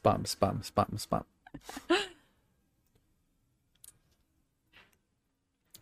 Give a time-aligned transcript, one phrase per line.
[0.00, 1.24] Spam, spam, spam, spam.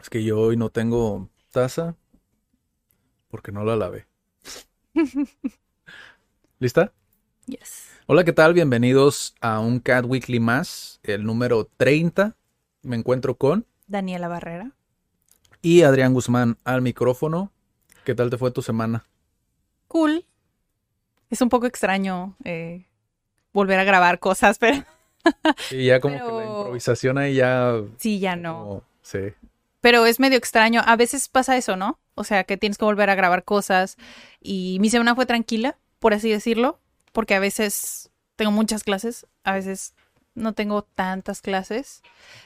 [0.01, 1.97] Es que yo hoy no tengo taza
[3.29, 4.07] porque no la lavé.
[6.59, 6.93] ¿Lista?
[7.47, 7.89] Yes.
[8.07, 8.55] Hola, ¿qué tal?
[8.55, 12.37] Bienvenidos a un Cat Weekly más, el número 30.
[12.83, 14.73] Me encuentro con Daniela Barrera.
[15.63, 17.53] y Adrián Guzmán al micrófono.
[18.05, 19.05] ¿Qué tal te fue tu semana?
[19.89, 20.25] Cool.
[21.31, 22.87] Es un poco extraño eh,
[23.59, 24.85] volver a grabar cosas, pero
[25.71, 27.73] Y ya como que la improvisación ahí ya...
[27.99, 28.55] sí, ya no.
[28.55, 29.19] como- sí.
[29.81, 30.83] Pero es medio extraño.
[30.87, 31.99] A veces pasa eso, ¿no?
[32.15, 33.97] O sea, que tienes que volver a grabar cosas.
[34.41, 36.79] Y mi semana fue tranquila, por así decirlo,
[37.13, 39.95] porque a veces tengo muchas clases, a veces
[40.35, 42.03] no tengo tantas clases,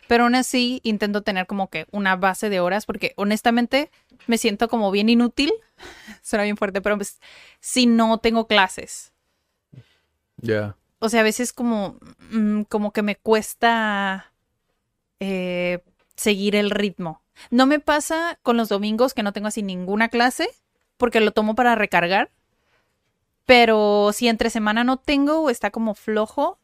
[0.09, 3.91] pero aún así intento tener como que una base de horas, porque honestamente
[4.27, 5.53] me siento como bien inútil.
[6.23, 7.19] Suena bien fuerte, pero pues,
[7.61, 9.13] si no tengo clases.
[10.37, 10.77] Ya.
[11.03, 11.97] O sea, a veces como,
[12.31, 14.33] mm, como que me cuesta
[15.19, 15.83] eh,
[16.14, 17.22] seguir el ritmo.
[17.50, 20.48] No me pasa con los domingos que no tengo así ninguna clase,
[20.98, 22.31] porque lo tomo para recargar.
[23.47, 26.61] Pero si entre semana no tengo o está como flojo,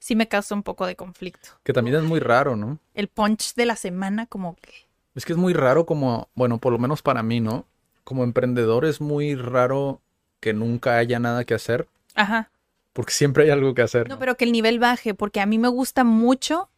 [0.00, 1.50] sí me causa un poco de conflicto.
[1.62, 2.80] Que también es muy raro, ¿no?
[2.92, 4.72] El punch de la semana como que...
[5.14, 7.66] Es que es muy raro como, bueno, por lo menos para mí, ¿no?
[8.02, 10.00] Como emprendedor es muy raro
[10.40, 12.50] que nunca haya nada que hacer, Ajá.
[12.96, 14.08] Porque siempre hay algo que hacer.
[14.08, 16.70] No, pero que el nivel baje, porque a mí me gusta mucho,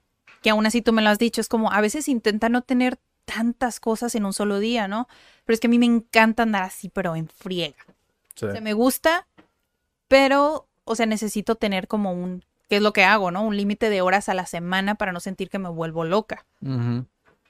[0.43, 2.99] que aún así tú me lo has dicho, es como a veces intenta no tener
[3.25, 5.07] tantas cosas en un solo día, ¿no?
[5.45, 7.87] Pero es que a mí me encanta andar así, pero en friega.
[8.34, 8.47] Sí.
[8.47, 9.28] O sea, me gusta,
[10.09, 13.43] pero, o sea, necesito tener como un, ¿qué es lo que hago, no?
[13.43, 16.45] Un límite de horas a la semana para no sentir que me vuelvo loca.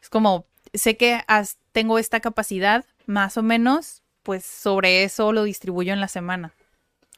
[0.02, 1.22] Es como, sé que
[1.72, 6.52] tengo esta capacidad, más o menos, pues sobre eso lo distribuyo en la semana.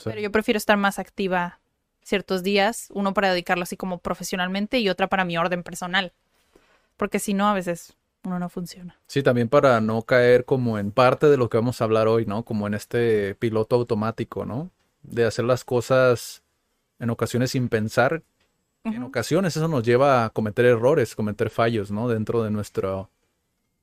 [0.00, 0.10] Sí.
[0.10, 1.60] Pero yo prefiero estar más activa
[2.02, 6.12] ciertos días, uno para dedicarlo así como profesionalmente y otra para mi orden personal.
[6.96, 8.98] Porque si no, a veces uno no funciona.
[9.06, 12.26] Sí, también para no caer como en parte de lo que vamos a hablar hoy,
[12.26, 12.44] ¿no?
[12.44, 14.70] Como en este piloto automático, ¿no?
[15.02, 16.42] De hacer las cosas
[16.98, 18.22] en ocasiones sin pensar.
[18.84, 22.08] En ocasiones eso nos lleva a cometer errores, cometer fallos, ¿no?
[22.08, 23.10] Dentro de nuestro,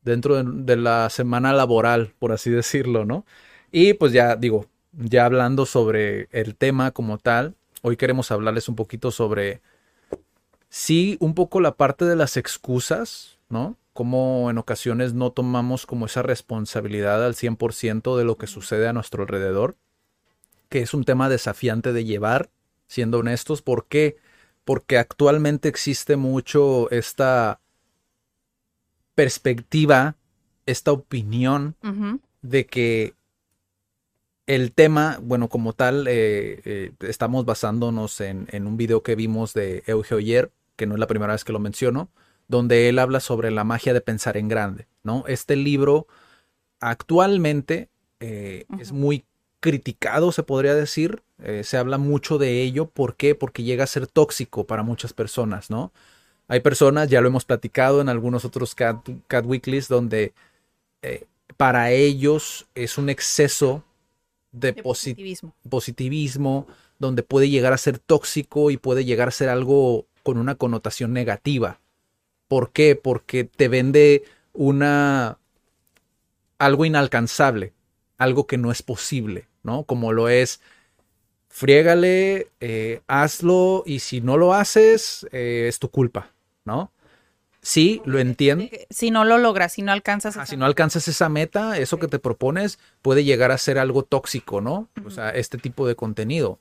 [0.02, 3.26] dentro de, de la semana laboral, por así decirlo, ¿no?
[3.72, 8.76] Y pues ya digo, ya hablando sobre el tema como tal, hoy queremos hablarles un
[8.76, 9.62] poquito sobre,
[10.70, 13.78] sí, un poco la parte de las excusas, ¿no?
[13.94, 18.94] Como en ocasiones no tomamos como esa responsabilidad al 100% de lo que sucede a
[18.94, 19.76] nuestro alrededor,
[20.70, 22.50] que es un tema desafiante de llevar,
[22.88, 23.62] siendo honestos.
[23.62, 24.18] ¿Por qué?
[24.66, 27.60] Porque actualmente existe mucho esta
[29.16, 30.16] perspectiva,
[30.66, 31.76] esta opinión
[32.42, 33.17] de que
[34.48, 39.54] el tema, bueno, como tal, eh, eh, estamos basándonos en, en un video que vimos
[39.54, 42.10] de Euge Oyer, que no es la primera vez que lo menciono,
[42.48, 45.26] donde él habla sobre la magia de pensar en grande, ¿no?
[45.28, 46.08] Este libro
[46.80, 47.90] actualmente
[48.22, 49.26] eh, es muy
[49.60, 51.24] criticado, se podría decir,
[51.64, 53.36] se habla mucho de ello, ¿por qué?
[53.36, 55.92] Porque llega a ser tóxico para muchas personas, ¿no?
[56.48, 60.34] Hay personas, ya lo hemos platicado en algunos otros Cat, Cat Weeklies, donde
[61.58, 63.84] para ellos es un exceso
[64.60, 65.56] de, De posi- positivismo.
[65.70, 66.68] positivismo,
[67.00, 71.14] donde puede llegar a ser tóxico y puede llegar a ser algo con una connotación
[71.14, 71.80] negativa.
[72.48, 72.96] ¿Por qué?
[72.96, 74.24] Porque te vende
[74.54, 75.38] una
[76.58, 77.74] algo inalcanzable,
[78.18, 79.84] algo que no es posible, ¿no?
[79.84, 80.60] Como lo es,
[81.50, 86.34] friégale, eh, hazlo y si no lo haces, eh, es tu culpa,
[86.66, 86.92] ¿no?
[87.68, 88.64] Sí, lo entiendo.
[88.90, 90.38] Si no lo logras, si no alcanzas.
[90.38, 93.78] Ah, esa- si no alcanzas esa meta, eso que te propones puede llegar a ser
[93.78, 94.88] algo tóxico, ¿no?
[95.06, 96.60] O sea, este tipo de contenido.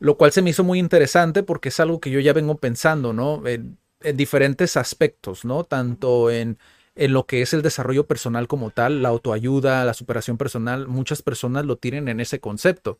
[0.00, 3.12] Lo cual se me hizo muy interesante porque es algo que yo ya vengo pensando,
[3.12, 3.46] ¿no?
[3.46, 5.64] En, en diferentes aspectos, ¿no?
[5.64, 6.58] Tanto en,
[6.94, 11.22] en lo que es el desarrollo personal como tal, la autoayuda, la superación personal, muchas
[11.22, 12.98] personas lo tienen en ese concepto.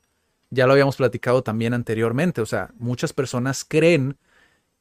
[0.50, 4.18] Ya lo habíamos platicado también anteriormente, o sea, muchas personas creen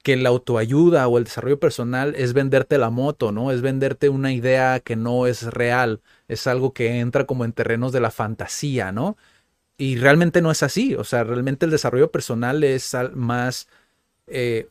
[0.04, 3.52] que la autoayuda o el desarrollo personal es venderte la moto, ¿no?
[3.52, 7.92] Es venderte una idea que no es real, es algo que entra como en terrenos
[7.92, 9.18] de la fantasía, ¿no?
[9.78, 13.68] Y realmente no es así, o sea, realmente el desarrollo personal es más
[14.28, 14.70] eh,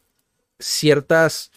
[0.58, 1.50] ciertas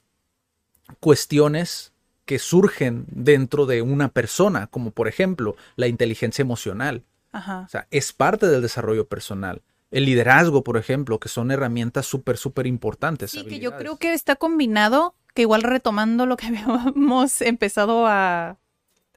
[0.99, 1.91] cuestiones
[2.25, 7.03] que surgen dentro de una persona, como por ejemplo la inteligencia emocional.
[7.33, 9.61] O sea, es parte del desarrollo personal.
[9.93, 13.29] El liderazgo, por ejemplo, que son herramientas súper, súper importantes.
[13.29, 18.57] Sí, que yo creo que está combinado, que igual retomando lo que habíamos empezado a,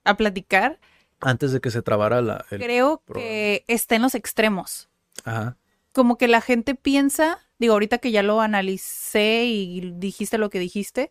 [0.05, 0.79] a platicar.
[1.21, 2.45] Antes de que se trabara la...
[2.51, 4.91] creo que está en los extremos.
[5.25, 5.57] Ajá.
[5.93, 10.59] Como que la gente piensa, digo, ahorita que ya lo analicé y dijiste lo que
[10.59, 11.11] dijiste,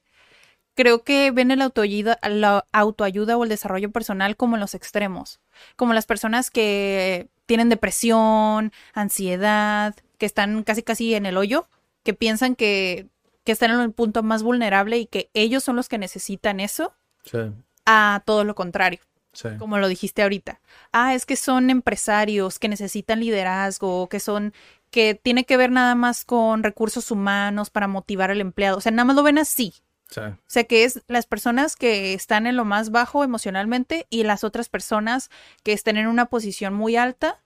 [0.75, 5.39] creo que ven el autoayuda, la autoayuda o el desarrollo personal como los extremos,
[5.75, 11.67] como las personas que tienen depresión, ansiedad, que están casi casi en el hoyo,
[12.03, 13.07] que piensan que,
[13.43, 16.93] que están en el punto más vulnerable y que ellos son los que necesitan eso,
[17.23, 17.39] sí.
[17.85, 18.99] a todo lo contrario.
[19.31, 19.49] Sí.
[19.59, 20.61] Como lo dijiste ahorita.
[20.93, 24.53] Ah, es que son empresarios que necesitan liderazgo, que son
[24.91, 28.77] que tiene que ver nada más con recursos humanos para motivar al empleado.
[28.77, 29.73] O sea, nada más lo ven así.
[30.17, 34.43] O sea, que es las personas que están en lo más bajo emocionalmente y las
[34.43, 35.29] otras personas
[35.63, 37.41] que estén en una posición muy alta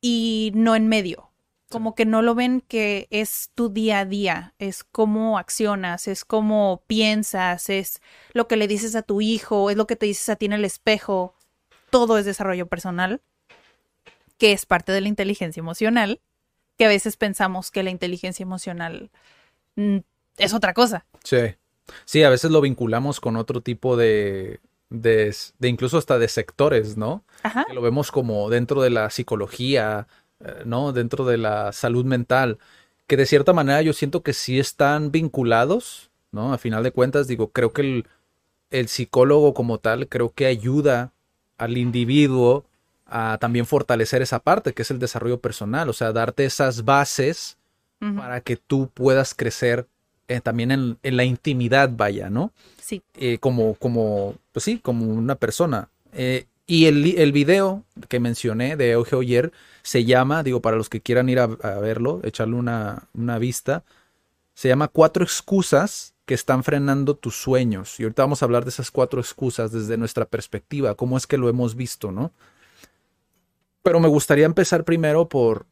[0.00, 1.30] y no en medio.
[1.70, 6.24] Como que no lo ven que es tu día a día, es cómo accionas, es
[6.24, 8.00] cómo piensas, es
[8.32, 10.54] lo que le dices a tu hijo, es lo que te dices a ti en
[10.54, 11.34] el espejo.
[11.90, 13.20] Todo es desarrollo personal,
[14.38, 16.20] que es parte de la inteligencia emocional,
[16.78, 19.10] que a veces pensamos que la inteligencia emocional
[19.76, 19.98] mm,
[20.38, 21.04] es otra cosa.
[21.22, 21.54] Sí.
[22.04, 27.24] Sí, a veces lo vinculamos con otro tipo de, de, incluso hasta de sectores, ¿no?
[27.42, 27.64] Ajá.
[27.66, 30.06] Que lo vemos como dentro de la psicología,
[30.40, 30.92] eh, ¿no?
[30.92, 32.58] Dentro de la salud mental,
[33.06, 36.52] que de cierta manera yo siento que sí están vinculados, ¿no?
[36.52, 38.06] A final de cuentas, digo, creo que el,
[38.70, 41.12] el psicólogo como tal, creo que ayuda
[41.56, 42.64] al individuo
[43.06, 47.56] a también fortalecer esa parte, que es el desarrollo personal, o sea, darte esas bases
[48.16, 49.88] para que tú puedas crecer
[50.28, 52.52] eh, también en, la intimidad, vaya, ¿no?
[52.80, 53.02] Sí.
[53.14, 55.88] Eh, como, como, pues sí, como una persona.
[56.12, 59.52] Eh, y el, el, video que mencioné de Euge Oyer
[59.82, 63.84] se llama, digo, para los que quieran ir a, verlo, echarle una, una, vista,
[64.52, 67.98] se llama Cuatro excusas que están frenando tus sueños.
[67.98, 71.38] Y ahorita vamos a hablar de esas cuatro excusas desde nuestra perspectiva, cómo es que
[71.38, 72.32] lo hemos visto, ¿no?
[73.82, 75.64] Pero me gustaría empezar primero por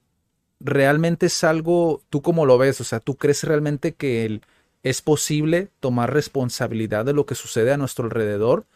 [0.61, 4.41] realmente es algo, tú como lo ves, o sea, tú crees realmente que
[4.83, 8.67] es posible tomar responsabilidad de lo que sucede a nuestro alrededor.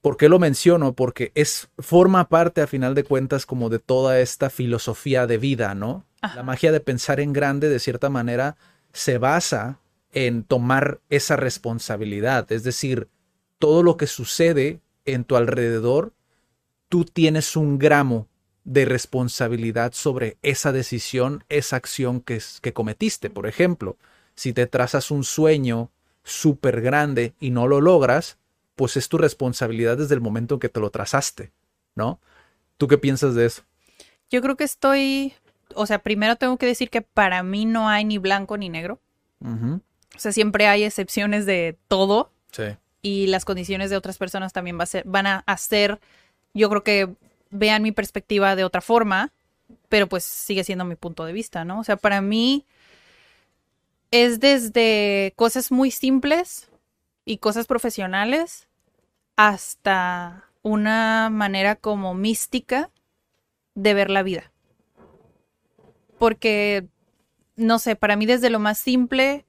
[0.00, 0.94] ¿Por qué lo menciono?
[0.94, 5.74] Porque es, forma parte a final de cuentas como de toda esta filosofía de vida,
[5.74, 6.04] ¿no?
[6.34, 8.56] La magia de pensar en grande de cierta manera
[8.92, 9.78] se basa
[10.12, 13.08] en tomar esa responsabilidad, es decir,
[13.58, 16.12] todo lo que sucede en tu alrededor,
[16.88, 18.28] tú tienes un gramo
[18.64, 23.30] de responsabilidad sobre esa decisión, esa acción que, que cometiste.
[23.30, 23.96] Por ejemplo,
[24.34, 25.90] si te trazas un sueño
[26.24, 28.38] súper grande y no lo logras,
[28.76, 31.50] pues es tu responsabilidad desde el momento en que te lo trazaste,
[31.94, 32.20] ¿no?
[32.78, 33.62] ¿Tú qué piensas de eso?
[34.30, 35.34] Yo creo que estoy,
[35.74, 38.98] o sea, primero tengo que decir que para mí no hay ni blanco ni negro.
[39.44, 42.30] O sea, siempre hay excepciones de todo.
[42.52, 42.64] Sí.
[43.02, 46.00] Y las condiciones de otras personas también va a ser, van a hacer,
[46.54, 47.14] yo creo que
[47.52, 49.32] vean mi perspectiva de otra forma,
[49.88, 51.78] pero pues sigue siendo mi punto de vista, ¿no?
[51.78, 52.66] O sea, para mí
[54.10, 56.70] es desde cosas muy simples
[57.24, 58.68] y cosas profesionales
[59.36, 62.90] hasta una manera como mística
[63.74, 64.52] de ver la vida.
[66.18, 66.86] Porque,
[67.56, 69.44] no sé, para mí desde lo más simple,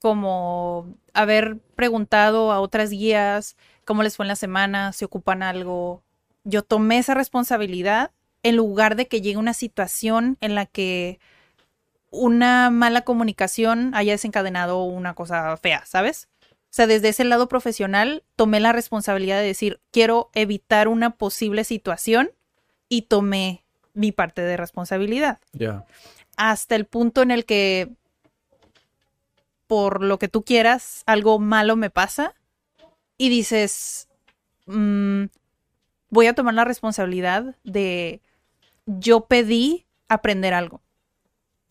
[0.00, 6.02] como haber preguntado a otras guías cómo les fue en la semana, si ocupan algo,
[6.44, 11.18] yo tomé esa responsabilidad en lugar de que llegue una situación en la que
[12.10, 16.28] una mala comunicación haya desencadenado una cosa fea, ¿sabes?
[16.42, 21.64] O sea, desde ese lado profesional tomé la responsabilidad de decir, quiero evitar una posible
[21.64, 22.30] situación
[22.88, 25.38] y tomé mi parte de responsabilidad.
[25.52, 25.84] Ya.
[26.36, 27.90] Hasta el punto en el que,
[29.66, 32.34] por lo que tú quieras, algo malo me pasa
[33.16, 34.08] y dices,
[34.66, 35.24] mmm,
[36.14, 38.22] voy a tomar la responsabilidad de
[38.86, 40.80] yo pedí aprender algo.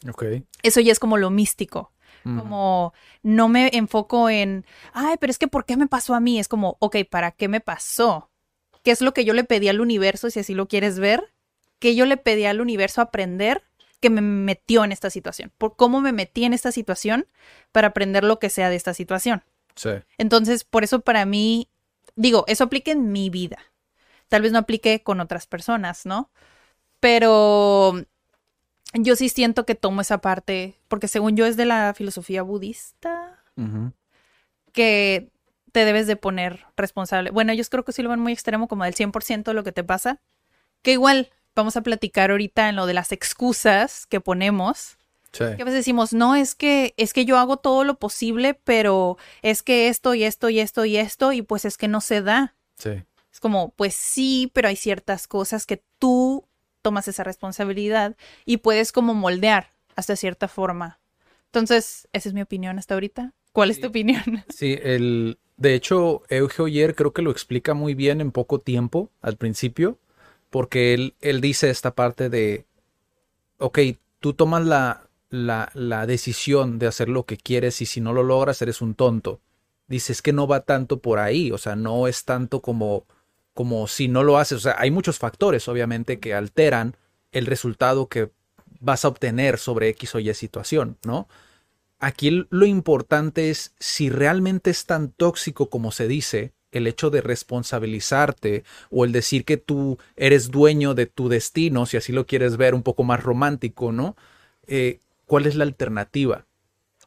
[0.07, 0.25] Ok.
[0.61, 1.89] Eso ya es como lo místico.
[2.23, 6.39] Como no me enfoco en, ay, pero es que ¿por qué me pasó a mí?
[6.39, 8.29] Es como, ok, ¿para qué me pasó?
[8.81, 11.33] ¿Qué es lo que yo le pedí al universo, si así lo quieres ver?
[11.79, 13.63] ¿Qué yo le pedí al universo aprender
[13.99, 17.25] que me metió en esta situación, por cómo me metí en esta situación
[17.71, 19.43] para aprender lo que sea de esta situación.
[19.75, 19.91] Sí.
[20.17, 21.69] Entonces, por eso para mí,
[22.15, 23.59] digo, eso aplica en mi vida.
[24.33, 26.31] Tal vez no aplique con otras personas, ¿no?
[26.99, 28.03] Pero
[28.93, 33.43] yo sí siento que tomo esa parte, porque según yo es de la filosofía budista,
[34.71, 35.29] que
[35.71, 37.29] te debes de poner responsable.
[37.29, 39.71] Bueno, ellos creo que sí lo ven muy extremo, como del 100% de lo que
[39.71, 40.19] te pasa.
[40.81, 44.97] Que igual vamos a platicar ahorita en lo de las excusas que ponemos.
[45.31, 45.43] Sí.
[45.55, 49.19] Que a veces decimos, no, es que, es que yo hago todo lo posible, pero
[49.43, 52.23] es que esto y esto y esto y esto, y pues es que no se
[52.23, 52.55] da.
[52.79, 53.03] Sí.
[53.33, 56.45] Es como, pues sí, pero hay ciertas cosas que tú
[56.83, 60.99] tomas esa responsabilidad y puedes como moldear hasta cierta forma.
[61.47, 63.33] Entonces, esa es mi opinión hasta ahorita.
[63.51, 64.43] ¿Cuál es tu opinión?
[64.49, 69.09] Sí, el, de hecho, Euge Oyer creo que lo explica muy bien en poco tiempo
[69.21, 69.97] al principio,
[70.49, 72.65] porque él, él dice esta parte de,
[73.57, 73.79] ok,
[74.19, 78.23] tú tomas la, la, la decisión de hacer lo que quieres y si no lo
[78.23, 79.39] logras eres un tonto.
[79.87, 83.05] Dice, es que no va tanto por ahí, o sea, no es tanto como,
[83.53, 86.95] como si no lo haces, o sea, hay muchos factores obviamente que alteran
[87.31, 88.31] el resultado que
[88.79, 91.27] vas a obtener sobre X o Y situación, ¿no?
[91.99, 97.21] Aquí lo importante es si realmente es tan tóxico como se dice, el hecho de
[97.21, 102.57] responsabilizarte o el decir que tú eres dueño de tu destino, si así lo quieres
[102.57, 104.17] ver un poco más romántico, ¿no?
[104.67, 106.45] Eh, ¿Cuál es la alternativa?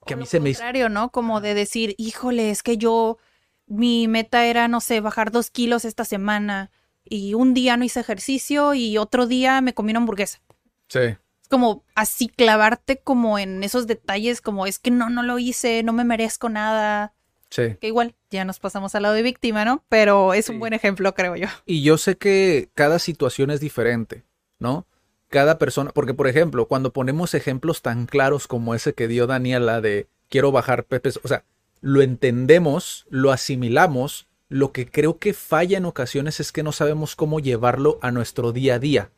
[0.07, 0.61] Que a mí lo se me hizo...
[0.61, 1.11] contrario, ¿no?
[1.11, 3.19] Como de decir, híjole, es que yo,
[3.67, 6.71] mi meta era, no sé, bajar dos kilos esta semana
[7.05, 10.41] y un día no hice ejercicio y otro día me comí una hamburguesa.
[10.89, 11.01] Sí,
[11.43, 15.83] Es como así clavarte como en esos detalles, como es que no, no lo hice,
[15.83, 17.13] no me merezco nada.
[17.51, 17.77] sí.
[17.81, 19.85] Que igual ya nos pasamos al lado de víctima, ¿no?
[19.89, 20.53] Pero es Sí.
[20.53, 21.47] un buen ejemplo, creo yo.
[21.65, 24.25] Y yo sé que cada situación es diferente,
[24.59, 24.87] ¿no?
[25.29, 29.81] Cada persona, porque por ejemplo, cuando ponemos ejemplos tan claros como ese que dio Daniela
[29.81, 31.45] de quiero bajar pepes, o sea,
[31.87, 37.15] lo entendemos, lo asimilamos, lo que creo que falla en ocasiones es que no sabemos
[37.15, 39.11] cómo llevarlo a nuestro día a día,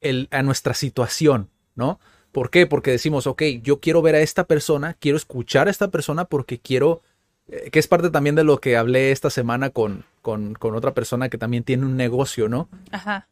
[0.00, 1.98] el, a nuestra situación, ¿no?
[2.30, 2.68] ¿Por qué?
[2.68, 6.60] Porque decimos, ok, yo quiero ver a esta persona, quiero escuchar a esta persona porque
[6.60, 7.02] quiero
[7.48, 10.94] eh, que es parte también de lo que hablé esta semana con, con, con otra
[10.94, 12.68] persona que también tiene un negocio, ¿no?
[12.92, 13.26] Ajá.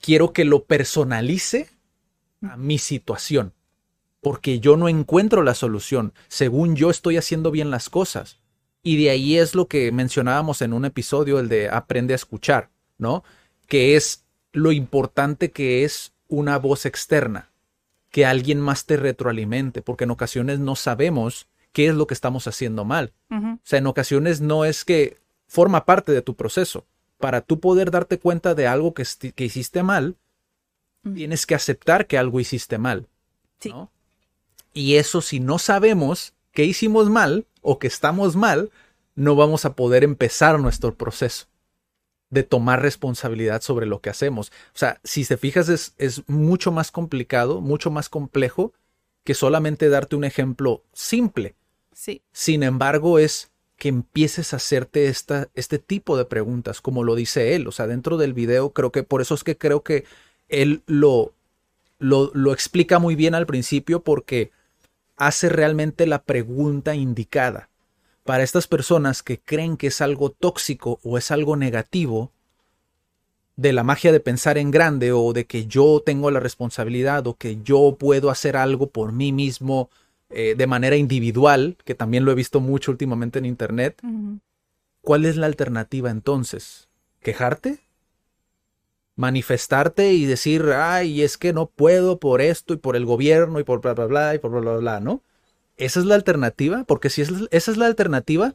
[0.00, 1.68] Quiero que lo personalice
[2.42, 3.52] a mi situación,
[4.22, 8.38] porque yo no encuentro la solución, según yo estoy haciendo bien las cosas.
[8.82, 12.70] Y de ahí es lo que mencionábamos en un episodio, el de aprende a escuchar,
[12.98, 13.24] ¿no?
[13.66, 17.50] Que es lo importante que es una voz externa,
[18.10, 22.46] que alguien más te retroalimente, porque en ocasiones no sabemos qué es lo que estamos
[22.46, 23.12] haciendo mal.
[23.28, 26.86] O sea, en ocasiones no es que forma parte de tu proceso.
[27.18, 29.04] Para tú poder darte cuenta de algo que,
[29.44, 30.16] hiciste mal,
[31.14, 33.08] tienes que aceptar que algo hiciste mal.
[33.58, 33.70] Sí.
[33.70, 33.91] ¿no?
[34.74, 38.70] Y eso si no sabemos qué hicimos mal o que estamos mal,
[39.14, 41.46] no vamos a poder empezar nuestro proceso
[42.30, 44.50] de tomar responsabilidad sobre lo que hacemos.
[44.74, 48.72] O sea, si te fijas es, es mucho más complicado, mucho más complejo
[49.22, 51.54] que solamente darte un ejemplo simple.
[51.92, 52.22] Sí.
[52.32, 57.54] Sin embargo, es que empieces a hacerte esta, este tipo de preguntas, como lo dice
[57.54, 57.66] él.
[57.66, 60.04] O sea, dentro del video, creo que por eso es que creo que
[60.48, 61.34] él lo,
[61.98, 64.52] lo, lo explica muy bien al principio, porque
[65.16, 67.68] hace realmente la pregunta indicada.
[68.24, 72.32] Para estas personas que creen que es algo tóxico o es algo negativo,
[73.56, 77.34] de la magia de pensar en grande o de que yo tengo la responsabilidad o
[77.34, 79.90] que yo puedo hacer algo por mí mismo
[80.30, 84.00] eh, de manera individual, que también lo he visto mucho últimamente en internet.
[85.02, 86.88] ¿cuál es la alternativa entonces?
[87.20, 87.80] ¿Quejarte?
[89.16, 93.64] ¿Manifestarte y decir, ay, es que no puedo por esto y por el gobierno y
[93.64, 95.22] por bla, bla, bla y por bla, bla, bla, ¿no?
[95.76, 96.84] ¿Esa es la alternativa?
[96.84, 98.54] Porque si es- esa es la alternativa,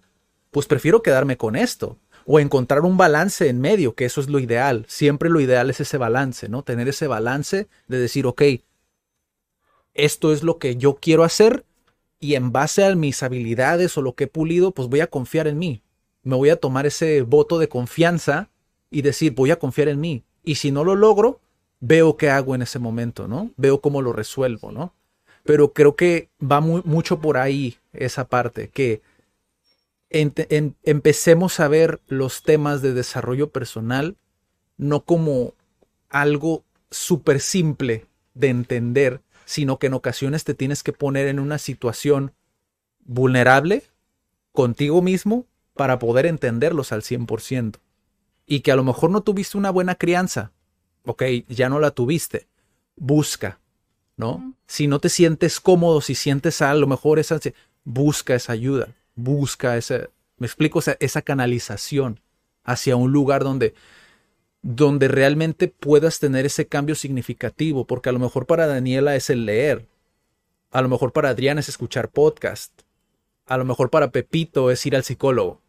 [0.52, 1.98] pues prefiero quedarme con esto.
[2.26, 4.86] O encontrar un balance en medio, que eso es lo ideal.
[4.88, 6.64] Siempre lo ideal es ese balance, ¿no?
[6.64, 8.42] Tener ese balance de decir, ok,
[9.94, 11.66] esto es lo que yo quiero hacer
[12.20, 15.48] y en base a mis habilidades o lo que he pulido, pues voy a confiar
[15.48, 15.84] en mí.
[16.24, 18.50] Me voy a tomar ese voto de confianza
[18.90, 20.24] y decir, voy a confiar en mí.
[20.48, 21.42] Y si no lo logro,
[21.82, 23.52] veo qué hago en ese momento, ¿no?
[23.58, 24.94] Veo cómo lo resuelvo, ¿no?
[25.44, 29.02] Pero creo que va muy, mucho por ahí esa parte, que
[30.10, 34.16] empecemos a ver los temas de desarrollo personal
[34.78, 35.54] no como
[36.08, 41.58] algo súper simple de entender, sino que en ocasiones te tienes que poner en una
[41.58, 42.32] situación
[43.00, 43.84] vulnerable
[44.54, 47.80] contigo mismo para poder entenderlos al 100%.
[48.48, 50.52] Y que a lo mejor no tuviste una buena crianza.
[51.06, 52.48] Ok, ya no la tuviste.
[52.96, 53.60] Busca.
[54.18, 54.56] ¿no?
[54.66, 57.40] Si no te sientes cómodo, si sientes a lo mejor esa
[57.86, 62.20] busca esa ayuda, busca esa, me explico, esa, esa canalización
[62.64, 63.76] hacia un lugar donde,
[64.62, 69.46] donde realmente puedas tener ese cambio significativo, porque a lo mejor para Daniela es el
[69.46, 69.86] leer,
[70.72, 72.74] a lo mejor para Adrián es escuchar podcast,
[73.46, 75.62] a lo mejor para Pepito es ir al psicólogo.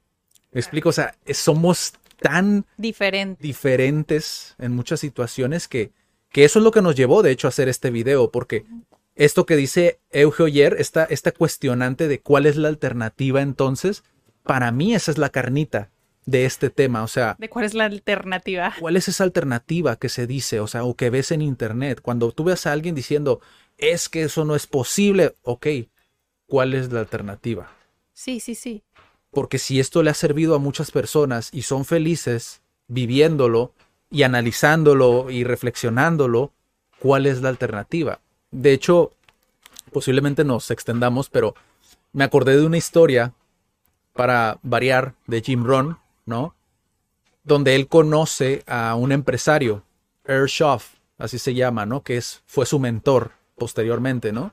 [0.50, 3.42] Me explico, o sea, somos tan Diferente.
[3.42, 5.92] diferentes en muchas situaciones que,
[6.30, 8.64] que eso es lo que nos llevó, de hecho, a hacer este video, porque
[9.14, 14.04] esto que dice Eugeo ayer, esta, esta cuestionante de cuál es la alternativa entonces,
[14.42, 15.90] para mí esa es la carnita
[16.24, 18.74] de este tema, o sea, ¿De cuál es la alternativa?
[18.78, 22.00] ¿cuál es esa alternativa que se dice, o sea, o que ves en internet?
[22.02, 23.40] Cuando tú ves a alguien diciendo,
[23.78, 25.66] es que eso no es posible, ok,
[26.46, 27.70] ¿cuál es la alternativa?
[28.12, 28.82] Sí, sí, sí.
[29.38, 33.72] Porque si esto le ha servido a muchas personas y son felices viviéndolo
[34.10, 36.50] y analizándolo y reflexionándolo,
[36.98, 38.18] ¿cuál es la alternativa?
[38.50, 39.12] De hecho,
[39.92, 41.54] posiblemente nos extendamos, pero
[42.12, 43.32] me acordé de una historia
[44.12, 46.56] para variar de Jim Rohn, ¿no?
[47.44, 49.84] Donde él conoce a un empresario,
[50.24, 52.02] Earl Schaff, así se llama, ¿no?
[52.02, 54.52] Que es, fue su mentor posteriormente, ¿no?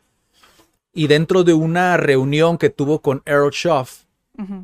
[0.94, 3.50] Y dentro de una reunión que tuvo con Earl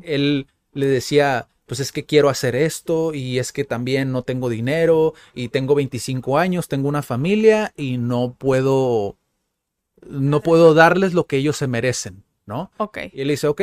[0.02, 4.48] Él le decía, pues es que quiero hacer esto y es que también no tengo
[4.48, 9.16] dinero y tengo 25 años, tengo una familia y no puedo,
[10.06, 12.70] no puedo darles lo que ellos se merecen, ¿no?
[12.76, 12.98] Ok.
[13.12, 13.62] Y él dice, ok,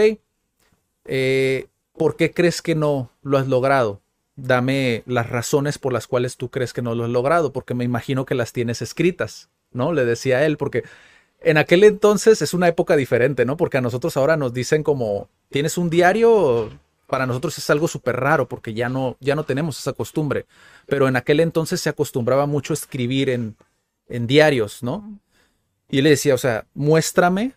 [1.06, 4.02] eh, ¿por qué crees que no lo has logrado?
[4.36, 7.84] Dame las razones por las cuales tú crees que no lo has logrado, porque me
[7.84, 9.94] imagino que las tienes escritas, ¿no?
[9.94, 10.84] Le decía él, porque
[11.42, 13.58] en aquel entonces es una época diferente, ¿no?
[13.58, 16.70] Porque a nosotros ahora nos dicen como, ¿tienes un diario?
[17.08, 20.46] Para nosotros es algo súper raro porque ya no, ya no tenemos esa costumbre.
[20.86, 23.56] Pero en aquel entonces se acostumbraba mucho a escribir en,
[24.08, 25.20] en diarios, ¿no?
[25.90, 27.54] Y él le decía, o sea, muéstrame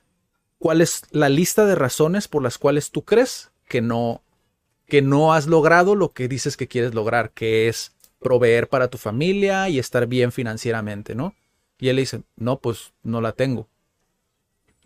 [0.58, 4.22] cuál es la lista de razones por las cuales tú crees que no,
[4.86, 8.96] que no has logrado lo que dices que quieres lograr, que es proveer para tu
[8.96, 11.34] familia y estar bien financieramente, ¿no?
[11.78, 13.68] Y él le dice, no, pues no la tengo.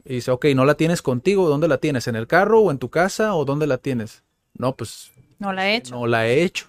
[0.09, 1.49] Y dice, ok, ¿no la tienes contigo?
[1.49, 2.07] ¿Dónde la tienes?
[2.07, 4.23] ¿En el carro o en tu casa o dónde la tienes?
[4.55, 5.95] No, pues No la he hecho.
[5.95, 6.67] no la he hecho.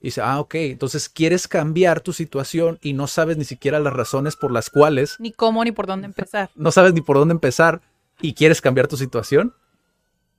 [0.00, 3.92] Y dice, ah, ok, entonces quieres cambiar tu situación y no sabes ni siquiera las
[3.92, 6.50] razones por las cuales, Ni cómo ni por dónde empezar.
[6.54, 7.80] no sabes ni por dónde empezar
[8.20, 9.54] y quieres cambiar tu situación.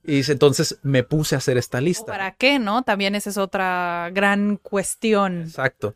[0.05, 2.05] Y dice, entonces me puse a hacer esta ¿O lista.
[2.05, 2.83] ¿Para qué, no?
[2.83, 5.41] También esa es otra gran cuestión.
[5.41, 5.95] Exacto.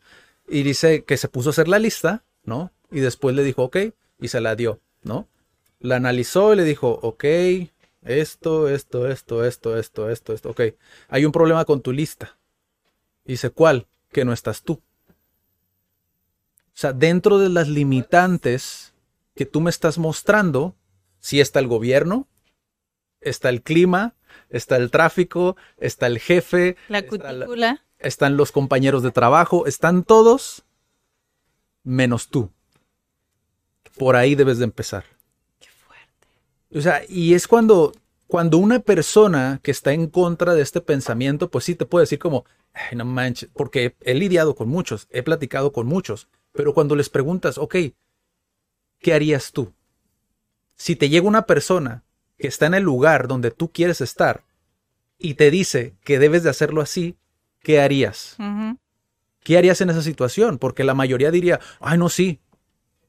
[0.49, 2.71] Y dice que se puso a hacer la lista, ¿no?
[2.91, 3.77] Y después le dijo, ok,
[4.19, 5.29] y se la dio, ¿no?
[5.81, 7.23] La analizó y le dijo, ok,
[8.03, 10.61] esto, esto, esto, esto, esto, esto, esto, ok.
[11.09, 12.37] Hay un problema con tu lista.
[13.25, 13.87] Dice, ¿cuál?
[14.11, 14.73] Que no estás tú.
[14.73, 14.81] O
[16.81, 18.93] sea, dentro de las limitantes
[19.35, 20.75] que tú me estás mostrando,
[21.19, 22.27] sí está el gobierno,
[23.19, 24.15] está el clima,
[24.49, 27.83] está el tráfico, está el jefe, La está la- cutícula.
[27.99, 30.63] están los compañeros de trabajo, están todos
[31.83, 32.49] menos tú.
[33.97, 35.05] Por ahí debes de empezar.
[36.73, 37.91] O sea, y es cuando,
[38.27, 42.19] cuando una persona que está en contra de este pensamiento, pues sí te puede decir
[42.19, 46.95] como, "Ay, no manches, porque he lidiado con muchos, he platicado con muchos, pero cuando
[46.95, 47.75] les preguntas, ok,
[48.99, 49.73] ¿qué harías tú?
[50.75, 52.03] Si te llega una persona
[52.37, 54.43] que está en el lugar donde tú quieres estar
[55.17, 57.15] y te dice que debes de hacerlo así,
[57.61, 58.35] ¿qué harías?
[59.43, 60.57] ¿Qué harías en esa situación?
[60.57, 62.39] Porque la mayoría diría, ay, no, sí,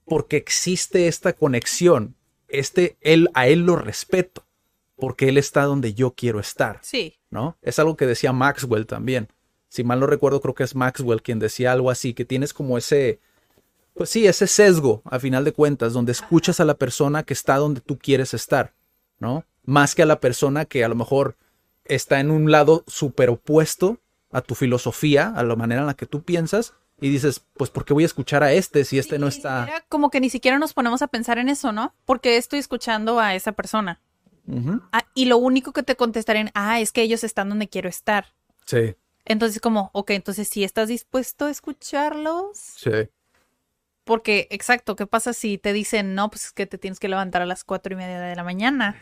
[0.05, 2.15] porque existe esta conexión.
[2.53, 4.45] Este, él, a él lo respeto,
[4.97, 7.19] porque él está donde yo quiero estar, Sí.
[7.31, 7.57] ¿no?
[7.63, 9.29] Es algo que decía Maxwell también.
[9.69, 12.77] Si mal no recuerdo, creo que es Maxwell quien decía algo así, que tienes como
[12.77, 13.21] ese,
[13.95, 17.57] pues sí, ese sesgo, a final de cuentas, donde escuchas a la persona que está
[17.57, 18.75] donde tú quieres estar,
[19.19, 19.45] ¿no?
[19.65, 21.37] Más que a la persona que a lo mejor
[21.87, 23.99] está en un lado súper opuesto
[24.31, 27.85] a tu filosofía, a la manera en la que tú piensas, y dices, pues, ¿por
[27.85, 29.65] qué voy a escuchar a este si este no está...
[29.67, 31.97] era como que ni siquiera nos ponemos a pensar en eso, ¿no?
[32.05, 34.01] Porque estoy escuchando a esa persona.
[34.93, 38.27] Ah, y lo único que te contestarían, ah, es que ellos están donde quiero estar.
[38.67, 43.09] Sí, Entonces, como, ok, entonces si estás dispuesto a escucharlos, sí.
[44.05, 47.43] porque, exacto, ¿qué pasa si te dicen, no, pues es que te tienes que levantar
[47.43, 48.97] a las cuatro y media de la mañana?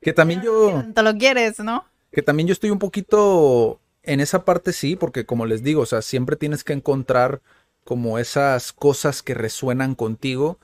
[0.00, 0.84] Que también yo...
[0.94, 1.84] Te lo quieres, ¿no?
[2.12, 5.86] Que también yo estoy un poquito en esa parte, sí, porque como les digo, o
[5.86, 7.40] sea, siempre tienes que encontrar
[7.84, 10.58] como esas cosas que resuenan contigo.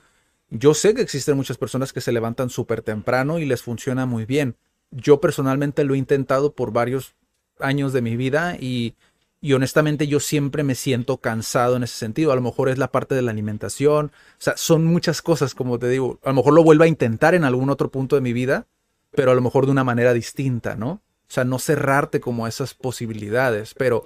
[0.49, 4.25] Yo sé que existen muchas personas que se levantan súper temprano y les funciona muy
[4.25, 4.55] bien.
[4.91, 7.15] Yo personalmente lo he intentado por varios
[7.59, 8.95] años de mi vida y,
[9.39, 12.31] Y honestamente yo siempre me siento cansado en ese sentido.
[12.31, 14.07] A lo mejor es la parte de la alimentación.
[14.07, 16.19] O sea, son muchas cosas, como te digo.
[16.23, 18.65] A lo mejor lo vuelvo a intentar en algún otro punto de mi vida,
[19.11, 21.01] pero a lo mejor de una manera distinta, ¿no?
[21.29, 24.05] O sea, no cerrarte como a esas posibilidades, pero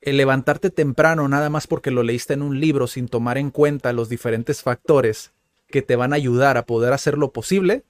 [0.00, 3.92] el levantarte temprano nada más porque lo leíste en un libro sin tomar en cuenta
[3.92, 5.32] los diferentes factores
[5.68, 7.84] que te van a ayudar a poder hacer lo posible,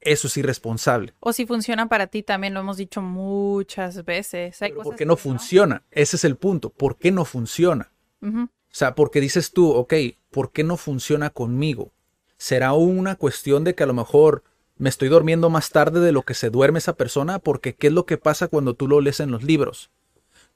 [0.00, 1.14] eso es irresponsable.
[1.20, 4.60] O si funciona para ti también, lo hemos dicho muchas veces.
[4.62, 5.82] Hay Pero cosas ¿Por qué no funciona?
[5.90, 6.70] Ese es el punto.
[6.70, 7.92] ¿Por qué no funciona?
[8.22, 9.94] O sea, porque dices tú, ok,
[10.30, 11.92] ¿por qué no funciona conmigo?
[12.36, 14.44] ¿Será una cuestión de que a lo mejor
[14.80, 17.38] me estoy durmiendo más tarde de lo que se duerme esa persona?
[17.38, 19.90] Porque ¿qué es lo que pasa cuando tú lo lees en los libros?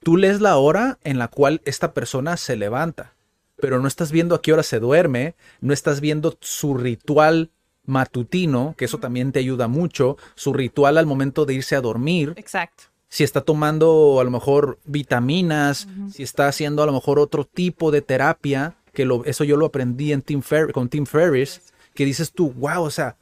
[0.03, 3.15] Tú lees la hora en la cual esta persona se levanta,
[3.57, 7.51] pero no estás viendo a qué hora se duerme, no estás viendo su ritual
[7.87, 12.33] matutino, que eso también te ayuda mucho, su ritual al momento de irse a dormir,
[12.37, 12.85] Exacto.
[13.09, 17.91] si está tomando a lo mejor vitaminas, si está haciendo a lo mejor otro tipo
[17.91, 21.61] de terapia, que lo, eso yo lo aprendí en Tim Fer- con Tim Ferriss,
[21.95, 23.17] que dices tú, wow, o sea,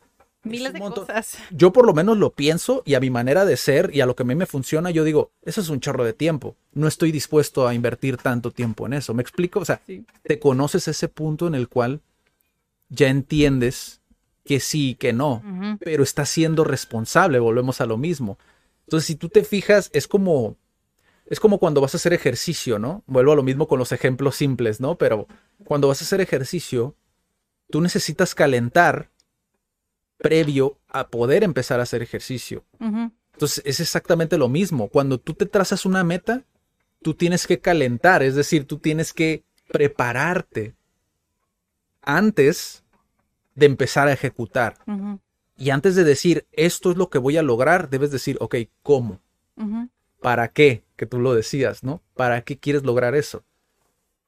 [0.44, 1.06] Miles de montón".
[1.06, 1.38] cosas.
[1.50, 4.16] yo por lo menos lo pienso y a mi manera de ser y a lo
[4.16, 6.56] que a mí me funciona, yo digo, eso es un chorro de tiempo.
[6.72, 9.14] No estoy dispuesto a invertir tanto tiempo en eso.
[9.14, 9.60] ¿Me explico?
[9.60, 10.04] O sea, Sí.
[10.22, 12.00] te conoces ese punto en el cual
[12.88, 14.00] ya entiendes
[14.44, 15.42] que sí y que no,
[15.80, 18.38] pero estás siendo responsable, volvemos a lo mismo.
[18.86, 20.56] Entonces, si tú te fijas, es como
[21.26, 23.04] es como cuando vas a hacer ejercicio, ¿no?
[23.06, 24.98] Vuelvo a lo mismo con los ejemplos simples, ¿no?
[24.98, 25.28] Pero
[25.64, 26.94] cuando vas a hacer ejercicio,
[27.70, 29.08] tú necesitas calentar
[30.22, 32.64] previo a poder empezar a hacer ejercicio.
[33.32, 34.88] Entonces es exactamente lo mismo.
[34.88, 36.44] Cuando tú te trazas una meta,
[37.02, 40.74] tú tienes que calentar, es decir, tú tienes que prepararte
[42.02, 42.84] antes
[43.54, 44.76] de empezar a ejecutar.
[45.56, 49.20] Y antes de decir, esto es lo que voy a lograr, debes decir, ok, ¿cómo?
[50.20, 50.84] ¿Para qué?
[50.96, 52.02] Que tú lo decías, ¿no?
[52.14, 53.44] ¿Para qué quieres lograr eso?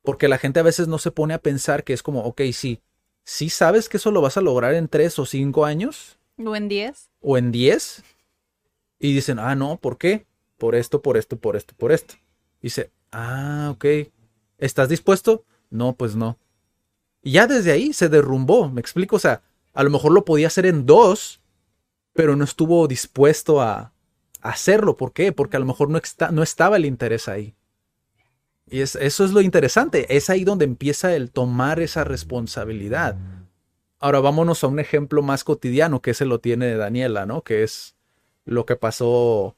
[0.02, 2.80] Porque la gente a veces no se pone a pensar que es como, ok, sí,
[3.24, 6.68] sí sabes que eso lo vas a lograr en tres o cinco años O en
[6.68, 7.10] 10.
[7.20, 8.02] o en diez.
[8.98, 10.26] Y dicen, ah, no, ¿por qué?
[10.56, 12.14] Por esto, por esto, por esto, por esto.
[12.62, 13.84] Dice, ah, ok.
[14.58, 15.44] ¿Estás dispuesto?
[15.70, 16.38] No, pues no.
[17.22, 19.16] Y ya desde ahí se derrumbó, me explico.
[19.16, 19.42] O sea,
[19.74, 21.40] a lo mejor lo podía hacer en dos,
[22.12, 23.92] pero no estuvo dispuesto a,
[24.44, 24.96] hacerlo.
[24.96, 25.32] ¿Por qué?
[25.32, 27.54] Porque a lo mejor no, está, no estaba el interés ahí.
[28.70, 30.16] Y es, eso es lo interesante.
[30.16, 33.16] Es ahí donde empieza el tomar esa responsabilidad.
[33.98, 37.42] Ahora vámonos a un ejemplo más cotidiano, que ese lo tiene Daniela, ¿no?
[37.42, 37.96] Que es
[38.44, 39.56] lo que pasó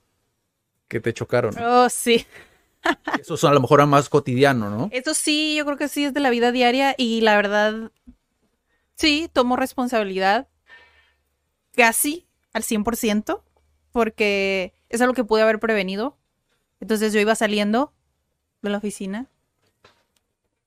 [0.89, 1.55] que te chocaron.
[1.59, 2.27] Oh, sí.
[3.21, 4.89] Eso es a lo mejor más cotidiano, ¿no?
[4.93, 7.91] Eso sí, yo creo que sí es de la vida diaria y la verdad,
[8.95, 10.49] sí, tomo responsabilidad
[11.75, 13.43] casi al 100%
[13.91, 16.17] porque es algo que pude haber prevenido.
[16.81, 17.93] Entonces yo iba saliendo
[18.63, 19.27] de la oficina.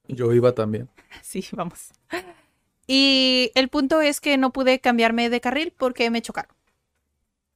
[0.08, 0.90] Yo iba también.
[1.24, 1.90] Sí, vamos.
[2.86, 6.56] Y el punto es que no pude cambiarme de carril porque me chocaron.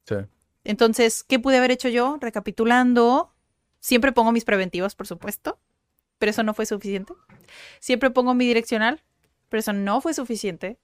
[0.07, 0.15] Sí.
[0.63, 2.17] Entonces, ¿qué pude haber hecho yo?
[2.19, 3.31] Recapitulando,
[3.79, 5.59] siempre pongo mis preventivas, por supuesto,
[6.17, 7.13] pero eso no fue suficiente.
[7.79, 9.01] Siempre pongo mi direccional,
[9.49, 10.77] pero eso no fue suficiente.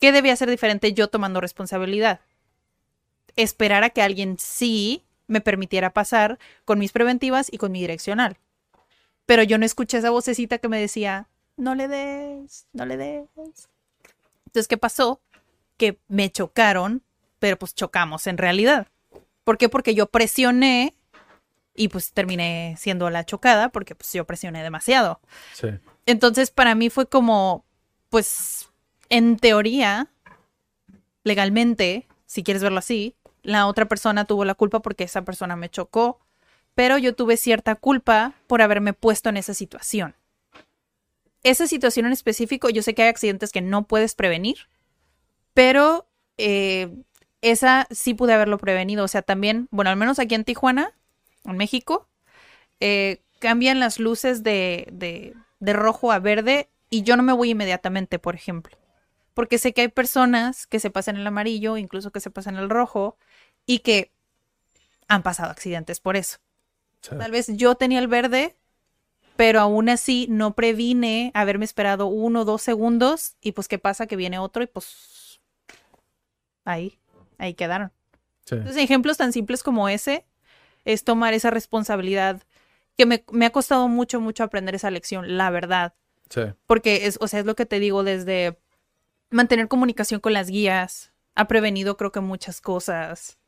[0.00, 2.20] ¿Qué debía hacer diferente yo tomando responsabilidad?
[3.36, 8.38] Esperar a que alguien sí me permitiera pasar con mis preventivas y con mi direccional.
[9.26, 13.28] Pero yo no escuché esa vocecita que me decía, no le des, no le des.
[14.46, 15.20] Entonces, ¿qué pasó?
[15.76, 17.02] Que me chocaron,
[17.38, 18.88] pero pues chocamos en realidad.
[19.44, 19.68] ¿Por qué?
[19.68, 20.94] Porque yo presioné
[21.74, 25.20] y pues terminé siendo la chocada porque pues yo presioné demasiado.
[25.54, 25.68] Sí.
[26.06, 27.64] Entonces para mí fue como,
[28.10, 28.68] pues
[29.08, 30.10] en teoría,
[31.24, 35.68] legalmente, si quieres verlo así, la otra persona tuvo la culpa porque esa persona me
[35.68, 36.20] chocó,
[36.74, 40.14] pero yo tuve cierta culpa por haberme puesto en esa situación.
[41.42, 44.68] Esa situación en específico, yo sé que hay accidentes que no puedes prevenir,
[45.54, 46.06] pero
[46.38, 46.88] eh,
[47.40, 49.04] esa sí pude haberlo prevenido.
[49.04, 50.92] O sea, también, bueno, al menos aquí en Tijuana,
[51.44, 52.08] en México,
[52.80, 57.50] eh, cambian las luces de, de, de rojo a verde y yo no me voy
[57.50, 58.76] inmediatamente, por ejemplo.
[59.34, 62.68] Porque sé que hay personas que se pasan el amarillo, incluso que se pasan el
[62.68, 63.16] rojo,
[63.66, 64.12] y que
[65.08, 66.38] han pasado accidentes por eso.
[67.08, 68.56] Tal vez yo tenía el verde,
[69.36, 74.06] pero aún así no previne haberme esperado uno o dos segundos, y pues qué pasa
[74.06, 75.40] que viene otro y pues
[76.64, 76.98] ahí,
[77.38, 77.92] ahí quedaron.
[78.44, 78.56] Sí.
[78.56, 80.24] Entonces, ejemplos tan simples como ese
[80.84, 82.42] es tomar esa responsabilidad
[82.96, 85.94] que me, me ha costado mucho, mucho aprender esa lección, la verdad.
[86.28, 86.42] Sí.
[86.66, 88.58] Porque es, o sea, es lo que te digo, desde
[89.30, 93.38] mantener comunicación con las guías, ha prevenido creo que muchas cosas.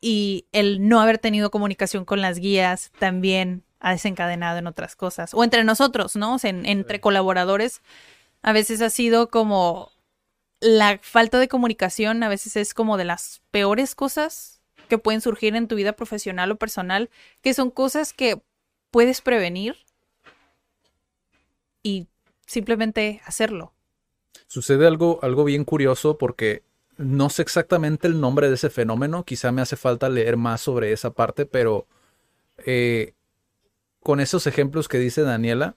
[0.00, 5.34] Y el no haber tenido comunicación con las guías también ha desencadenado en otras cosas.
[5.34, 6.34] O entre nosotros, ¿no?
[6.34, 7.80] O sea, en- entre colaboradores,
[8.42, 9.90] a veces ha sido como
[10.60, 15.54] la falta de comunicación, a veces es como de las peores cosas que pueden surgir
[15.54, 17.10] en tu vida profesional o personal,
[17.42, 18.40] que son cosas que
[18.90, 19.76] puedes prevenir
[21.82, 22.08] y
[22.46, 23.72] simplemente hacerlo.
[24.46, 26.62] Sucede algo, algo bien curioso porque
[26.98, 30.92] no sé exactamente el nombre de ese fenómeno, quizá me hace falta leer más sobre
[30.92, 31.86] esa parte, pero
[32.66, 33.14] eh,
[34.02, 35.76] con esos ejemplos que dice Daniela,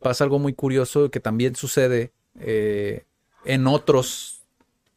[0.00, 3.04] pasa algo muy curioso que también sucede eh,
[3.44, 4.42] en otros,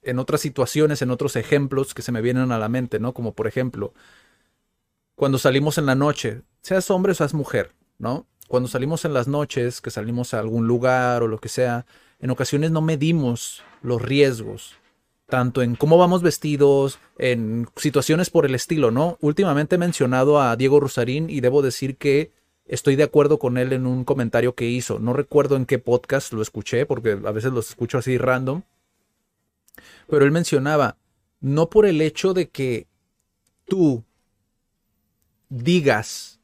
[0.03, 3.13] en otras situaciones, en otros ejemplos que se me vienen a la mente, ¿no?
[3.13, 3.93] Como por ejemplo,
[5.15, 8.25] cuando salimos en la noche, seas hombre o seas mujer, ¿no?
[8.47, 11.85] Cuando salimos en las noches, que salimos a algún lugar o lo que sea,
[12.19, 14.77] en ocasiones no medimos los riesgos,
[15.27, 19.17] tanto en cómo vamos vestidos, en situaciones por el estilo, ¿no?
[19.21, 22.31] Últimamente he mencionado a Diego Rosarín y debo decir que
[22.65, 24.99] estoy de acuerdo con él en un comentario que hizo.
[24.99, 28.63] No recuerdo en qué podcast lo escuché, porque a veces los escucho así random.
[30.09, 30.97] Pero él mencionaba,
[31.41, 32.87] no por el hecho de que
[33.65, 34.03] tú
[35.49, 36.39] digas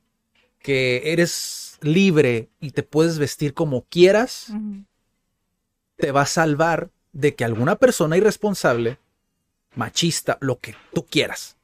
[0.59, 4.51] que eres libre y te puedes vestir como quieras,
[5.95, 8.97] te va a salvar de que alguna persona irresponsable,
[9.75, 11.55] machista, lo que tú quieras,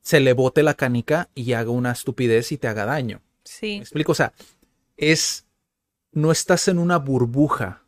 [0.00, 3.18] se le bote la canica y haga una estupidez y te haga daño.
[3.18, 3.76] ¿Me Sí.
[3.78, 4.12] explico?
[4.12, 4.32] O sea,
[4.96, 5.44] es.
[6.14, 7.84] No estás en una burbuja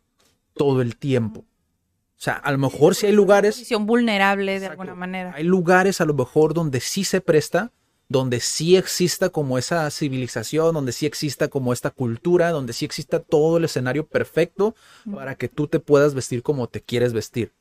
[0.54, 1.40] todo el tiempo.
[1.40, 3.56] O sea, a lo mejor si hay lugares.
[3.56, 4.80] Posición vulnerable de Exacto.
[4.82, 5.32] alguna manera.
[5.34, 7.70] Hay lugares a lo mejor donde sí se presta,
[8.14, 13.18] donde sí exista como esa civilización, donde sí exista como esta cultura, donde sí exista
[13.18, 14.76] todo el escenario perfecto
[15.12, 17.52] para que tú te puedas vestir como te quieres vestir.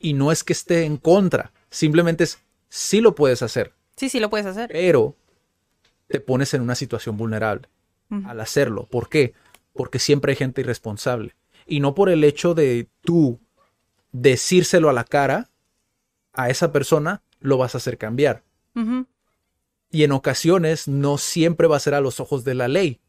[0.00, 4.18] Y no es que esté en contra, simplemente es sí lo puedes hacer, Sí, sí
[4.18, 4.68] lo puedes hacer.
[4.72, 5.14] pero
[6.08, 7.68] te pones en una situación vulnerable
[8.26, 8.88] al hacerlo.
[8.90, 9.34] ¿Por qué?
[9.72, 11.36] Porque siempre hay gente irresponsable.
[11.64, 13.38] Y no por el hecho de tú
[14.10, 15.48] decírselo a la cara
[16.32, 18.42] a esa persona, lo vas a hacer cambiar.
[19.92, 23.00] Y en ocasiones no siempre va a ser a los ojos de la ley,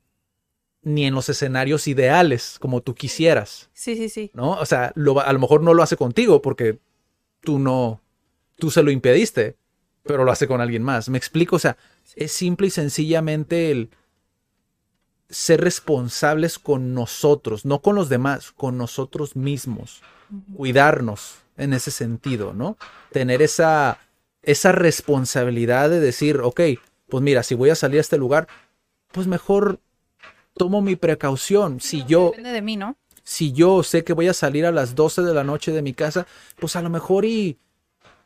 [0.84, 4.30] ni en los escenarios ideales como tú quisieras, Sí, sí, sí.
[4.34, 4.52] ¿no?
[4.52, 6.80] O sea, lo a lo mejor no lo hace contigo porque
[7.40, 8.02] tú no,
[8.58, 9.56] tú se lo impediste,
[10.04, 11.10] pero lo hace con alguien más.
[11.10, 11.56] ¿Me explico?
[11.56, 11.78] O sea,
[12.16, 13.90] es simple y sencillamente el
[15.30, 20.02] ser responsables con nosotros, no con los demás, con nosotros mismos.
[20.56, 22.78] Cuidarnos en ese sentido, ¿no?
[23.12, 24.00] Tener esa,
[24.44, 26.62] esa responsabilidad de decir, ok,
[27.10, 28.48] pues mira, si voy a salir a este lugar,
[29.12, 29.80] pues mejor
[30.56, 31.80] tomo mi precaución.
[31.80, 32.98] Si yo, Depende de mí, ¿no?
[33.24, 35.94] si yo sé que voy a salir a las 12 de la noche de mi
[35.94, 36.28] casa,
[36.60, 37.58] pues a lo mejor y,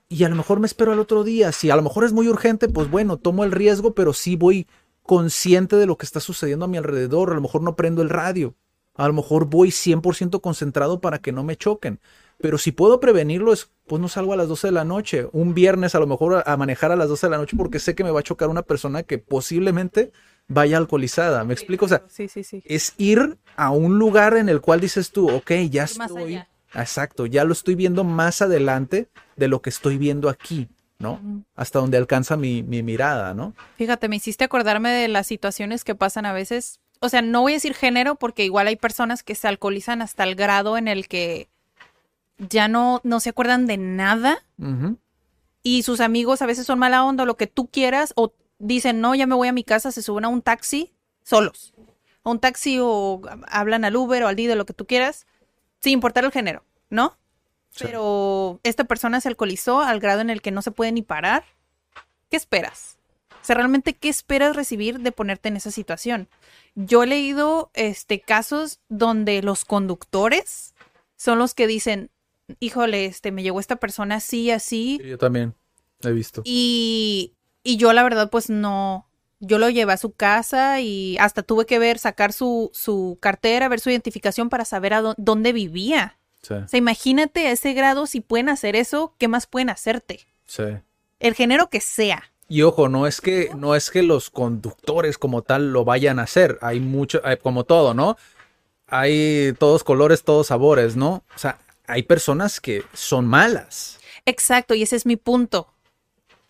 [0.09, 1.51] y a lo mejor me espero al otro día.
[1.51, 4.67] Si a lo mejor es muy urgente, pues bueno, tomo el riesgo, pero sí voy
[5.03, 7.31] consciente de lo que está sucediendo a mi alrededor.
[7.31, 8.55] A lo mejor no prendo el radio.
[8.95, 11.99] A lo mejor voy 100% concentrado para que no me choquen.
[12.39, 15.27] Pero si puedo prevenirlo, es, pues no salgo a las 12 de la noche.
[15.31, 17.95] Un viernes a lo mejor a, manejar a las 12 de la noche porque sé
[17.95, 20.11] que me va a chocar una persona que posiblemente
[20.47, 21.43] vaya alcoholizada.
[21.43, 21.85] ¿Me explico?
[21.85, 22.61] O sea, Sí, sí, sí.
[22.65, 26.43] es ir a un lugar en el cual dices tú, ok, ya estoy.
[26.73, 30.67] Exacto, ya lo estoy viendo más adelante de lo que estoy viendo aquí,
[30.99, 31.43] ¿no?
[31.55, 33.53] Hasta donde alcanza mi, mi mirada, ¿no?
[33.77, 36.79] Fíjate, me hiciste acordarme de las situaciones que pasan a veces.
[36.99, 40.23] O sea, no voy a decir género porque igual hay personas que se alcoholizan hasta
[40.23, 41.47] el grado en el que
[42.37, 44.43] ya no, no se acuerdan de nada
[45.63, 49.01] y sus amigos a veces son mala onda o lo que tú quieras o dicen,
[49.01, 51.73] no, ya me voy a mi casa, se suben a un taxi solos.
[52.23, 55.27] A un taxi o hablan al Uber o al Didi, lo que tú quieras,
[55.79, 57.17] sin importar el género, ¿no?
[57.71, 57.83] Sí.
[57.85, 61.43] Pero esta persona se alcoholizó al grado en el que no se puede ni parar.
[62.29, 62.97] ¿Qué esperas?
[63.41, 66.27] O sea, realmente, ¿qué esperas recibir de ponerte en esa situación?
[66.75, 70.75] Yo he leído este, casos donde los conductores
[71.15, 72.09] son los que dicen,
[72.59, 75.53] híjole, este, me llegó esta persona así, así, Sí, yo también
[76.03, 76.41] he visto.
[76.45, 77.33] y,
[77.63, 79.07] y yo la verdad pues no,
[79.39, 83.67] yo lo llevé a su casa y hasta tuve que ver, sacar su, su cartera,
[83.69, 86.17] ver su identificación para saber a dó- dónde vivía.
[86.41, 90.21] Sí, O sea, imagínate a ese grado, si pueden hacer eso, ¿qué más pueden hacerte?
[90.45, 90.63] sí.
[91.19, 92.31] El género que sea.
[92.47, 96.23] Y ojo, no es que no es que los conductores como tal lo vayan a
[96.23, 96.59] hacer.
[96.61, 98.17] Hay mucho, hay- como todo, ¿no?
[98.87, 101.23] Hay todos colores, todos sabores, ¿no?
[101.35, 101.57] O sea,
[101.87, 103.99] hay personas que son malas.
[104.25, 105.73] Exacto, y ese es mi punto.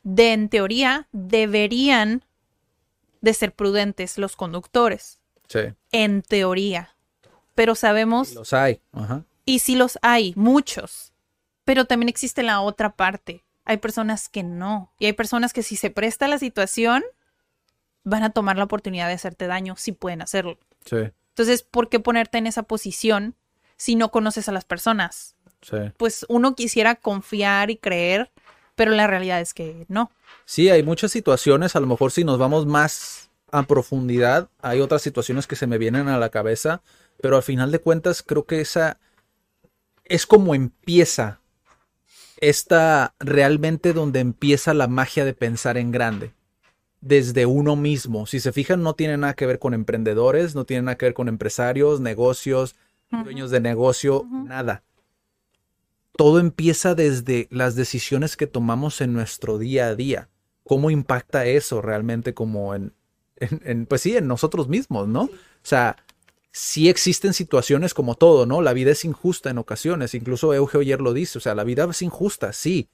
[0.03, 2.25] De, en teoría, deberían
[3.21, 5.19] de ser prudentes los conductores.
[5.47, 5.59] Sí,
[5.91, 6.95] En teoría.
[7.55, 8.81] Pero sabemos los hay.
[8.91, 9.23] Ajá.
[9.45, 11.13] Y sí los hay, muchos.
[11.63, 13.45] Pero también existe la otra parte.
[13.63, 14.93] Hay personas que no.
[14.99, 17.03] Y hay personas que si se presta la situación,
[18.03, 20.57] van a tomar la oportunidad de hacerte daño si pueden hacerlo.
[20.85, 20.97] Sí,
[21.29, 23.35] Entonces, ¿por qué ponerte en esa posición
[23.77, 25.35] si no conoces a las personas?
[25.61, 25.77] sí.
[25.97, 28.31] Pues uno quisiera confiar y creer,
[28.75, 30.11] pero la realidad es que no.
[30.45, 35.01] Sí, hay muchas situaciones, a lo mejor si nos vamos más a profundidad, hay otras
[35.01, 36.81] situaciones que se me vienen a la cabeza,
[37.21, 38.99] pero al final de cuentas creo que esa
[40.05, 41.39] es como empieza
[42.39, 46.33] esta realmente donde empieza la magia de pensar en grande.
[47.01, 48.25] Desde uno mismo.
[48.25, 51.13] Si se fijan, no tiene nada que ver con emprendedores, no tiene nada que ver
[51.13, 52.75] con empresarios, negocios,
[53.11, 54.83] dueños de negocio, nada.
[56.15, 60.29] Todo empieza desde las decisiones que tomamos en nuestro día a día.
[60.63, 62.93] ¿Cómo impacta eso realmente como en,
[63.37, 65.23] en- en, pues sí, en nosotros mismos, ¿no?
[65.23, 65.29] O
[65.63, 65.97] sea,
[66.51, 68.61] sí existen situaciones como todo, ¿no?
[68.61, 71.85] La vida es injusta en ocasiones, incluso Euge ayer lo dice, o sea, la vida
[71.89, 72.89] es injusta, sí,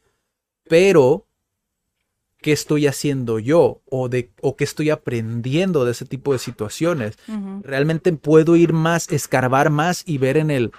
[0.68, 1.26] pero
[2.44, 3.82] ¿qué estoy haciendo yo?
[3.90, 7.18] O, de, o qué estoy aprendiendo de ese tipo de situaciones.
[7.64, 10.72] Realmente puedo ir más, escarbar más y ver en el,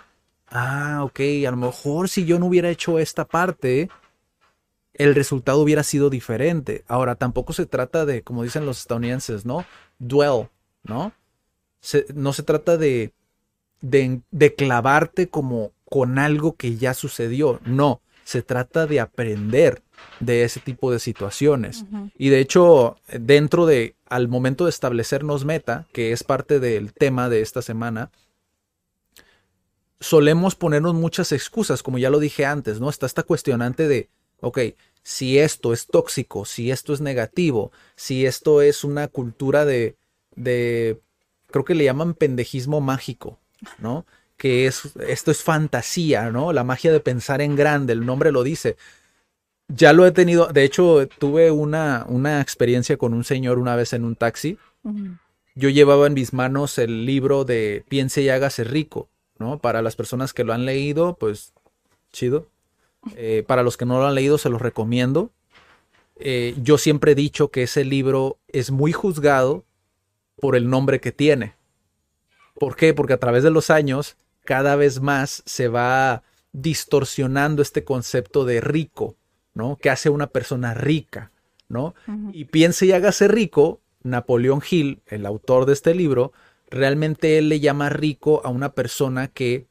[0.48, 3.88] ah, ok, a lo mejor si yo no hubiera hecho esta parte,
[4.94, 6.84] el resultado hubiera sido diferente.
[6.86, 9.64] Ahora, tampoco se trata de, como dicen los estadounidenses, ¿no?
[9.98, 10.48] Dwell,
[10.84, 11.12] ¿no?
[11.80, 13.12] Se- no se trata de,
[13.80, 17.60] de, de clavarte como con algo que ya sucedió.
[17.64, 19.82] No, se trata de aprender
[20.20, 21.84] de ese tipo de situaciones.
[22.16, 27.28] Y de hecho, dentro de, al momento de establecernos meta, que es parte del tema
[27.28, 28.10] de esta semana,
[30.00, 32.90] solemos ponernos muchas excusas, como ya lo dije antes, ¿no?
[32.90, 34.08] Está esta cuestionante de,
[34.40, 34.58] ok,
[35.02, 39.96] si esto es tóxico, si esto es negativo, si esto es una cultura de,
[40.34, 41.00] de
[41.50, 43.38] creo que le llaman pendejismo mágico,
[43.78, 44.06] ¿no?
[44.36, 46.52] Que es, esto es fantasía, ¿no?
[46.52, 48.76] La magia de pensar en grande, el nombre lo dice.
[49.68, 53.92] Ya lo he tenido, de hecho, tuve una, una experiencia con un señor una vez
[53.92, 54.58] en un taxi.
[55.54, 59.58] Yo llevaba en mis manos el libro de Piense y hágase rico, ¿no?
[59.58, 61.52] Para las personas que lo han leído, pues
[62.12, 62.48] chido.
[63.16, 65.30] Eh, para los que no lo han leído, se los recomiendo.
[66.16, 69.64] Eh, yo siempre he dicho que ese libro es muy juzgado
[70.40, 71.54] por el nombre que tiene.
[72.58, 72.94] ¿Por qué?
[72.94, 78.60] Porque a través de los años, cada vez más se va distorsionando este concepto de
[78.60, 79.16] rico,
[79.54, 79.76] ¿no?
[79.76, 81.30] Que hace una persona rica,
[81.68, 81.94] ¿no?
[82.32, 86.32] Y piense y hágase rico, Napoleón Hill, el autor de este libro,
[86.70, 89.66] realmente él le llama rico a una persona que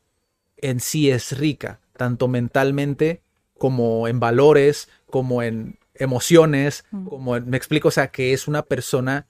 [0.57, 3.21] en sí es rica, tanto mentalmente
[3.57, 8.63] como en valores, como en emociones, como en- me explico, o sea, que es una
[8.63, 9.27] persona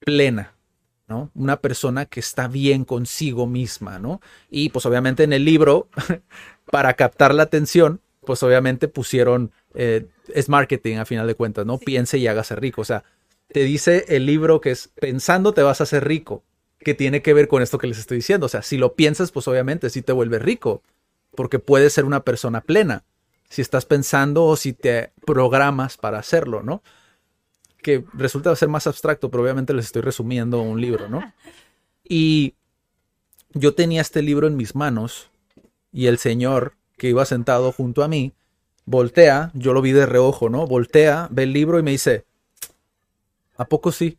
[0.00, 0.54] plena,
[1.08, 1.30] ¿no?
[1.34, 4.20] Una persona que está bien consigo misma, ¿no?
[4.50, 5.88] Y pues obviamente en el libro,
[6.70, 11.78] para captar la atención, pues obviamente pusieron, eh, es marketing a final de cuentas, ¿no?
[11.78, 13.04] Piense y hágase rico, o sea,
[13.48, 16.42] te dice el libro que es pensando te vas a hacer rico,
[16.80, 19.30] que tiene que ver con esto que les estoy diciendo, o sea, si lo piensas,
[19.30, 20.82] pues obviamente sí te vuelves rico,
[21.34, 23.04] porque puedes ser una persona plena,
[23.48, 26.82] si estás pensando o si te programas para hacerlo, ¿no?
[27.86, 31.22] Que resulta ser más abstracto, pero obviamente les estoy resumiendo un libro, ¿no?
[32.08, 32.54] Y
[33.52, 35.28] yo tenía este libro en mis manos
[35.92, 38.32] y el señor que iba sentado junto a mí
[38.86, 40.66] voltea, yo lo vi de reojo, ¿no?
[40.66, 42.24] Voltea, ve el libro y me dice,
[43.56, 44.18] ¿a poco sí?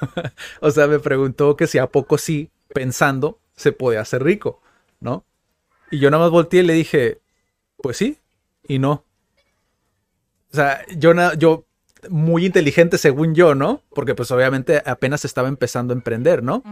[0.60, 4.60] o sea, me preguntó que si a poco sí, pensando, se podía hacer rico,
[4.98, 5.24] ¿no?
[5.90, 7.20] Y yo nada más volteé y le dije,
[7.76, 8.18] pues sí
[8.66, 9.04] y no.
[10.52, 11.64] O sea, yo, yo
[12.08, 13.82] muy inteligente según yo, ¿no?
[13.94, 16.62] Porque pues obviamente apenas estaba empezando a emprender, ¿no?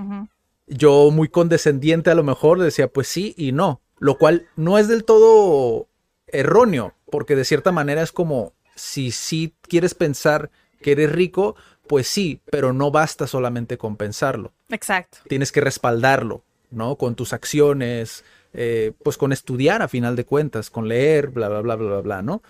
[0.66, 4.88] Yo muy condescendiente a lo mejor decía pues sí y no, lo cual no es
[4.88, 5.88] del todo
[6.26, 12.06] erróneo, porque de cierta manera es como si sí quieres pensar que eres rico, pues
[12.06, 15.18] sí, pero no basta solamente con pensarlo Exacto.
[15.28, 16.96] tienes que respaldarlo, ¿no?
[16.96, 21.60] Con tus acciones, eh, pues con estudiar a final de cuentas, con leer, bla, bla,
[21.60, 22.42] bla, bla, bla, ¿no?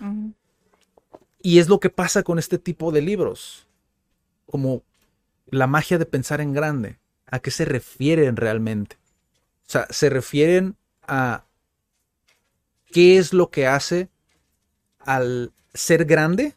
[1.43, 3.67] Y es lo que pasa con este tipo de libros,
[4.45, 4.83] como
[5.47, 6.99] la magia de pensar en grande.
[7.27, 8.97] ¿A qué se refieren realmente?
[9.67, 10.75] O sea, se refieren
[11.07, 11.45] a
[12.87, 14.09] qué es lo que hace
[14.99, 16.55] al ser grande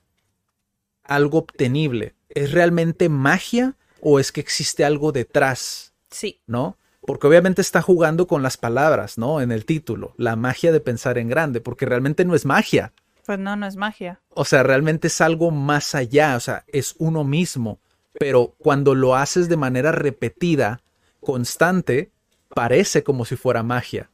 [1.05, 2.15] algo obtenible.
[2.29, 5.93] ¿Es realmente magia o es que existe algo detrás?
[6.11, 6.41] Sí.
[6.47, 6.77] ¿no?
[7.07, 9.41] Porque obviamente está jugando con las palabras, ¿no?
[9.41, 12.93] En el título, la magia de pensar en grande, porque realmente no es magia.
[13.27, 14.21] Pues no, no es magia.
[14.31, 17.81] O sea, realmente es algo más allá, o sea, es uno mismo.
[18.19, 20.83] Pero cuando lo haces de manera repetida,
[21.21, 22.13] constante,
[22.49, 24.11] parece como si fuera magia.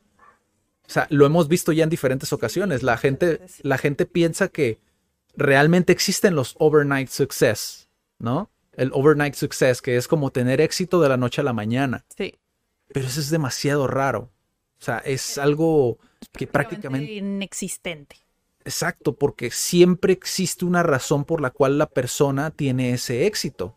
[0.87, 2.83] O sea, lo hemos visto ya en diferentes ocasiones.
[2.83, 4.81] La gente, la gente piensa que
[5.37, 7.89] realmente existen los overnight success,
[8.19, 8.51] ¿no?
[8.81, 12.07] el overnight success, que es como tener éxito de la noche a la mañana.
[12.17, 12.35] Sí.
[12.89, 14.31] Pero eso es demasiado raro.
[14.81, 15.99] O sea, es algo
[16.33, 17.13] que prácticamente...
[17.13, 18.17] Inexistente.
[18.65, 23.77] Exacto, porque siempre existe una razón por la cual la persona tiene ese éxito.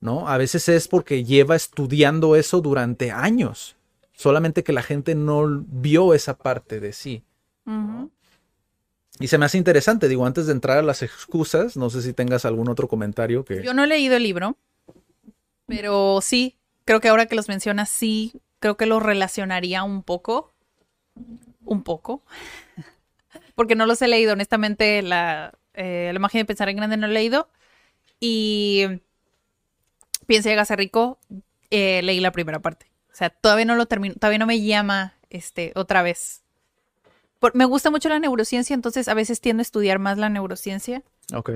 [0.00, 0.28] ¿No?
[0.28, 3.76] A veces es porque lleva estudiando eso durante años.
[4.12, 7.24] Solamente que la gente no vio esa parte de sí.
[9.20, 12.12] Y se me hace interesante, digo, antes de entrar a las excusas, no sé si
[12.12, 13.62] tengas algún otro comentario que...
[13.62, 14.56] Yo no he leído el libro,
[15.66, 20.52] pero sí, creo que ahora que los mencionas, sí, creo que los relacionaría un poco.
[21.64, 22.22] Un poco.
[23.58, 27.08] Porque no los he leído, honestamente, la, eh, la magia de pensar en grande no
[27.08, 27.48] he leído.
[28.20, 28.84] Y
[30.28, 31.18] Piensa y hágase rico,
[31.70, 32.86] eh, leí la primera parte.
[33.10, 36.42] O sea, todavía no lo termino, todavía no me llama este, otra vez.
[37.40, 41.02] Por- me gusta mucho la neurociencia, entonces a veces tiendo a estudiar más la neurociencia.
[41.34, 41.50] Ok.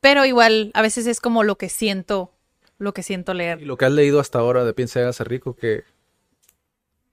[0.00, 2.32] Pero igual, a veces es como lo que siento,
[2.78, 3.60] lo que siento Y leer.
[3.62, 5.84] lo que has leído hasta ahora de Piensa y hágase rico, ¿qué,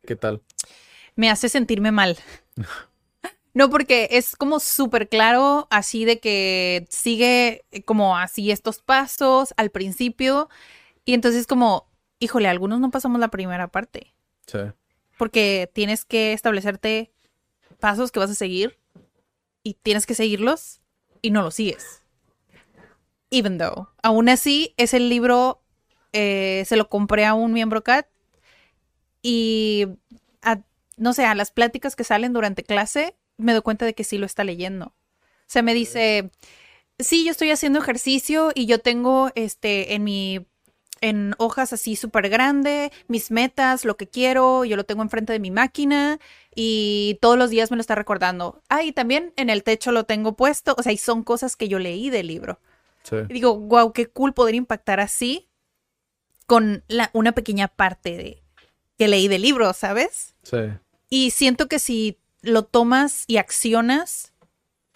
[0.05, 0.41] ¿qué tal?
[1.17, 2.17] Me hace sentirme mal.
[3.53, 9.53] No, porque es como súper claro, así de que sigue eh, como así estos pasos
[9.57, 10.49] al principio.
[11.05, 11.87] Y entonces como,
[12.19, 14.13] híjole, algunos no pasamos la primera parte.
[14.45, 14.59] Sí.
[15.17, 17.11] Porque tienes que establecerte
[17.79, 18.77] pasos que vas a seguir
[19.63, 20.81] y tienes que seguirlos
[21.21, 22.03] y no los sigues.
[23.31, 23.89] Even though.
[24.01, 25.61] Aún así, es el libro,
[26.13, 28.07] eh, se lo compré a un miembro CAT
[29.21, 29.87] y,
[30.41, 30.61] a-
[30.97, 34.17] no sé, a las pláticas que salen durante clase, me doy cuenta de que sí
[34.17, 34.87] lo está leyendo.
[34.87, 36.29] O sea, me dice,
[36.99, 40.45] sí, yo estoy haciendo ejercicio y yo tengo este en mi
[41.01, 45.39] en hojas así súper grande, mis metas, lo que quiero, yo lo tengo enfrente de
[45.39, 46.19] mi máquina
[46.53, 48.61] y todos los días me lo está recordando.
[48.67, 51.69] Ah, y también en el techo lo tengo puesto, o sea, y son cosas que
[51.69, 52.59] yo leí del libro.
[53.03, 53.15] Sí.
[53.29, 55.47] Y digo, wow, qué cool poder impactar así
[56.45, 58.43] con la, una pequeña parte de
[58.97, 60.35] que leí del libro, ¿sabes?
[60.43, 60.57] Sí.
[61.09, 64.33] Y siento que si lo tomas y accionas,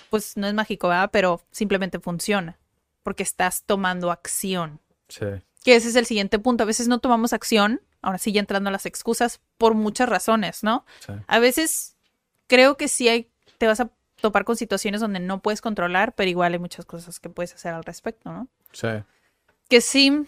[0.10, 1.10] pues no es mágico, ¿verdad?
[1.12, 2.60] Pero simplemente funciona,
[3.04, 4.80] porque estás tomando acción.
[5.10, 5.26] Sí.
[5.64, 6.64] Que ese es el siguiente punto.
[6.64, 10.64] A veces no tomamos acción, ahora sí ya entrando a las excusas, por muchas razones,
[10.64, 10.86] ¿no?
[11.06, 11.14] Sí.
[11.28, 11.96] A veces
[12.48, 13.90] creo que sí hay, te vas a
[14.22, 17.74] topar con situaciones donde no puedes controlar, pero igual hay muchas cosas que puedes hacer
[17.74, 18.48] al respecto, ¿no?
[18.72, 18.88] Sí.
[19.70, 20.26] Que sí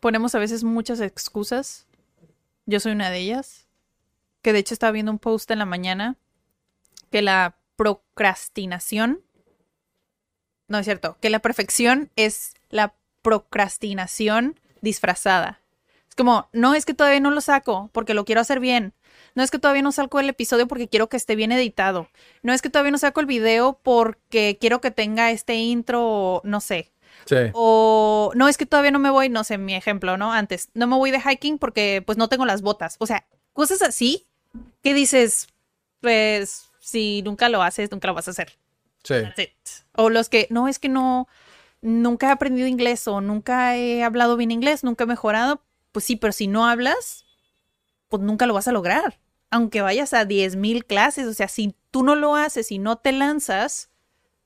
[0.00, 1.86] ponemos a veces muchas excusas.
[2.66, 3.66] Yo soy una de ellas.
[4.42, 6.16] Que de hecho estaba viendo un post en la mañana
[7.10, 9.22] que la procrastinación,
[10.68, 15.60] no es cierto, que la perfección es la procrastinación disfrazada.
[16.08, 18.94] Es como, no es que todavía no lo saco porque lo quiero hacer bien.
[19.34, 22.08] No es que todavía no saco el episodio porque quiero que esté bien editado.
[22.42, 26.40] No es que todavía no saco el video porque quiero que tenga este intro, o
[26.44, 26.92] no sé.
[27.26, 27.36] Sí.
[27.52, 30.32] O no es que todavía no me voy, no sé, mi ejemplo, ¿no?
[30.32, 32.96] Antes, no me voy de hiking porque pues no tengo las botas.
[32.98, 34.26] O sea, cosas así
[34.82, 35.48] que dices,
[36.00, 38.58] pues si nunca lo haces, nunca lo vas a hacer.
[39.02, 39.14] Sí.
[39.22, 39.50] That's it.
[39.96, 41.28] O los que, no, es que no,
[41.80, 45.62] nunca he aprendido inglés o nunca he hablado bien inglés, nunca he mejorado.
[45.92, 47.24] Pues sí, pero si no hablas,
[48.08, 49.18] pues nunca lo vas a lograr.
[49.50, 53.10] Aunque vayas a 10.000 clases, o sea, si tú no lo haces y no te
[53.12, 53.90] lanzas,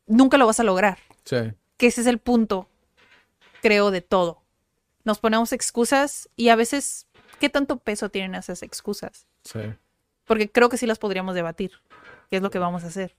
[0.07, 1.37] nunca lo vas a lograr Sí.
[1.77, 2.69] que ese es el punto,
[3.61, 4.43] creo, de todo.
[5.05, 7.07] Nos ponemos excusas y a veces,
[7.39, 9.27] ¿qué tanto peso tienen esas excusas?
[9.45, 9.61] Sí.
[10.25, 11.73] Porque creo que sí las podríamos debatir,
[12.35, 13.15] qué es lo que vamos a hacer.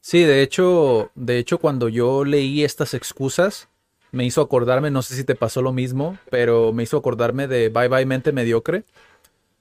[0.00, 3.68] Sí, de hecho, de hecho, cuando yo leí estas excusas,
[4.10, 7.68] me hizo acordarme, no sé si te pasó lo mismo, pero me hizo acordarme de
[7.68, 8.82] Bye Bye Mente Mediocre.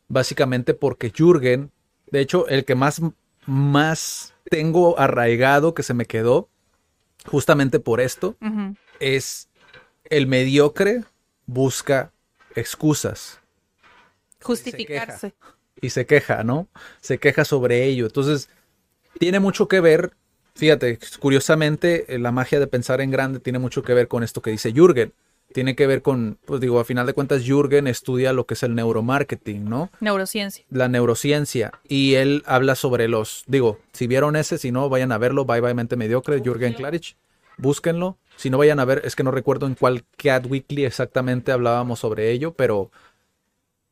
[0.07, 1.69] Básicamente porque Jürgen,
[2.09, 2.99] de hecho, el que más,
[3.45, 6.49] más tengo arraigado que se me quedó,
[7.27, 8.35] justamente por esto,
[8.99, 9.47] es
[10.05, 11.03] el mediocre
[11.45, 12.11] busca
[12.55, 13.41] excusas
[14.41, 15.35] Justificarse.
[15.81, 16.67] y se queja, ¿no?
[16.99, 18.07] Se queja sobre ello.
[18.07, 18.49] Entonces,
[19.19, 20.11] tiene mucho que ver,
[20.55, 24.41] fíjate, curiosamente, eh, la magia de pensar en grande tiene mucho que ver con esto
[24.41, 25.13] que dice Jürgen.
[25.53, 28.63] Tiene que ver con, pues digo, a final de cuentas, Jürgen estudia lo que es
[28.63, 29.89] el neuromarketing, ¿no?
[30.01, 30.65] Neurociencia.
[30.69, 31.71] La neurociencia.
[31.87, 35.61] Y él habla sobre los, digo, si vieron ese, si no, vayan a verlo, Bye
[35.61, 37.15] Bye Mente Mediocre, Jürgen Klarich.
[37.57, 38.17] Búsquenlo.
[38.35, 41.99] Si no vayan a ver, es que no recuerdo en cuál Cat Weekly exactamente hablábamos
[41.99, 42.91] sobre ello, pero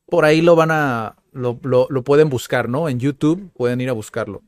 [0.08, 2.88] por ahí lo van a, lo, lo- lo pueden buscar, ¿no?
[2.88, 4.42] En YouTube pueden ir a buscarlo.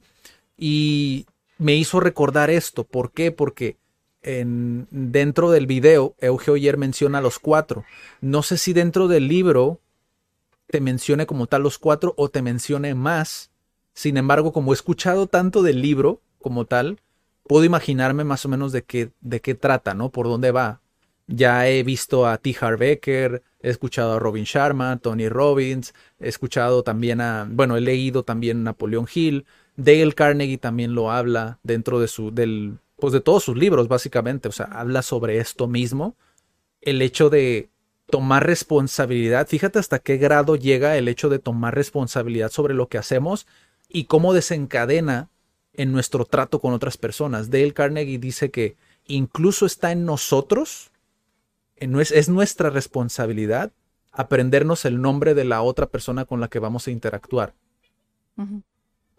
[0.59, 2.85] Y me hizo recordar esto.
[2.85, 3.31] ¿Por qué?
[3.33, 3.79] Porque
[4.23, 7.85] en, dentro del video, Eugeo ayer menciona a los cuatro.
[8.21, 9.81] No sé si dentro del libro
[10.67, 13.51] te mencione como tal los cuatro o te mencione más.
[13.95, 17.01] Sin embargo, como he escuchado tanto del libro como tal,
[17.45, 20.11] puedo imaginarme más o menos de qué, de qué trata, ¿no?
[20.11, 20.81] Por dónde va.
[21.29, 22.57] ya he visto a T.
[22.59, 28.25] Harbecker, he escuchado a Robin Sharma, Tony Robbins, he escuchado también a, bueno, he leído
[28.25, 29.47] también Napoleón Hill,
[29.79, 34.49] Dale Carnegie también lo habla dentro de su, del, pues de todos sus libros, básicamente,
[34.49, 36.17] o sea, habla sobre esto mismo,
[36.81, 37.71] el hecho de
[38.11, 42.99] tomar responsabilidad, fíjate hasta qué grado llega el hecho de tomar responsabilidad sobre lo que
[42.99, 43.47] hacemos
[43.89, 45.29] y cómo desencadena
[45.75, 47.49] en nuestro trato con otras personas.
[47.49, 48.77] Dale Carnegie dice que
[49.07, 50.91] incluso está en nosotros,
[51.77, 53.71] es nuestra responsabilidad
[54.11, 57.55] aprendernos el nombre de la otra persona con la que vamos a interactuar.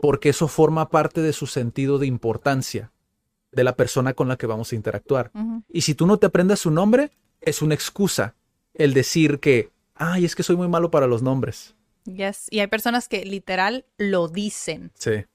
[0.02, 2.92] Porque eso forma parte de su sentido de importancia
[3.52, 5.32] de la persona con la que vamos a interactuar.
[5.70, 8.36] Y si tú no te aprendes su nombre, es una excusa
[8.74, 11.76] el decir que, ay, es que soy muy malo para los nombres.
[12.06, 12.48] Yes.
[12.50, 14.92] Y hay personas que literal lo dicen.
[14.96, 15.26] Sí.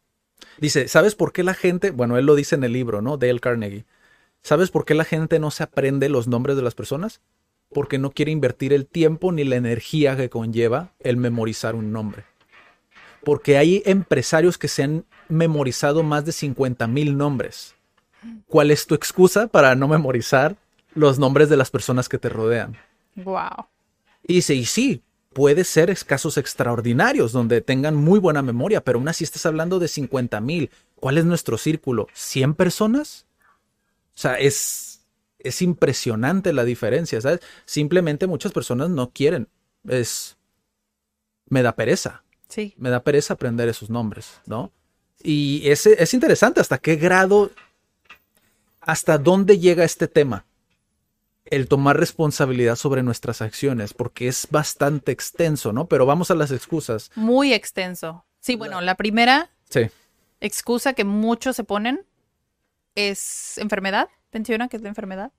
[0.58, 3.16] Dice, ¿sabes por qué la gente, bueno, él lo dice en el libro, ¿no?
[3.16, 3.84] Dale Carnegie.
[4.42, 7.20] ¿Sabes por qué la gente no se aprende los nombres de las personas?
[7.70, 12.24] Porque no quiere invertir el tiempo ni la energía que conlleva el memorizar un nombre.
[13.24, 17.74] Porque hay empresarios que se han memorizado más de 50 mil nombres.
[18.46, 20.56] ¿Cuál es tu excusa para no memorizar
[20.94, 22.76] los nombres de las personas que te rodean?
[23.16, 23.66] Wow.
[24.26, 25.02] Y dice, y sí,
[25.32, 29.88] puede ser casos extraordinarios donde tengan muy buena memoria, pero aún así estás hablando de
[29.88, 30.70] 50 mil.
[30.96, 32.06] ¿Cuál es nuestro círculo?
[32.14, 33.26] ¿100 personas?
[34.14, 35.04] O sea, es,
[35.38, 37.40] es impresionante la diferencia, ¿sabes?
[37.66, 39.48] Simplemente muchas personas no quieren.
[39.86, 40.36] Es.
[41.48, 42.23] Me da pereza.
[42.54, 42.74] Sí.
[42.76, 44.70] Me da pereza aprender esos nombres, ¿no?
[45.22, 47.50] Y es, es interesante hasta qué grado,
[48.80, 50.44] hasta dónde llega este tema
[51.46, 55.86] el tomar responsabilidad sobre nuestras acciones, porque es bastante extenso, ¿no?
[55.86, 57.10] Pero vamos a las excusas.
[57.16, 58.24] Muy extenso.
[58.40, 59.90] Sí, bueno, la primera sí.
[60.40, 62.04] excusa que muchos se ponen
[62.94, 64.08] es enfermedad.
[64.32, 65.32] Menciona que es la enfermedad.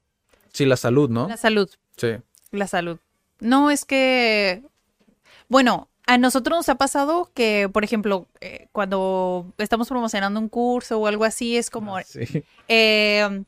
[0.53, 1.28] Sí, la salud, ¿no?
[1.28, 1.70] La salud.
[1.97, 2.16] Sí.
[2.51, 2.99] La salud.
[3.39, 4.63] No es que,
[5.49, 10.99] bueno, a nosotros nos ha pasado que, por ejemplo, eh, cuando estamos promocionando un curso
[10.99, 12.43] o algo así, es como, Ah, sí.
[12.68, 13.43] eh,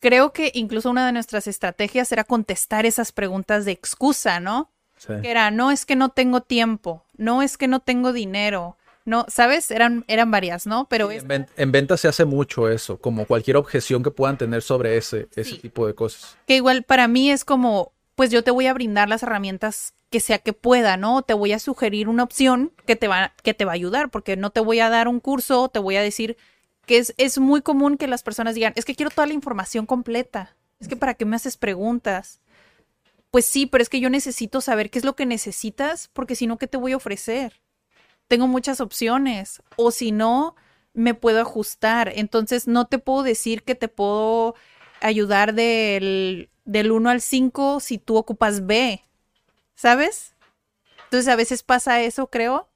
[0.00, 4.70] creo que incluso una de nuestras estrategias era contestar esas preguntas de excusa, ¿no?
[4.98, 5.12] sí.
[5.22, 9.26] Que era, no es que no tengo tiempo, no es que no tengo dinero, no,
[9.28, 9.70] ¿sabes?
[9.70, 10.86] Eran, eran varias, ¿no?
[10.88, 14.38] Pero Sí, en, ven- en venta se hace mucho eso, como cualquier objeción que puedan
[14.38, 15.58] tener sobre ese, ese Sí.
[15.58, 16.36] tipo de cosas.
[16.46, 20.20] que igual para mí es como, pues yo te voy a brindar las herramientas que
[20.20, 21.22] sea que pueda, ¿no?
[21.22, 24.36] Te voy a sugerir una opción que te va, que te va a ayudar, porque
[24.36, 26.36] no te voy a dar un curso, te voy a decir
[26.86, 29.86] que es, es muy común que las personas digan, es que quiero toda la información
[29.86, 32.40] completa, es que para qué me haces preguntas.
[33.32, 36.46] Pues sí, pero es que yo necesito saber qué es lo que necesitas, porque si
[36.46, 37.60] no, ¿qué te voy a ofrecer?
[38.28, 40.54] Tengo muchas opciones, o si no,
[40.92, 42.12] me puedo ajustar.
[42.14, 44.54] Entonces, no te puedo decir que te puedo
[45.00, 49.02] ayudar del, del 1 al 5 si tú ocupas B,
[49.74, 50.34] ¿sabes?
[51.04, 52.68] Entonces, a veces pasa eso, creo.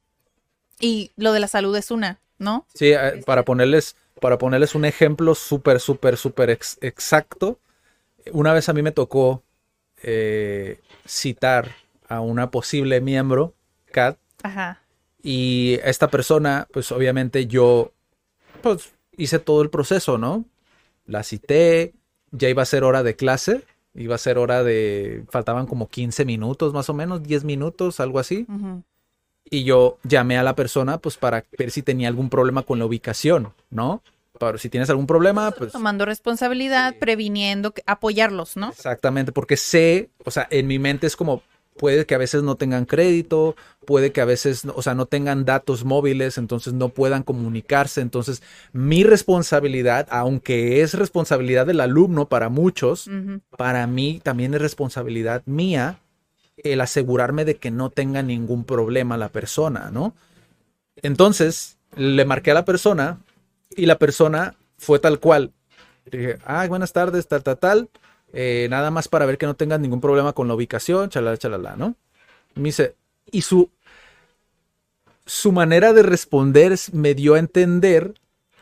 [0.81, 2.67] Y lo de la salud es una, ¿no?
[2.75, 7.59] Sí, eh, para ponerles, para ponerles un ejemplo súper, súper, súper ex- exacto,
[8.33, 9.43] una vez a mí me tocó
[10.03, 11.75] eh, citar
[12.09, 13.55] a una posible miembro,
[13.93, 14.81] Kat, Ajá.
[15.23, 17.93] y esta persona, pues obviamente yo,
[18.63, 20.45] pues hice todo el proceso, ¿no?
[21.07, 21.95] La cité,
[22.33, 23.65] ya iba a ser hora de clase,
[23.99, 28.19] iba a ser hora de, faltaban como 15 minutos más o menos, 10 minutos, algo
[28.19, 28.47] así.
[29.51, 32.87] Y yo llamé a la persona pues para ver si tenía algún problema con la
[32.87, 34.03] ubicación, ¿no?
[34.39, 38.69] Para si tienes algún problema, pues Tomando responsabilidad, previniendo, apoyarlos, ¿no?
[38.69, 41.43] exactamente, porque sé, o sea, en mi mente es como
[41.79, 43.57] puede que a veces no tengan crédito,
[43.87, 48.43] puede que a veces, o sea, no tengan datos móviles, entonces no puedan comunicarse, entonces
[48.75, 53.11] mi responsabilidad, aunque es responsabilidad del alumno para muchos,
[53.57, 56.01] para mí también es responsabilidad mía
[56.59, 60.13] el asegurarme de que no tenga ningún problema la persona, ¿no?
[60.97, 63.19] Entonces, le marqué a la persona
[63.71, 65.53] y la persona fue tal cual.
[66.11, 67.89] Dije, ah, buenas tardes, tal, tal, tal.
[68.33, 71.77] Eh, nada más para ver que no tengas ningún problema con la ubicación, chalala, chalala,
[71.77, 71.95] ¿no?
[72.55, 72.95] Me dice,
[73.31, 73.71] y su,
[75.27, 78.15] su manera de responder me dio a entender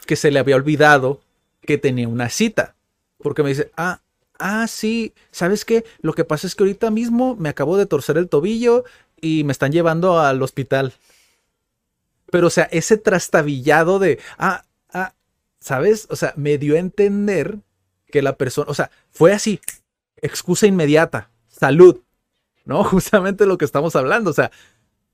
[0.06, 1.20] que se le había olvidado
[1.62, 2.74] que tenía una cita.
[3.18, 4.00] Porque me dice, ah,
[4.38, 5.84] ah, sí, ¿sabes qué?
[6.00, 8.84] Lo que pasa es que ahorita mismo me acabo de torcer el tobillo
[9.20, 10.94] y me están llevando al hospital.
[12.30, 15.14] Pero, o sea, ese trastabillado de, ah, ah,
[15.60, 16.06] ¿sabes?
[16.10, 17.58] O sea, me dio a entender
[18.16, 19.60] que la persona, o sea, fue así,
[20.22, 22.00] excusa inmediata, salud,
[22.64, 22.82] ¿no?
[22.92, 24.50] Justamente lo que estamos hablando, o sea,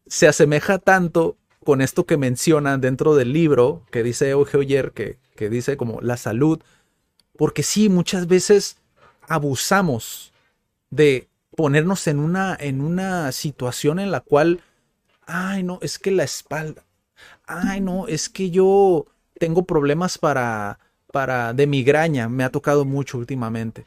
[0.07, 5.19] se asemeja tanto con esto que mencionan dentro del libro que dice Euge Oyer, que,
[5.35, 6.61] que dice como la salud,
[7.37, 8.77] porque sí, muchas veces
[9.27, 10.33] abusamos
[10.91, 14.61] de ponernos en una, en una situación en la cual,
[15.27, 16.85] ay, no, es que la espalda,
[17.47, 19.07] ay, no, es que yo
[19.41, 20.79] tengo problemas para,
[21.13, 23.85] para, de migraña, me ha tocado mucho últimamente.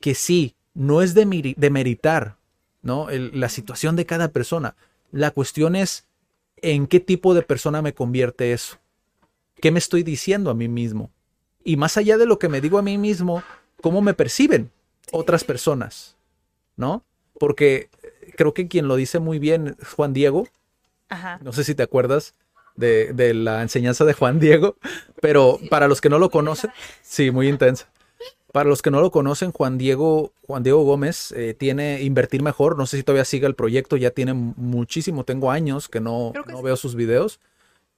[0.00, 2.36] Que sí, no es de, meritar,
[2.82, 3.08] ¿no?
[3.10, 4.76] la situación de cada persona.
[5.10, 6.06] La cuestión es
[6.56, 8.78] en qué tipo de persona me convierte eso.
[9.60, 11.10] ¿Qué me estoy diciendo a mí mismo?
[11.64, 13.42] Y más allá de lo que me digo a mí mismo,
[13.82, 14.70] ¿cómo me perciben
[15.10, 16.16] otras personas?
[16.76, 17.02] ¿No?
[17.38, 17.90] Porque
[18.36, 20.46] creo que quien lo dice muy bien es Juan Diego.
[21.08, 21.40] Ajá.
[21.42, 22.34] No sé si te acuerdas
[22.78, 24.76] de, de, la enseñanza de Juan Diego,
[25.20, 26.70] pero para los que no lo conocen,
[27.02, 27.88] sí, muy intensa.
[28.52, 32.78] Para los que no lo conocen, Juan Diego, Juan Diego Gómez eh, tiene Invertir Mejor.
[32.78, 36.62] No sé si todavía sigue el proyecto, ya tiene muchísimo, tengo años que no, no
[36.62, 37.40] veo sus videos,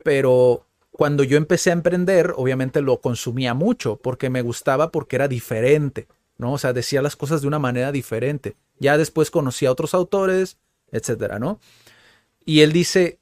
[0.02, 5.28] pero cuando yo empecé a emprender, obviamente lo consumía mucho porque me gustaba porque era
[5.28, 6.54] diferente, ¿no?
[6.54, 8.56] O sea, decía las cosas de una manera diferente.
[8.80, 10.56] Ya después conocí a otros autores,
[10.90, 11.60] etcétera, ¿no?
[12.44, 13.19] Y él dice,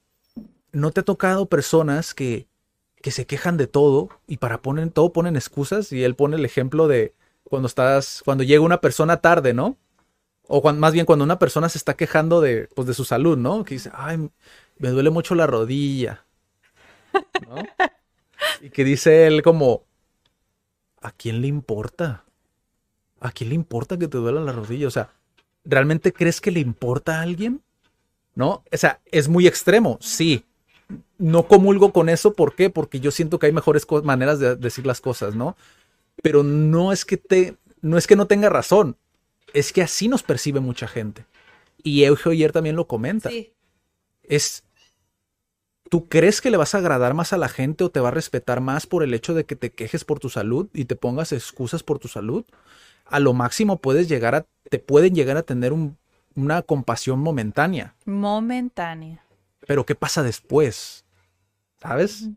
[0.72, 2.48] ¿no te ha tocado personas que,
[2.96, 5.92] que se quejan de todo y para poner todo ponen excusas?
[5.92, 7.14] Y él pone el ejemplo de
[7.44, 9.76] cuando estás, cuando llega una persona tarde, ¿no?
[10.46, 13.64] O más bien cuando una persona se está quejando de, pues, de su salud, ¿no?
[13.64, 14.30] Que dice, ay,
[14.78, 16.24] me duele mucho la rodilla.
[17.46, 17.56] ¿no?
[18.60, 19.84] Y que dice él como,
[21.02, 22.24] ¿a quién le importa?
[23.20, 24.86] ¿A quién le importa que te duela la rodilla?
[24.86, 25.10] O sea,
[25.64, 27.62] ¿realmente crees que le importa a alguien?
[28.34, 28.62] ¿No?
[28.72, 30.44] O sea, es muy extremo, sí.
[31.18, 32.70] No comulgo con eso, ¿por qué?
[32.70, 35.56] Porque yo siento que hay mejores maneras de decir las cosas, ¿no?
[36.22, 38.96] pero no es que te, no es que no tenga razón,
[39.52, 41.24] es que así nos percibe mucha gente.
[41.82, 43.30] Y Eugeo ayer también lo comenta.
[44.22, 44.64] Es,
[45.88, 48.12] ¿tú crees que le vas a agradar más a la gente o te va a
[48.12, 51.32] respetar más por el hecho de que te quejes por tu salud y te pongas
[51.32, 52.44] excusas por tu salud?
[53.06, 55.72] A lo máximo puedes llegar a, te pueden llegar a tener
[56.34, 57.94] una compasión momentánea.
[58.04, 59.24] Momentánea.
[59.66, 61.04] Pero ¿qué pasa después?
[61.80, 62.28] ¿Sabes?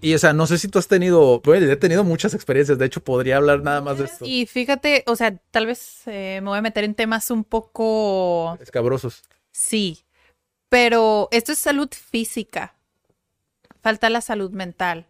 [0.00, 2.84] Y o sea, no sé si tú has tenido, bueno, he tenido muchas experiencias, de
[2.84, 4.26] hecho podría hablar nada más de esto.
[4.26, 8.58] Y fíjate, o sea, tal vez eh, me voy a meter en temas un poco...
[8.60, 9.22] Escabrosos.
[9.50, 10.04] Sí,
[10.68, 12.74] pero esto es salud física.
[13.80, 15.06] Falta la salud mental.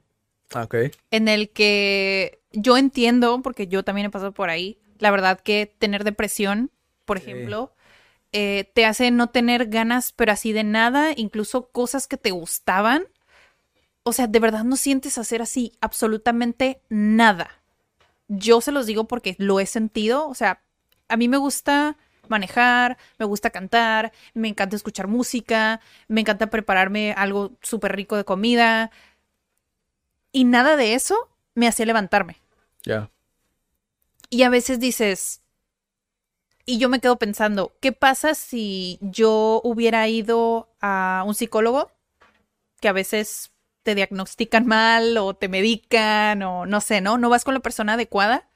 [0.52, 0.76] Ah, ok.
[1.10, 5.74] En el que yo entiendo, porque yo también he pasado por ahí, la verdad que
[5.78, 6.70] tener depresión,
[7.04, 7.72] por ejemplo,
[8.34, 13.06] eh, te hace no tener ganas, pero así de nada, incluso cosas que te gustaban
[14.04, 17.50] o sea, de verdad no sientes hacer así absolutamente nada.
[18.28, 20.62] Yo se los digo porque lo he sentido, o sea,
[21.08, 21.96] a mí me gusta
[22.28, 28.24] manejar, me gusta cantar, me encanta escuchar música, me encanta prepararme algo súper rico de
[28.24, 28.90] comida.
[30.32, 31.16] Y nada de eso
[31.54, 32.36] me hacía levantarme.
[32.82, 33.10] Ya.
[34.28, 35.40] Y a veces dices,
[36.66, 41.90] y yo me quedo pensando, ¿qué pasa si yo hubiera ido a un psicólogo?
[42.80, 43.52] Que a veces
[43.82, 47.18] te diagnostican mal o te medican o no sé, ¿no?
[47.18, 48.48] No vas con la persona adecuada.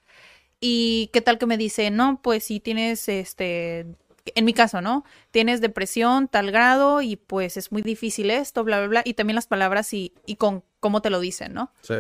[0.61, 3.87] Y qué tal que me dice, no, pues si tienes, este,
[4.35, 5.05] en mi caso, ¿no?
[5.31, 9.03] Tienes depresión, tal grado y pues es muy difícil esto, bla, bla, bla.
[9.05, 11.73] Y también las palabras y, y con cómo te lo dicen, ¿no?
[11.83, 11.95] Sí.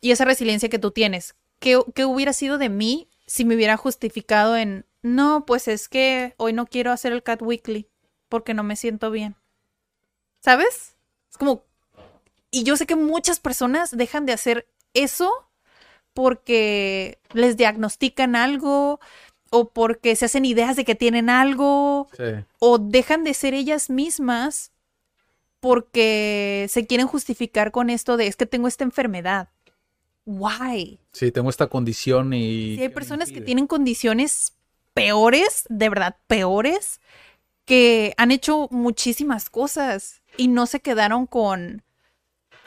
[0.00, 1.36] Y esa resiliencia que tú tienes.
[1.60, 6.32] ¿Qué, ¿Qué hubiera sido de mí si me hubiera justificado en, no, pues es que
[6.38, 7.90] hoy no quiero hacer el Cat Weekly
[8.30, 9.36] porque no me siento bien?
[10.40, 10.96] ¿Sabes?
[11.30, 11.66] Es como,
[12.50, 15.30] y yo sé que muchas personas dejan de hacer eso
[16.14, 18.98] porque les diagnostican algo
[19.50, 22.08] o porque se hacen ideas de que tienen algo
[22.58, 24.72] o dejan de ser ellas mismas
[25.60, 29.50] porque se quieren justificar con esto de es que tengo esta enfermedad.
[30.24, 30.98] Why?
[31.12, 32.76] Sí, tengo esta condición y...
[32.76, 34.54] Sí, hay personas que tienen condiciones
[34.94, 37.00] peores, de verdad peores,
[37.64, 41.82] que han hecho muchísimas cosas y no se quedaron con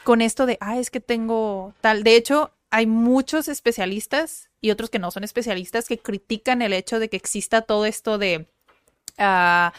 [0.04, 2.04] con esto de, ah, es que tengo tal.
[2.04, 7.00] De hecho, hay muchos especialistas y otros que no son especialistas que critican el hecho
[7.00, 8.48] de que exista todo esto de
[9.20, 9.72] uh,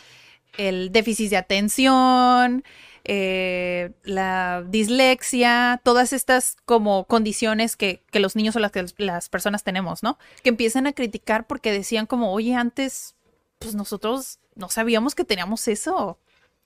[0.58, 2.62] el déficit de atención,
[3.04, 9.64] eh, la dislexia, todas estas como condiciones que, que los niños o las, las personas
[9.64, 10.18] tenemos, ¿no?
[10.42, 13.14] Que empiezan a criticar porque decían como, oye, antes,
[13.58, 16.18] pues nosotros no sabíamos que teníamos eso.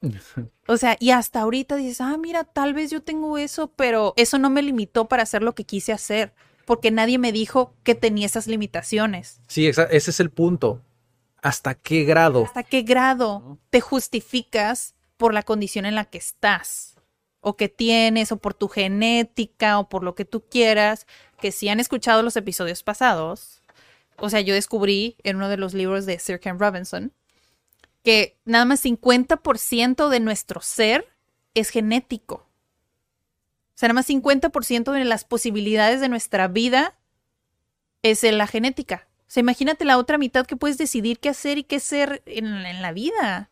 [0.69, 4.39] O sea, y hasta ahorita dices, ah, mira, tal vez yo tengo eso, pero eso
[4.39, 6.33] no me limitó para hacer lo que quise hacer,
[6.65, 9.41] porque nadie me dijo que tenía esas limitaciones.
[9.49, 10.81] Sí, ese es el punto.
[11.43, 12.45] ¿Hasta qué grado?
[12.45, 16.97] ¿Hasta qué grado te justificas por la condición en la que estás?
[17.41, 21.07] O que tienes, o por tu genética, o por lo que tú quieras,
[21.41, 23.63] que si han escuchado los episodios pasados,
[24.17, 27.13] o sea, yo descubrí en uno de los libros de Sir Ken Robinson
[28.03, 31.07] que nada más 50% de nuestro ser
[31.55, 32.35] es genético.
[32.35, 36.99] O sea, nada más 50% de las posibilidades de nuestra vida
[38.03, 39.07] es en la genética.
[39.21, 42.47] O sea, imagínate la otra mitad que puedes decidir qué hacer y qué ser en,
[42.47, 43.52] en la vida.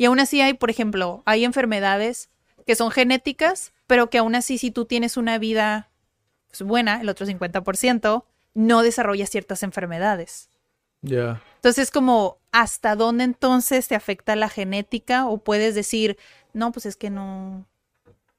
[0.00, 2.30] Y aún así hay, por ejemplo, hay enfermedades
[2.64, 5.90] que son genéticas, pero que aún así si tú tienes una vida
[6.48, 8.24] pues, buena, el otro 50%,
[8.54, 10.48] no desarrollas ciertas enfermedades.
[11.02, 11.42] Ya.
[11.56, 15.28] Entonces, como, ¿hasta dónde entonces te afecta la genética?
[15.28, 16.16] O puedes decir,
[16.54, 17.66] no, pues es que no,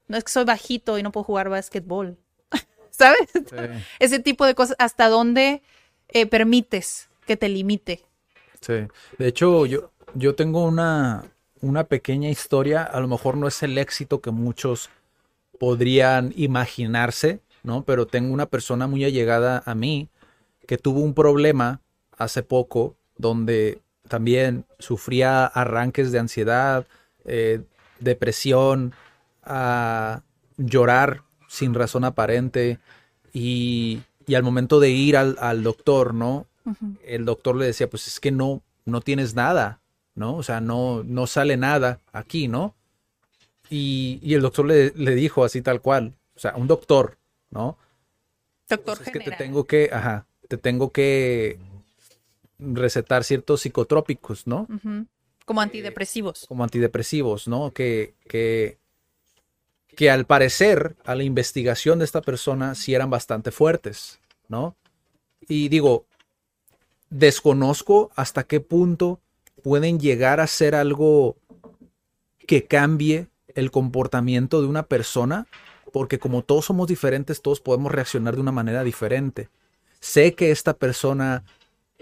[0.08, 2.18] no es que soy bajito y no puedo jugar básquetbol.
[2.90, 3.30] ¿Sabes?
[3.34, 3.56] Sí.
[4.00, 5.62] Ese tipo de cosas, ¿hasta dónde
[6.08, 8.04] eh, permites que te limite?
[8.62, 8.88] Sí.
[9.20, 11.32] De hecho, yo, yo tengo una,
[11.62, 12.84] una pequeña historia.
[12.84, 14.90] A lo mejor no es el éxito que muchos
[15.60, 17.84] podrían imaginarse, ¿no?
[17.84, 20.10] Pero tengo una persona muy allegada a mí
[20.68, 21.82] que tuvo un problema
[22.18, 26.86] hace poco donde también sufría arranques de ansiedad,
[27.26, 27.62] eh,
[28.00, 28.94] depresión,
[29.44, 30.22] a
[30.58, 32.80] llorar sin razón aparente
[33.34, 36.48] y, y al momento de ir al, al doctor, ¿no?
[37.04, 39.81] El doctor le decía, pues es que no, no tienes nada,
[40.16, 40.36] ¿no?
[40.38, 42.76] O sea, no, no sale nada aquí, ¿no?
[43.70, 47.18] Y, y el doctor le, le dijo así tal cual, o sea, un doctor,
[47.52, 47.78] ¿no?
[48.70, 49.48] Doctor Pues es que te general.
[49.48, 51.60] tengo que, ajá, te tengo que
[52.60, 54.68] recetar ciertos psicotrópicos, ¿no?
[55.46, 56.46] Como antidepresivos.
[56.46, 57.72] Como antidepresivos, ¿no?
[57.72, 58.78] Que, que,
[59.96, 64.76] que al parecer, a la investigación de esta persona, sí eran bastante fuertes, ¿no?
[65.48, 66.06] Y digo,
[67.10, 69.20] desconozco hasta qué punto
[69.62, 71.38] pueden llegar a ser algo
[72.48, 75.48] que cambie el comportamiento de una persona,
[75.92, 79.50] porque como todos somos diferentes, todos podemos reaccionar de una manera diferente.
[80.00, 81.44] Sé que esta persona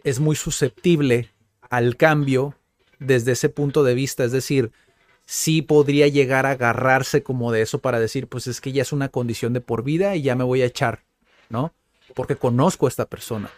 [0.03, 1.29] es muy susceptible
[1.69, 2.55] al cambio
[2.99, 4.71] desde ese punto de vista, es decir,
[5.25, 8.91] sí podría llegar a agarrarse como de eso para decir, pues es que ya es
[8.91, 11.03] una condición de por vida y ya me voy a echar,
[11.49, 11.73] ¿no?
[12.15, 13.49] Porque conozco a esta persona.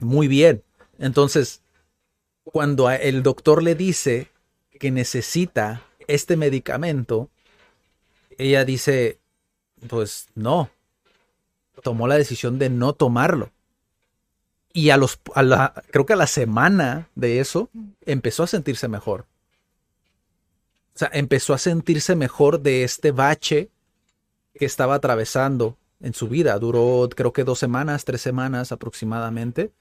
[0.00, 0.62] Muy bien.
[0.98, 1.62] Entonces,
[2.44, 4.28] cuando el doctor le dice
[4.78, 7.30] que necesita este medicamento,
[8.38, 9.18] ella dice,
[9.88, 10.70] pues no,
[11.82, 13.50] tomó la decisión de no tomarlo.
[14.72, 17.68] Y a los, a la, creo que a la semana de eso,
[18.06, 19.26] empezó a sentirse mejor.
[20.94, 23.70] O sea, empezó a sentirse mejor de este bache
[24.54, 26.58] que estaba atravesando en su vida.
[26.58, 29.72] Duró, creo que dos semanas, tres semanas aproximadamente.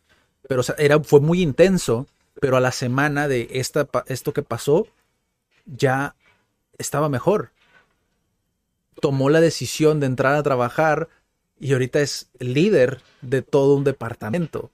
[0.47, 2.07] Pero era, fue muy intenso.
[2.41, 4.87] Pero a la semana de esta, esto que pasó,
[5.67, 6.15] ya
[6.79, 7.51] estaba mejor.
[8.99, 11.07] Tomó la decisión de entrar a trabajar
[11.59, 14.71] y ahorita es líder de todo un departamento.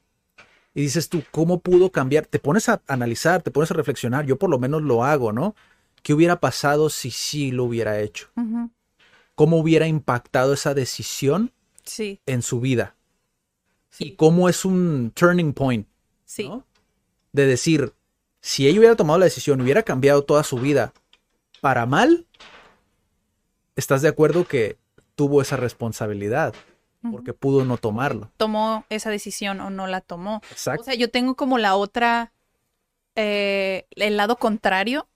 [0.73, 2.25] Y dices tú, ¿cómo pudo cambiar?
[2.25, 4.25] Te pones a analizar, te pones a reflexionar.
[4.25, 5.53] Yo por lo menos lo hago, ¿no?
[6.03, 8.29] ¿Qué hubiera pasado si sí lo hubiera hecho?
[9.35, 11.51] ¿Cómo hubiera impactado esa decisión
[11.83, 12.95] Sí, en su vida?
[13.99, 15.85] Y cómo es un turning point,
[16.23, 16.47] sí.
[16.47, 16.66] ¿no?
[17.37, 17.93] De decir,
[18.41, 20.91] si ella hubiera tomado la decisión, hubiera cambiado toda su vida
[21.61, 22.25] para mal,
[23.75, 24.79] ¿estás de acuerdo que
[25.13, 26.55] tuvo esa responsabilidad?
[27.11, 28.31] Porque pudo no tomarlo.
[28.37, 30.41] Tomó esa decisión o no la tomó.
[30.49, 30.81] Exacto.
[30.81, 32.33] O sea, yo tengo como la otra,
[33.15, 35.07] eh, el lado contrario,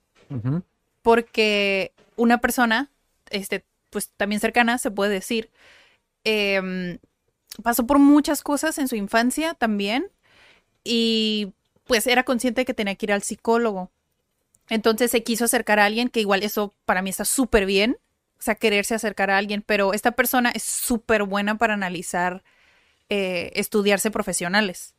[1.01, 2.91] porque una persona,
[3.31, 5.49] este, pues también cercana, se puede decir,
[6.23, 6.99] em,
[7.63, 10.11] pasó por muchas cosas en su infancia también
[10.83, 11.53] y
[11.91, 13.91] pues era consciente de que tenía que ir al psicólogo.
[14.69, 17.97] Entonces se quiso acercar a alguien, que igual eso para mí está súper bien,
[18.39, 22.43] o sea, quererse acercar a alguien, pero esta persona es súper buena para analizar,
[23.09, 24.95] eh, estudiarse profesionales.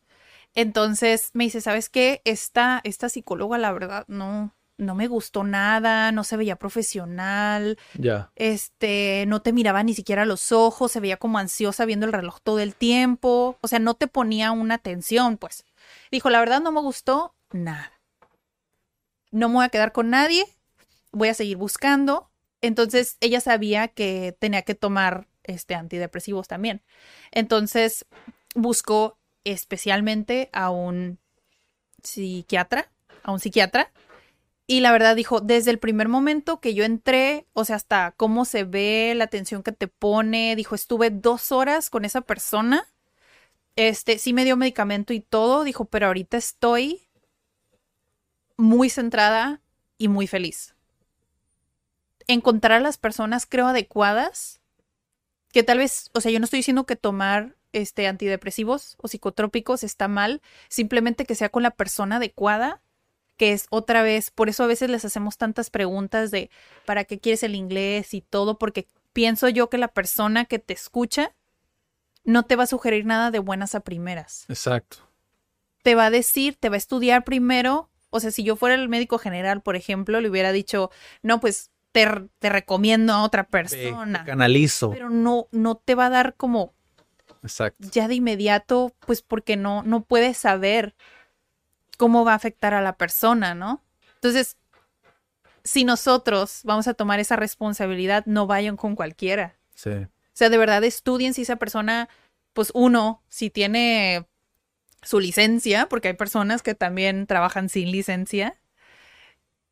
[0.54, 2.20] Entonces me dice, ¿sabes qué?
[2.26, 8.30] Esta, esta psicóloga, la verdad, no, no me gustó nada, no se veía profesional, Ya.
[8.36, 12.12] este, no te miraba ni siquiera a los ojos, se veía como ansiosa viendo el
[12.12, 15.64] reloj todo el tiempo, o sea, no te ponía una atención, pues.
[16.10, 17.92] Dijo, la verdad no me gustó nada.
[19.30, 20.44] No me voy a quedar con nadie,
[21.10, 22.30] voy a seguir buscando.
[22.60, 26.82] Entonces, ella sabía que tenía que tomar este antidepresivos también.
[27.30, 28.06] Entonces,
[28.54, 31.18] buscó especialmente a un
[32.02, 32.90] psiquiatra,
[33.22, 33.90] a un psiquiatra
[34.66, 38.44] y la verdad dijo, desde el primer momento que yo entré, o sea, hasta cómo
[38.44, 42.86] se ve, la atención que te pone, dijo, estuve dos horas con esa persona.
[43.76, 47.08] Este, sí me dio medicamento y todo, dijo, pero ahorita estoy
[48.56, 49.60] muy centrada
[49.98, 50.74] y muy feliz.
[52.26, 54.60] Encontrar a las personas, creo, adecuadas,
[55.52, 59.82] que tal vez, o sea, yo no estoy diciendo que tomar este, antidepresivos o psicotrópicos
[59.82, 62.82] está mal, simplemente que sea con la persona adecuada,
[63.36, 66.50] que es otra vez, por eso a veces les hacemos tantas preguntas de
[66.84, 70.74] para qué quieres el inglés y todo, porque pienso yo que la persona que te
[70.74, 71.34] escucha
[72.24, 74.44] no te va a sugerir nada de buenas a primeras.
[74.48, 74.98] Exacto.
[75.82, 77.90] Te va a decir, te va a estudiar primero.
[78.10, 80.90] O sea, si yo fuera el médico general, por ejemplo, le hubiera dicho,
[81.22, 82.06] no, pues te,
[82.38, 84.20] te recomiendo a otra persona.
[84.20, 84.90] Te canalizo.
[84.90, 86.72] Pero no, no te va a dar como
[87.42, 87.88] Exacto.
[87.90, 90.94] ya de inmediato, pues porque no, no puedes saber
[91.98, 93.82] cómo va a afectar a la persona, ¿no?
[94.14, 94.56] Entonces,
[95.64, 99.56] si nosotros vamos a tomar esa responsabilidad, no vayan con cualquiera.
[99.74, 100.06] Sí.
[100.32, 102.08] O sea, de verdad estudien si esa persona,
[102.52, 104.26] pues uno, si tiene
[105.02, 108.54] su licencia, porque hay personas que también trabajan sin licencia,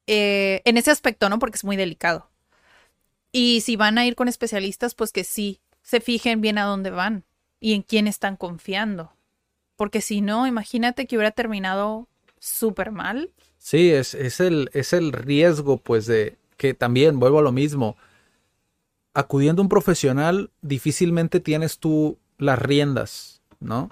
[0.06, 1.38] eh, en ese aspecto, ¿no?
[1.38, 2.30] Porque es muy delicado.
[3.32, 6.90] Y si van a ir con especialistas, pues que sí se fijen bien a dónde
[6.90, 7.24] van
[7.60, 9.12] y en quién están confiando.
[9.76, 12.08] Porque si no, imagínate que hubiera terminado
[12.38, 13.30] súper mal.
[13.56, 17.96] Sí, es, es, el, es el riesgo, pues, de que también, vuelvo a lo mismo,
[19.14, 23.90] acudiendo a un profesional, difícilmente tienes tú las riendas, ¿no?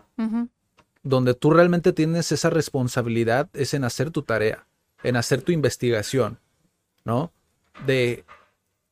[1.02, 4.66] Donde tú realmente tienes esa responsabilidad es en hacer tu tarea,
[5.02, 6.38] en hacer tu investigación,
[7.04, 7.32] ¿no?
[7.86, 8.24] De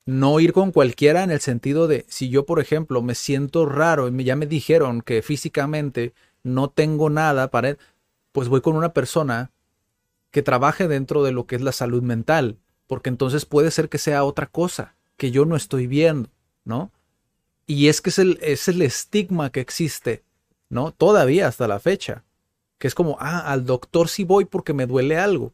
[0.05, 4.09] no ir con cualquiera en el sentido de, si yo, por ejemplo, me siento raro
[4.09, 7.77] y ya me dijeron que físicamente no tengo nada para,
[8.33, 9.51] pues voy con una persona
[10.31, 13.99] que trabaje dentro de lo que es la salud mental, porque entonces puede ser que
[13.99, 16.29] sea otra cosa que yo no estoy viendo,
[16.64, 16.91] ¿no?
[17.67, 20.23] Y es que es el, es el estigma que existe,
[20.69, 20.93] ¿no?
[20.93, 22.25] Todavía hasta la fecha,
[22.79, 25.53] que es como, ah, al doctor sí voy porque me duele algo,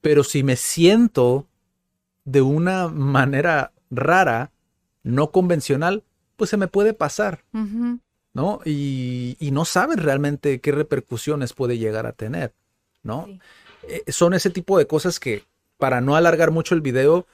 [0.00, 1.46] pero si me siento
[2.24, 4.50] de una manera rara,
[5.02, 6.02] no convencional,
[6.36, 7.44] pues se me puede pasar.
[8.32, 8.60] ¿no?
[8.64, 12.52] Y, y no sabes realmente qué repercusiones puede llegar a tener,
[13.02, 13.26] ¿no?
[13.26, 13.40] Sí.
[13.88, 15.44] Eh, son ese tipo de cosas que,
[15.78, 17.26] para no alargar mucho el video,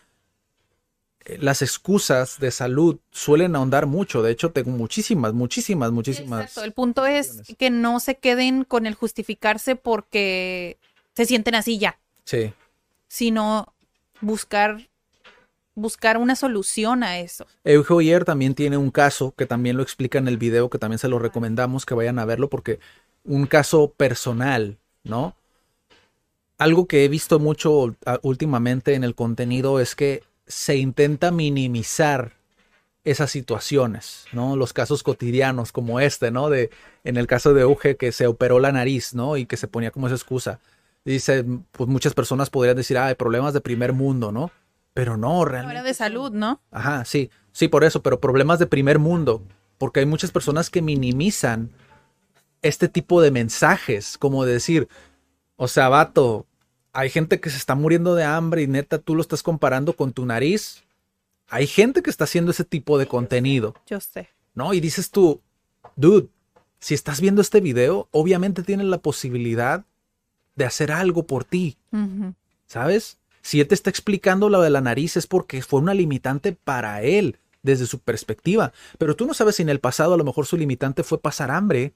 [1.27, 4.23] las excusas de salud suelen ahondar mucho.
[4.23, 6.43] De hecho, tengo muchísimas, muchísimas, muchísimas.
[6.43, 6.65] Exacto.
[6.65, 10.79] El punto es que no se queden con el justificarse porque
[11.15, 12.53] se sienten así ya, Sí,
[13.09, 13.75] sino
[14.21, 14.89] buscar
[15.75, 17.47] buscar una solución a eso.
[17.65, 21.09] Euge también tiene un caso que también lo explica en el video, que también se
[21.09, 22.81] lo recomendamos que vayan a verlo porque
[23.25, 25.35] un caso personal, ¿no?
[26.59, 32.33] Algo que he visto mucho últimamente en el contenido es que se intenta minimizar
[33.05, 34.57] esas situaciones, ¿no?
[34.57, 36.51] Los casos cotidianos como este, ¿no?
[36.51, 36.71] De
[37.05, 39.37] en el caso de Euge que se operó la nariz, ¿no?
[39.37, 40.61] Y que se ponía como esa excusa.
[41.05, 44.51] Dice, pues muchas personas podrían decir, ah, hay problemas de primer mundo, ¿no?
[44.93, 45.79] Pero no, realmente.
[45.79, 46.61] Ahora de salud, ¿no?
[46.71, 49.43] Ajá, sí, sí, por eso, pero problemas de primer mundo,
[49.79, 51.71] porque hay muchas personas que minimizan
[52.61, 54.89] este tipo de mensajes, como de decir,
[55.57, 56.47] o sea, vato,
[56.93, 60.13] hay gente que se está muriendo de hambre y neta tú lo estás comparando con
[60.13, 60.83] tu nariz.
[61.49, 64.29] Hay gente que está haciendo ese tipo de contenido, Yo sé.
[64.55, 64.73] ¿no?
[64.75, 65.41] Y dices tú,
[65.97, 66.29] dude,
[66.79, 69.85] si estás viendo este video, obviamente tienes la posibilidad
[70.57, 71.77] de hacer algo por ti.
[72.67, 73.19] ¿Sabes?
[73.43, 77.03] Si él te está explicando lo de la nariz es porque fue una limitante para
[77.03, 78.73] él, desde su perspectiva.
[78.99, 81.51] Pero tú no sabes si en el pasado a lo mejor su limitante fue pasar
[81.51, 81.95] hambre.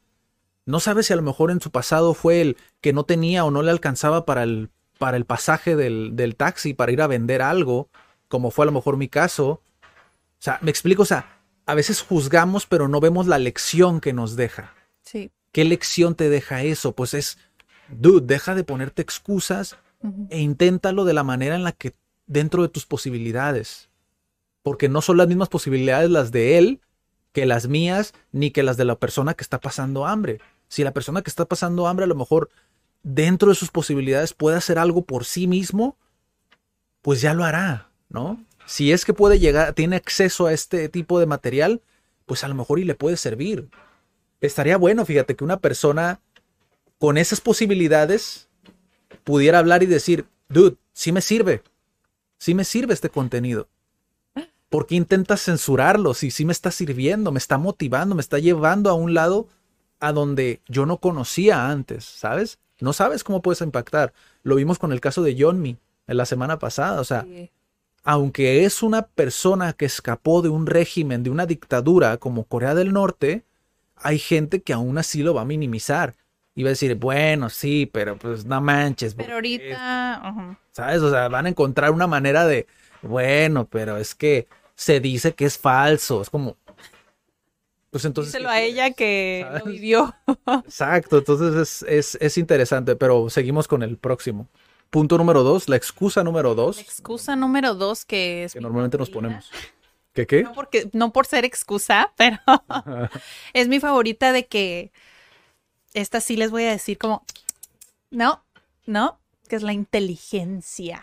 [0.66, 3.50] No sabes si a lo mejor en su pasado fue el que no tenía o
[3.50, 7.42] no le alcanzaba para el, para el pasaje del, del taxi para ir a vender
[7.42, 7.88] algo,
[8.28, 9.48] como fue a lo mejor mi caso.
[9.48, 9.60] O
[10.38, 14.36] sea, me explico, o sea, a veces juzgamos pero no vemos la lección que nos
[14.36, 14.74] deja.
[15.02, 15.30] Sí.
[15.52, 16.94] ¿Qué lección te deja eso?
[16.94, 17.38] Pues es,
[17.88, 19.76] dude, deja de ponerte excusas
[20.28, 21.94] e inténtalo de la manera en la que
[22.26, 23.88] dentro de tus posibilidades.
[24.62, 26.80] Porque no son las mismas posibilidades las de él
[27.32, 30.40] que las mías, ni que las de la persona que está pasando hambre.
[30.68, 32.48] Si la persona que está pasando hambre a lo mejor
[33.04, 35.96] dentro de sus posibilidades puede hacer algo por sí mismo,
[37.02, 38.42] pues ya lo hará, ¿no?
[38.66, 41.82] Si es que puede llegar, tiene acceso a este tipo de material,
[42.26, 43.68] pues a lo mejor y le puede servir.
[44.40, 46.20] Estaría bueno, fíjate, que una persona
[46.98, 48.48] con esas posibilidades
[49.22, 51.62] pudiera hablar y decir, dude, sí me sirve,
[52.38, 53.68] sí me sirve este contenido.
[54.70, 56.14] ¿Por qué intentas censurarlo?
[56.14, 59.46] Si sí me está sirviendo, me está motivando, me está llevando a un lado
[60.00, 62.58] a donde yo no conocía antes, ¿sabes?
[62.84, 64.12] No sabes cómo puedes impactar.
[64.42, 65.76] Lo vimos con el caso de Johnny
[66.06, 67.00] en la semana pasada.
[67.00, 67.50] O sea, Sí.
[68.04, 72.92] aunque es una persona que escapó de un régimen, de una dictadura como Corea del
[72.92, 73.44] Norte,
[73.96, 76.14] hay gente que aún así lo va a minimizar.
[76.54, 79.14] Y va a decir, bueno, sí, pero pues no manches.
[79.14, 80.56] Pero ahorita.
[80.70, 81.00] ¿Sabes?
[81.02, 82.66] O sea, van a encontrar una manera de,
[83.02, 86.22] bueno, pero es que se dice que es falso.
[86.22, 86.56] Es como,
[87.94, 88.32] Pues entonces...
[88.32, 90.16] Díselo a ella que lo vivió.
[90.64, 94.48] Exacto, entonces es, es, es interesante, pero seguimos con el próximo.
[94.90, 96.74] Punto número dos, la excusa número dos.
[96.78, 98.54] La excusa número dos que es...
[98.54, 99.48] que normalmente nos ponemos.
[100.12, 100.42] ¿Qué qué?
[100.42, 102.40] No, porque, no por ser excusa, pero
[103.52, 104.90] es mi favorita de que
[105.92, 107.24] esta sí les voy a decir como,
[108.10, 108.42] no,
[108.86, 111.00] no, que es la inteligencia.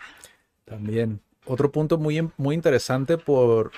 [0.66, 1.22] También.
[1.46, 3.72] Otro punto muy, muy interesante por...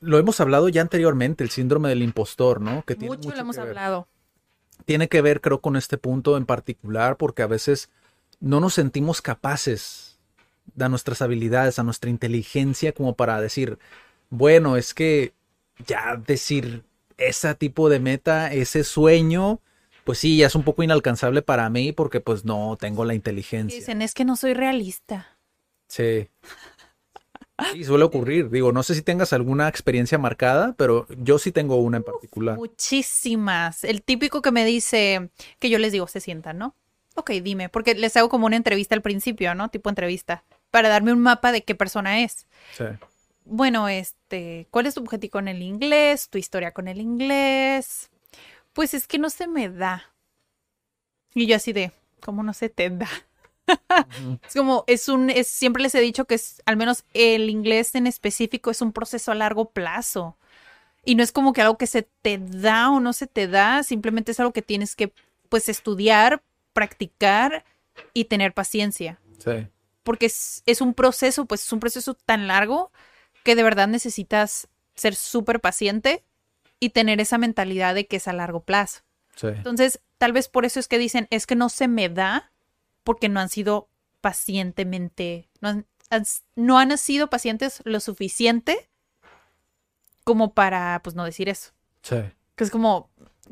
[0.00, 2.82] Lo hemos hablado ya anteriormente, el síndrome del impostor, ¿no?
[2.84, 3.68] Que tiene Mucho mucho lo hemos que ver.
[3.70, 4.08] hablado.
[4.84, 7.90] Tiene que ver, creo, con este punto en particular, porque a veces
[8.40, 10.18] no nos sentimos capaces
[10.74, 13.78] de nuestras habilidades, a nuestra inteligencia, como para decir,
[14.30, 15.32] bueno, es que
[15.86, 16.84] ya decir
[17.16, 19.60] ese tipo de meta, ese sueño,
[20.04, 23.78] pues sí, ya es un poco inalcanzable para mí porque pues no tengo la inteligencia.
[23.78, 25.26] dicen, es que no soy realista.
[25.88, 26.28] Sí.
[27.72, 28.50] Sí, suele ocurrir.
[28.50, 32.56] Digo, no sé si tengas alguna experiencia marcada, pero yo sí tengo una en particular.
[32.56, 33.84] Muchísimas.
[33.84, 36.74] El típico que me dice, que yo les digo, se sientan, ¿no?
[37.16, 39.70] Ok, dime, porque les hago como una entrevista al principio, ¿no?
[39.70, 42.46] Tipo entrevista, para darme un mapa de qué persona es.
[42.76, 42.84] Sí.
[43.44, 46.28] Bueno, este, ¿cuál es tu objetivo con el inglés?
[46.28, 48.10] ¿Tu historia con el inglés?
[48.72, 50.12] Pues es que no se me da.
[51.34, 51.90] Y yo así de,
[52.20, 53.08] ¿cómo no se te da?
[54.46, 57.94] Es como, es un, es, siempre les he dicho que es, al menos el inglés
[57.94, 60.36] en específico es un proceso a largo plazo.
[61.04, 63.82] Y no es como que algo que se te da o no se te da,
[63.82, 65.12] simplemente es algo que tienes que,
[65.48, 66.42] pues, estudiar,
[66.72, 67.64] practicar
[68.14, 69.66] y tener paciencia Sí.
[70.02, 72.92] porque es, es un proceso, pues es un proceso tan largo
[73.44, 76.24] que de verdad necesitas ser súper paciente
[76.80, 79.00] y tener esa mentalidad de que es a largo plazo.
[79.36, 79.48] Sí.
[79.48, 82.50] Entonces, tal vez por eso es que dicen, es que no se me da
[83.08, 83.88] porque no han sido
[84.20, 85.86] pacientemente, no han,
[86.56, 88.90] no han sido pacientes lo suficiente
[90.24, 91.70] como para, pues, no decir eso.
[92.02, 92.16] Sí.
[92.54, 93.08] Que es como,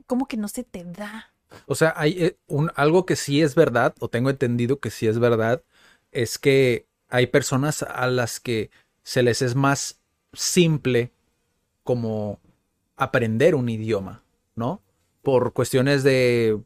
[0.07, 1.32] como que no se te da.
[1.64, 5.07] O sea, hay eh, un, algo que sí es verdad, o tengo entendido que sí
[5.07, 5.62] es verdad,
[6.12, 8.70] es que hay personas a las que
[9.04, 10.02] se les es más
[10.34, 11.12] simple
[11.82, 12.40] como
[12.94, 14.22] aprender un idioma,
[14.54, 14.82] ¿no?
[15.22, 16.61] Por cuestiones de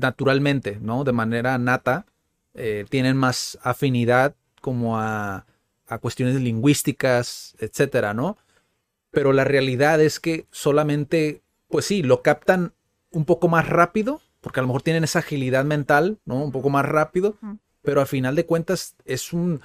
[0.00, 1.04] naturalmente, ¿no?
[1.04, 2.06] De manera nata,
[2.54, 5.46] eh, tienen más afinidad como a,
[5.86, 8.36] a cuestiones lingüísticas, etcétera, ¿no?
[9.10, 12.72] Pero la realidad es que solamente, pues sí, lo captan
[13.10, 16.42] un poco más rápido, porque a lo mejor tienen esa agilidad mental, ¿no?
[16.42, 17.36] Un poco más rápido,
[17.82, 19.60] pero al final de cuentas es un,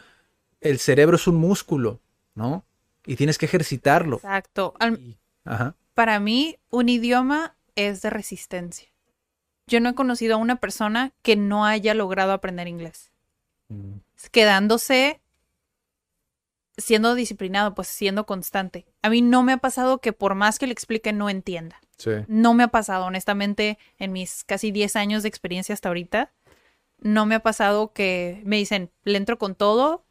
[0.62, 2.00] el cerebro es un músculo,
[2.36, 2.64] ¿no?
[3.06, 4.18] Y tienes que ejercitarlo.
[4.18, 4.74] Exacto.
[4.80, 5.76] Al- Y- ajá.
[5.96, 8.89] Para mí, un idioma es de resistencia.
[9.70, 13.12] Yo no he conocido a una persona que no haya logrado aprender inglés.
[13.70, 14.00] Mm,
[14.32, 15.22] Quedándose,
[16.78, 18.86] siendo disciplinado, pues siendo constante.
[19.02, 21.80] A mí no me ha pasado que por más que le explique no entienda.
[21.98, 22.12] Sí.
[22.28, 26.32] No me ha pasado, honestamente, en mis casi 10 años de experiencia hasta ahorita,
[27.00, 30.04] no me ha pasado que me dicen, le entro con todo,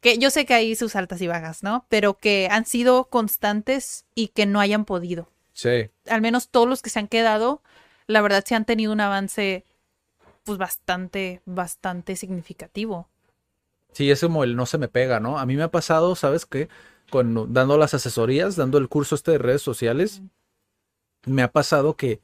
[0.00, 1.86] que yo sé que hay sus altas y bajas, ¿no?
[1.88, 5.90] Pero que han sido constantes y que no hayan podido Sí.
[6.08, 7.62] al menos todos los que se han quedado,
[8.12, 9.64] la verdad sí han tenido un avance
[10.44, 13.08] pues bastante, bastante significativo.
[13.92, 15.38] Sí, es como el no se me pega, ¿no?
[15.38, 16.68] A mí me ha pasado, ¿sabes qué?
[17.10, 20.22] Cuando dando las asesorías, dando el curso este de redes sociales,
[21.26, 22.20] me ha pasado que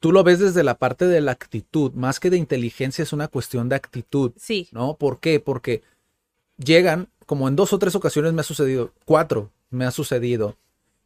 [0.00, 3.28] tú lo ves desde la parte de la actitud, más que de inteligencia, es una
[3.28, 4.96] cuestión de actitud, Sí, ¿no?
[4.96, 5.40] ¿Por qué?
[5.40, 5.82] Porque
[6.58, 10.56] llegan, como en dos o tres ocasiones me ha sucedido, cuatro me ha sucedido,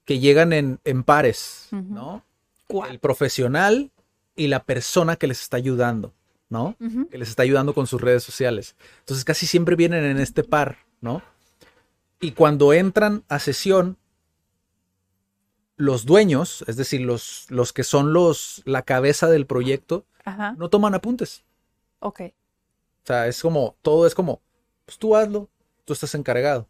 [0.04, 1.68] que llegan en, en pares.
[1.70, 2.24] ¿no?
[2.66, 2.90] ¿cuál?
[2.90, 3.90] El profesional
[4.36, 6.14] y la persona que les está ayudando,
[6.48, 6.76] ¿no?
[7.10, 8.76] Que les está ayudando con sus redes sociales.
[9.00, 11.22] Entonces casi siempre vienen en este par, ¿no?
[12.20, 13.98] Y cuando entran a sesión,
[15.76, 20.68] los dueños, es decir, los, los que son los, la cabeza del proyecto, Ajá, no
[20.70, 21.44] toman apuntes.
[21.98, 22.20] ok.
[23.02, 24.40] O sea, es como, todo es como,
[24.86, 25.50] pues tú hazlo,
[25.84, 26.68] tú estás encargado.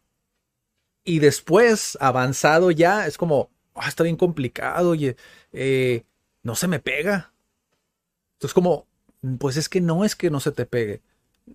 [1.04, 5.16] Y después, avanzado ya, es como, ah, está bien complicado, oye,
[5.52, 6.04] eh,
[6.42, 7.31] no se me pega.
[8.42, 8.88] Entonces, como,
[9.38, 11.00] pues es que no es que no se te pegue.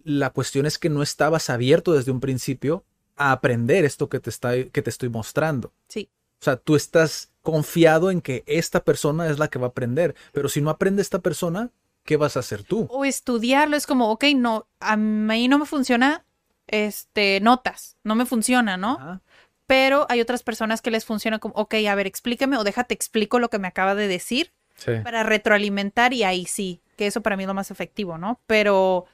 [0.06, 2.86] La cuestión es que no estabas abierto desde un principio
[3.18, 5.74] a aprender esto que te, está, que te estoy mostrando.
[5.90, 6.10] Sí,
[6.40, 10.16] O sea, tú estás confiado en que esta persona es la que va a aprender.
[10.32, 11.72] Pero si no aprende esta persona,
[12.06, 12.88] ¿qué vas a hacer tú?
[12.90, 16.26] o estudiarlo es como, ok, no, a mí no me funciona,
[16.68, 18.94] este, notas, no me funciona, ¿no?
[18.94, 19.22] Ajá.
[19.66, 23.40] Pero hay otras personas que les funciona como, ok, a ver, explícame o déjate explico
[23.40, 24.94] lo que me acaba de decir Sí.
[25.04, 28.40] para retroalimentar y ahí sí, que eso para mí es lo más efectivo, ¿no?
[28.48, 29.06] Pero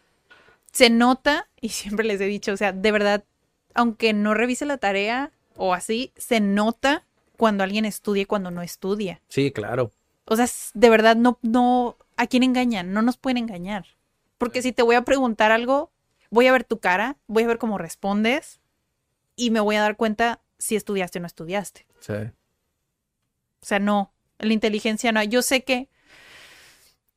[0.72, 3.24] se nota, y siempre les he dicho, o sea, de verdad,
[3.74, 7.06] aunque no revise la tarea o así, se nota
[7.38, 9.22] cuando alguien estudia y cuando no estudia.
[9.28, 9.92] Sí, claro.
[10.26, 12.94] O sea, de verdad, no, no, ¿a quién engañan?
[12.94, 13.86] No nos pueden engañar.
[14.38, 15.92] Porque si te voy a preguntar algo,
[16.30, 18.60] voy a ver tu cara, voy a ver cómo respondes
[19.36, 21.86] y me voy a dar cuenta si estudiaste o no estudiaste.
[22.00, 22.14] Sí.
[22.14, 24.13] O sea, no,
[24.44, 25.24] la inteligencia no.
[25.24, 25.90] Yo sé que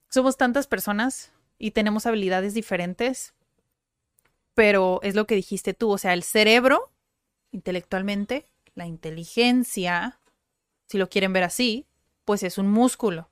[0.08, 3.34] somos tantas personas y tenemos habilidades diferentes,
[4.54, 6.90] pero es lo que dijiste tú, o sea, el cerebro,
[7.52, 10.20] intelectualmente, la inteligencia,
[10.86, 11.86] si lo quieren ver así,
[12.24, 13.30] pues es un músculo.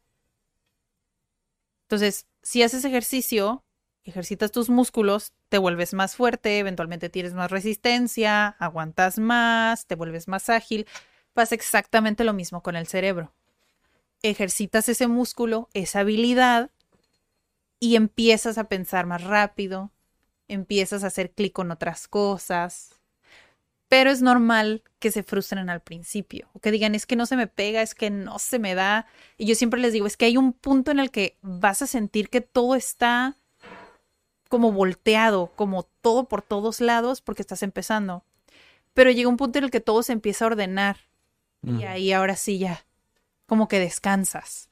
[1.84, 3.64] Entonces, si haces ejercicio,
[4.04, 10.28] ejercitas tus músculos, te vuelves más fuerte, eventualmente tienes más resistencia, aguantas más, te vuelves
[10.28, 10.86] más ágil.
[11.32, 13.32] Pasa exactamente lo mismo con el cerebro.
[14.24, 16.70] Ejercitas ese músculo, esa habilidad,
[17.78, 19.90] y empiezas a pensar más rápido,
[20.48, 22.98] empiezas a hacer clic con otras cosas.
[23.88, 27.36] Pero es normal que se frustren al principio, o que digan, es que no se
[27.36, 29.06] me pega, es que no se me da.
[29.36, 31.86] Y yo siempre les digo, es que hay un punto en el que vas a
[31.86, 33.36] sentir que todo está
[34.48, 38.24] como volteado, como todo por todos lados, porque estás empezando.
[38.94, 40.96] Pero llega un punto en el que todo se empieza a ordenar.
[41.62, 42.86] Y ahí ahora sí ya,
[43.46, 44.70] como que descansas.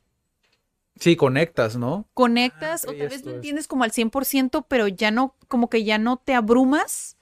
[1.01, 2.07] Sí, conectas, ¿no?
[2.15, 3.37] Conectas Ah, o tal vez no es.
[3.37, 7.17] entiendes como al 100%, pero ya no, como que ya no te abrumas.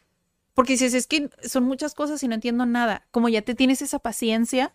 [0.55, 3.07] Porque dices, es que son muchas cosas y no entiendo nada.
[3.11, 4.74] Como ya te tienes esa paciencia,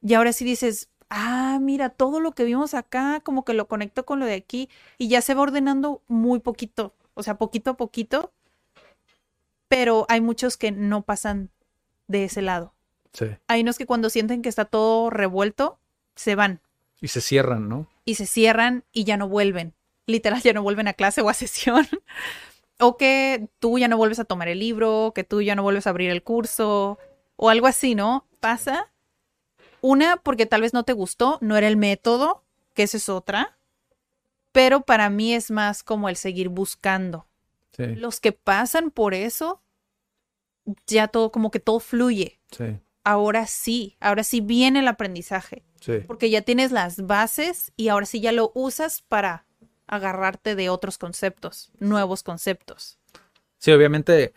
[0.00, 4.04] y ahora sí dices, ah, mira, todo lo que vimos acá, como que lo conecto
[4.06, 7.76] con lo de aquí, y ya se va ordenando muy poquito, o sea, poquito a
[7.76, 8.32] poquito.
[9.68, 11.50] Pero hay muchos que no pasan
[12.06, 12.74] de ese lado.
[13.12, 13.26] Sí.
[13.48, 15.78] Hay unos que cuando sienten que está todo revuelto,
[16.16, 16.60] se van
[17.00, 17.88] Y se cierran, ¿no?
[18.04, 19.74] y se cierran y ya no vuelven.
[20.06, 21.86] Literal, ya no vuelven a clase o a sesión.
[22.78, 25.86] o que tú ya no vuelves a tomar el libro, que tú ya no vuelves
[25.86, 26.98] a abrir el curso,
[27.36, 28.26] o algo así, ¿no?
[28.40, 28.90] Pasa.
[29.80, 32.42] Una, porque tal vez no te gustó, no era el método,
[32.74, 33.56] que esa es otra.
[34.52, 37.26] Pero para mí es más como el seguir buscando.
[37.76, 37.94] Sí.
[37.96, 39.60] Los que pasan por eso,
[40.86, 42.38] ya todo, como que todo fluye.
[42.50, 42.78] Sí.
[43.04, 45.98] Ahora sí, ahora sí viene el aprendizaje Sí.
[46.06, 49.44] porque ya tienes las bases y ahora sí ya lo usas para
[49.86, 52.98] agarrarte de otros conceptos, nuevos conceptos.
[53.58, 54.32] Sí, obviamente,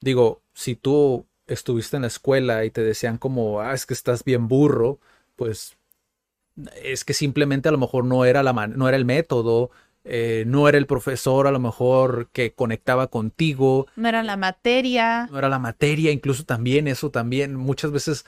[0.00, 4.24] digo, si tú estuviste en la escuela y te decían como, ah, es que estás
[4.24, 4.98] bien burro,
[5.36, 5.76] pues
[6.82, 9.70] es que simplemente a lo mejor no era la man- no era el método,
[10.08, 15.26] eh, no era el profesor a lo mejor que conectaba contigo, No era la materia,
[15.30, 18.24] no era la materia, incluso también eso también muchas veces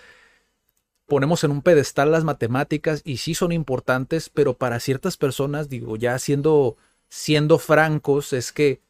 [1.07, 5.97] ponemos en un pedestal las matemáticas y sí son importantes, pero para ciertas personas, digo,
[5.97, 6.76] ya siendo
[7.09, 8.81] siendo francos, es que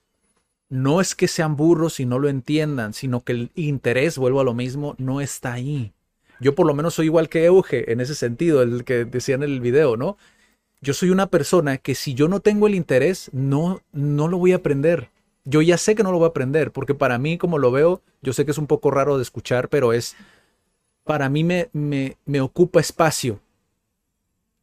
[0.68, 4.44] no es que sean burros y no lo entiendan, sino que el interés, vuelvo a
[4.44, 5.92] lo mismo, no está ahí.
[6.40, 9.42] Yo por lo menos soy igual que Euge en ese sentido, el que decía en
[9.42, 10.16] el video, ¿no?
[10.80, 14.52] Yo soy una persona que si yo no tengo el interés, no, no lo voy
[14.52, 15.10] a aprender.
[15.44, 18.02] Yo ya sé que no lo voy a aprender, porque para mí, como lo veo,
[18.22, 20.14] yo sé que es un poco raro de escuchar, pero es,
[21.04, 23.40] para mí me, me, me ocupa espacio.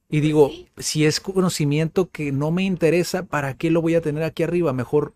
[0.09, 4.23] Y digo, si es conocimiento que no me interesa, ¿para qué lo voy a tener
[4.23, 4.73] aquí arriba?
[4.73, 5.13] Mejor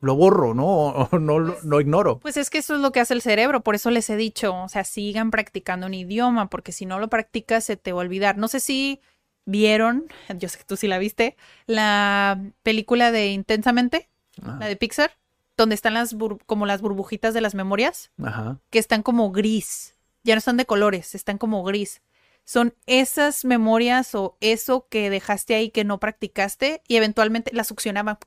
[0.00, 0.66] lo borro, ¿no?
[0.66, 2.20] O, no, lo- no ignoro.
[2.20, 4.54] pues es que eso es lo que hace el cerebro, por eso les he dicho,
[4.54, 8.04] o sea, sigan practicando un idioma, porque si no lo practicas se te va a
[8.04, 8.36] olvidar.
[8.36, 9.00] No sé si
[9.46, 10.06] vieron,
[10.38, 11.36] yo sé que tú sí la viste,
[11.66, 14.08] la película de Intensamente,
[14.42, 15.12] Ah, la de Pixar,
[15.56, 18.10] donde están las como las burbujitas de las memorias.
[18.22, 18.58] Ajá.
[18.70, 19.94] que están como gris.
[20.24, 22.02] Ya no están de colores, están como gris.
[22.44, 28.18] Son esas memorias o eso que dejaste ahí que no practicaste y eventualmente la succionaba.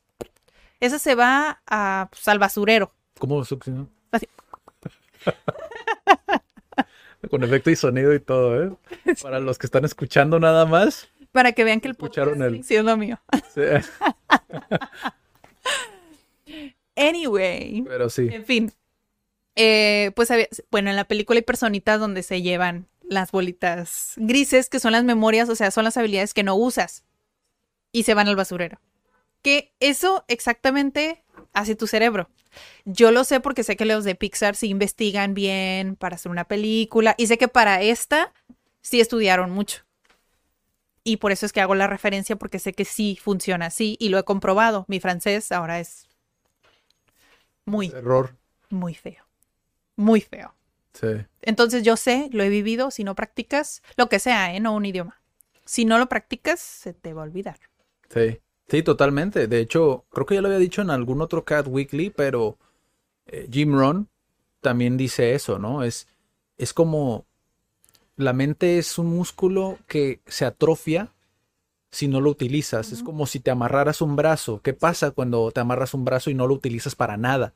[0.80, 2.94] Esa se va a, pues, al basurero.
[3.20, 3.88] ¿Cómo succionó?
[4.12, 4.28] Así.
[7.30, 9.16] Con efecto y sonido y todo, ¿eh?
[9.22, 11.10] Para los que están escuchando nada más.
[11.32, 13.20] Para que vean que el Escucharon podcast el- sí es lo mío.
[13.54, 13.62] sí,
[16.96, 18.28] Anyway, pero sí.
[18.32, 18.72] en fin.
[19.56, 24.70] Eh, pues había- bueno, en la película hay personitas donde se llevan las bolitas grises,
[24.70, 27.04] que son las memorias, o sea, son las habilidades que no usas
[27.92, 28.80] y se van al basurero.
[29.42, 31.24] Que eso exactamente
[31.54, 32.30] hace tu cerebro.
[32.86, 36.46] Yo lo sé porque sé que los de Pixar sí investigan bien para hacer una
[36.46, 38.34] película y sé que para esta
[38.82, 39.84] sí estudiaron mucho.
[41.04, 44.10] Y por eso es que hago la referencia porque sé que sí funciona así y
[44.10, 44.86] lo he comprobado.
[44.88, 46.08] Mi francés ahora es
[47.66, 48.36] muy, Error.
[48.70, 49.24] muy feo.
[49.96, 50.54] Muy feo.
[50.94, 51.08] Sí.
[51.42, 54.60] Entonces yo sé, lo he vivido, si no practicas, lo que sea, ¿eh?
[54.60, 55.22] No un idioma.
[55.66, 57.60] Si no lo practicas, se te va a olvidar.
[58.10, 58.40] Sí.
[58.68, 59.48] Sí, totalmente.
[59.48, 62.58] De hecho, creo que ya lo había dicho en algún otro Cat Weekly, pero
[63.26, 64.10] eh, Jim Ron
[64.62, 65.84] también dice eso, ¿no?
[65.84, 66.08] Es,
[66.58, 67.26] es como
[68.20, 71.14] la mente es un músculo que se atrofia
[71.90, 72.92] si no lo utilizas.
[72.92, 74.62] Es como si te amarraras un brazo.
[74.62, 77.54] ¿Qué pasa cuando te amarras un brazo y no lo utilizas para nada?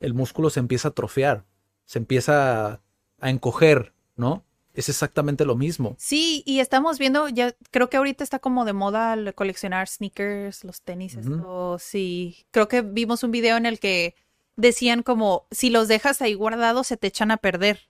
[0.00, 1.44] El músculo se empieza a atrofiar,
[1.84, 2.80] se empieza
[3.20, 4.44] a encoger, ¿no?
[4.72, 5.94] Es exactamente lo mismo.
[5.98, 10.64] Sí, y estamos viendo, ya creo que ahorita está como de moda el coleccionar sneakers,
[10.64, 12.46] los tenis, esto, sí.
[12.50, 14.14] Creo que vimos un video en el que
[14.56, 17.88] decían como, si los dejas ahí guardados se te echan a perder.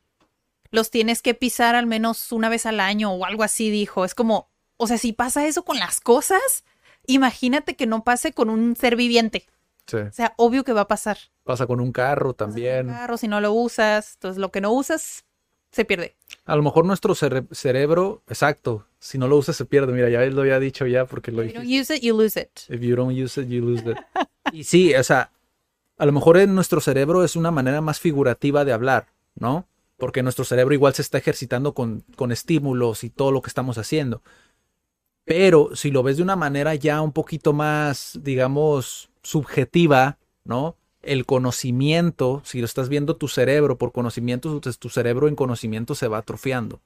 [0.70, 4.04] Los tienes que pisar al menos una vez al año o algo así, dijo.
[4.04, 6.64] Es como, o sea, si pasa eso con las cosas,
[7.06, 9.46] imagínate que no pase con un ser viviente.
[9.86, 9.96] Sí.
[9.96, 11.18] O sea, obvio que va a pasar.
[11.44, 12.88] Pasa con un carro también.
[12.88, 15.24] Un carro, si no lo usas, entonces lo que no usas
[15.70, 16.14] se pierde.
[16.44, 19.92] A lo mejor nuestro cere- cerebro, exacto, si no lo usas se pierde.
[19.92, 22.38] Mira, ya lo había dicho ya porque lo If you don't use it, you lose
[22.40, 22.50] it.
[22.68, 23.96] If you don't use it, you lose it.
[24.52, 25.30] y sí, o sea,
[25.96, 29.66] a lo mejor en nuestro cerebro es una manera más figurativa de hablar, ¿no?
[29.98, 33.76] Porque nuestro cerebro igual se está ejercitando con, con estímulos y todo lo que estamos
[33.76, 34.22] haciendo.
[35.24, 40.76] Pero si lo ves de una manera ya un poquito más, digamos, subjetiva, ¿no?
[41.02, 45.94] El conocimiento, si lo estás viendo tu cerebro por conocimiento, entonces tu cerebro en conocimiento
[45.94, 46.80] se va atrofiando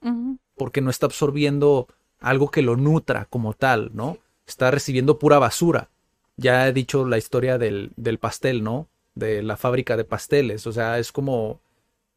[0.55, 1.87] porque no está absorbiendo
[2.19, 4.17] algo que lo nutra como tal, ¿no?
[4.45, 5.89] Está recibiendo pura basura.
[6.37, 8.87] Ya he dicho la historia del, del pastel, ¿no?
[9.15, 10.65] De la fábrica de pasteles.
[10.67, 11.59] O sea, es como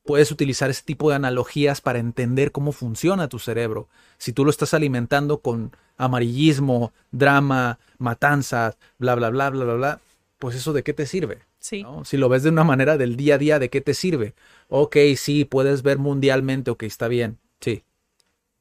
[0.06, 3.88] puedes utilizar ese tipo de analogías para entender cómo funciona tu cerebro.
[4.18, 10.00] Si tú lo estás alimentando con amarillismo, drama, matanzas, bla, bla, bla, bla, bla, bla,
[10.38, 11.40] pues eso de qué te sirve?
[11.58, 11.82] Sí.
[11.82, 12.04] ¿no?
[12.04, 14.34] Si lo ves de una manera del día a día, ¿de qué te sirve?
[14.68, 17.82] Ok, sí, puedes ver mundialmente, ok, está bien, sí.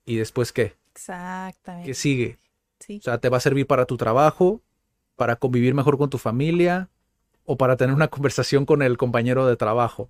[0.05, 0.75] ¿Y después qué?
[0.93, 1.87] Exactamente.
[1.87, 2.39] ¿Qué sigue?
[2.79, 2.97] Sí.
[2.99, 4.61] O sea, ¿te va a servir para tu trabajo,
[5.15, 6.89] para convivir mejor con tu familia
[7.45, 10.09] o para tener una conversación con el compañero de trabajo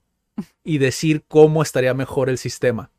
[0.64, 2.92] y decir cómo estaría mejor el sistema?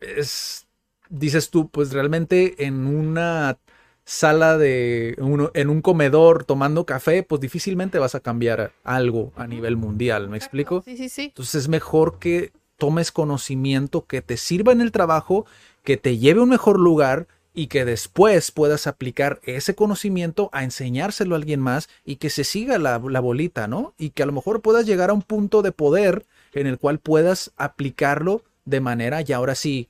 [0.00, 0.66] Es,
[1.08, 3.58] dices tú, pues realmente en una
[4.04, 9.46] sala de, uno- en un comedor tomando café, pues difícilmente vas a cambiar algo a
[9.46, 10.82] nivel mundial, ¿me explico?
[10.84, 11.22] Sí, sí, sí.
[11.26, 15.46] Entonces es mejor que tomes conocimiento que te sirva en el trabajo,
[15.84, 20.64] que te lleve a un mejor lugar y que después puedas aplicar ese conocimiento a
[20.64, 23.94] enseñárselo a alguien más y que se siga la, la bolita, ¿no?
[23.98, 26.98] Y que a lo mejor puedas llegar a un punto de poder en el cual
[26.98, 29.88] puedas aplicarlo de manera ya ahora sí,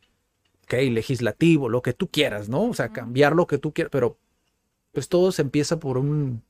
[0.64, 2.64] ok, legislativo, lo que tú quieras, ¿no?
[2.64, 4.16] O sea, cambiar lo que tú quieras, pero
[4.92, 6.42] pues todo se empieza por un,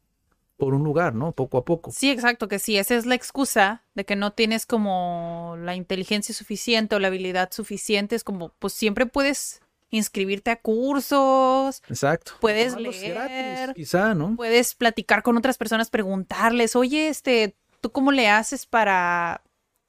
[0.56, 1.32] por un lugar, ¿no?
[1.32, 1.90] Poco a poco.
[1.92, 6.34] Sí, exacto, que sí, esa es la excusa de que no tienes como la inteligencia
[6.34, 9.60] suficiente o la habilidad suficiente, es como, pues siempre puedes
[9.90, 12.32] inscribirte a cursos, Exacto.
[12.40, 13.74] Puedes leer.
[13.74, 14.36] quizá, ¿no?
[14.36, 19.42] puedes platicar con otras personas, preguntarles, oye, este, ¿tú cómo le haces para,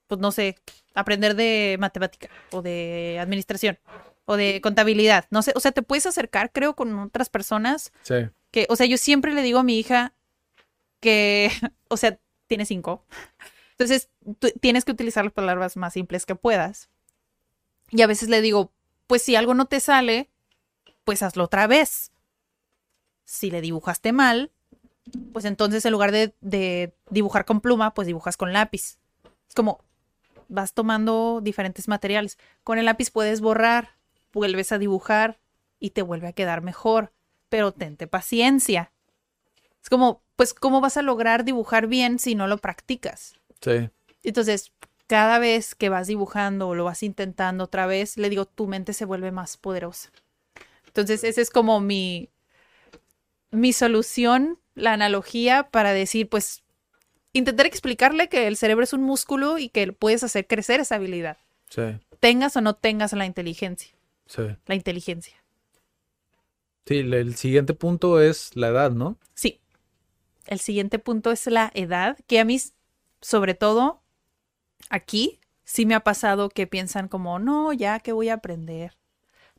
[0.07, 0.57] pues no sé,
[0.93, 3.79] aprender de matemática o de administración
[4.25, 5.25] o de contabilidad?
[5.31, 8.15] No sé, o sea, te puedes acercar, creo, con otras personas Sí.
[8.51, 10.13] que, o sea, yo siempre le digo a mi hija
[10.99, 11.49] que,
[11.89, 13.05] o sea, tiene cinco.
[13.71, 14.09] Entonces,
[14.39, 16.89] tú tienes que utilizar las palabras más simples que puedas.
[17.89, 18.71] Y a veces le digo,
[19.07, 20.29] pues si algo no te sale,
[21.03, 22.11] pues hazlo otra vez.
[23.25, 24.51] Si le dibujaste mal,
[25.33, 28.97] pues entonces en lugar de, de dibujar con pluma, pues dibujas con lápiz.
[29.47, 29.83] Es como
[30.53, 32.37] vas tomando diferentes materiales.
[32.63, 33.97] Con el lápiz puedes borrar,
[34.31, 35.39] vuelves a dibujar
[35.79, 37.11] y te vuelve a quedar mejor.
[37.49, 38.91] Pero tente paciencia.
[39.81, 43.35] Es como, pues, ¿cómo vas a lograr dibujar bien si no lo practicas?
[43.61, 43.89] Sí.
[44.23, 44.71] Entonces,
[45.07, 48.93] cada vez que vas dibujando o lo vas intentando otra vez, le digo, tu mente
[48.93, 50.11] se vuelve más poderosa.
[50.87, 52.29] Entonces, esa es como mi,
[53.51, 56.62] mi solución, la analogía para decir, pues,
[57.33, 61.37] intentar explicarle que el cerebro es un músculo y que puedes hacer crecer esa habilidad.
[61.69, 61.81] Sí.
[62.19, 63.93] Tengas o no tengas la inteligencia.
[64.27, 64.43] Sí.
[64.65, 65.35] La inteligencia.
[66.85, 69.17] Sí, el- siguiente punto es la edad, ¿no?
[69.33, 69.59] Sí.
[70.47, 72.59] El siguiente punto es la edad, que a mí,
[73.21, 74.01] sobre todo,
[74.89, 78.97] aquí, sí me ha pasado que piensan como, no, ya que voy a aprender.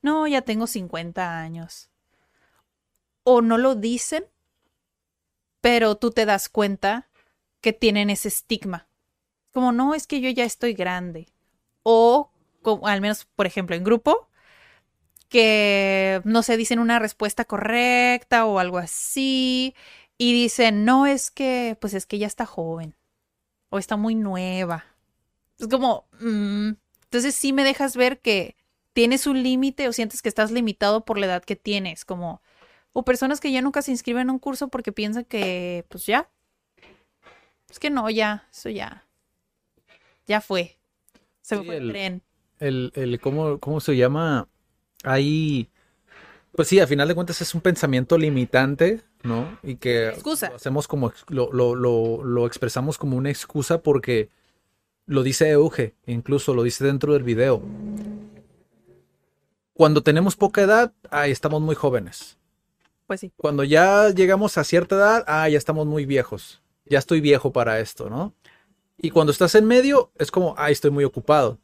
[0.02, 1.88] No, ya tengo 50 años.
[3.22, 4.26] O no lo dicen,
[5.62, 7.08] pero tú te das cuenta
[7.64, 8.88] que tienen ese estigma.
[9.50, 11.28] Como, no, es que yo ya estoy grande.
[11.82, 12.30] O,
[12.60, 14.28] como, al menos, por ejemplo, en grupo,
[15.30, 19.74] que no se dicen una respuesta correcta o algo así
[20.18, 22.94] y dicen, no es que, pues es que ya está joven
[23.70, 24.84] o está muy nueva.
[25.58, 26.72] Es como, mm,
[27.04, 28.56] entonces sí me dejas ver que
[28.92, 32.42] tienes un límite o sientes que estás limitado por la edad que tienes, como,
[32.92, 36.30] o personas que ya nunca se inscriben a un curso porque piensan que, pues ya,
[37.74, 39.04] es que no, ya, eso ya,
[40.26, 40.76] ya fue,
[41.42, 42.22] se me Sí, fue el el- tren.
[42.60, 44.46] El, el ¿cómo, ¿cómo se llama?
[45.02, 45.68] Ahí,
[46.52, 49.58] pues sí, a final de cuentas es un pensamiento limitante, ¿no?
[49.64, 50.50] Y que Excusa.
[50.50, 54.30] lo hacemos como, lo, lo, lo, lo expresamos como una excusa porque
[55.06, 57.60] lo dice Euge, incluso lo dice dentro del video.
[59.74, 62.38] Cuando tenemos poca edad, ahí estamos muy jóvenes.
[63.08, 63.32] Pues sí.
[63.36, 66.62] Cuando ya llegamos a cierta edad, ah, ya estamos muy viejos.
[66.86, 68.34] Ya estoy viejo para esto, ¿no?
[68.98, 71.58] Y cuando estás en medio, es como, ay, estoy muy ocupado,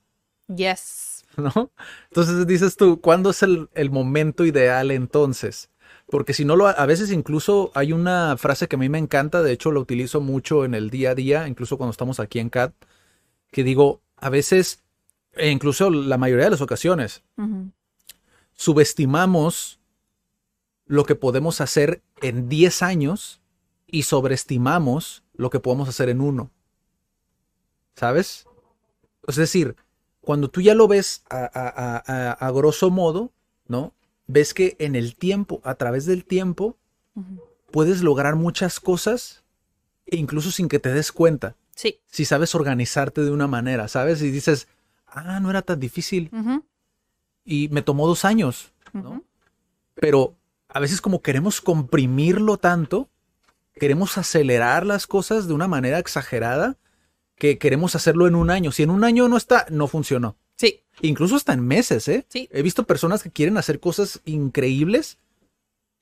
[0.55, 1.25] Yes.
[1.37, 1.71] ¿no?
[2.09, 5.71] Entonces dices tú, ¿cuándo es el, el momento ideal entonces?
[6.07, 9.43] Porque si no lo, a veces incluso hay una frase que a mí me encanta,
[9.43, 12.51] de hecho la utilizo mucho en el día a día, incluso cuando estamos aquí en
[12.51, 12.73] CAT,
[13.53, 14.83] que digo, a veces,
[15.35, 17.23] e incluso la mayoría de las ocasiones,
[18.53, 19.79] subestimamos
[20.87, 23.40] lo que podemos hacer en 10 años
[23.93, 26.51] y sobreestimamos lo que podemos hacer en uno.
[27.95, 28.47] ¿Sabes?
[29.27, 29.77] Es decir,
[30.21, 33.33] cuando tú ya lo ves a, a- a- a- a grosso modo,
[33.69, 33.93] ¿no?
[34.27, 36.77] Ves que en el tiempo, a través del tiempo,
[37.71, 39.43] puedes lograr muchas cosas,
[40.07, 42.01] e incluso sin que te des cuenta, Sí.
[42.07, 44.23] si sabes organizarte de una manera, ¿sabes?
[44.23, 44.69] Y dices,
[45.07, 46.31] ah, no era tan difícil
[47.45, 49.23] y me tomó dos años, ¿no?
[49.95, 50.35] Pero
[50.69, 53.09] a veces como queremos comprimirlo tanto,
[53.75, 56.77] queremos acelerar las cosas de una manera exagerada,
[57.37, 58.71] que queremos hacerlo en un año.
[58.71, 60.37] Si en un año no está, no funcionó.
[60.57, 60.83] Sí.
[61.01, 62.27] Incluso hasta en meses, ¿eh?
[62.29, 62.49] Sí.
[62.53, 65.19] He visto personas que quieren hacer cosas increíbles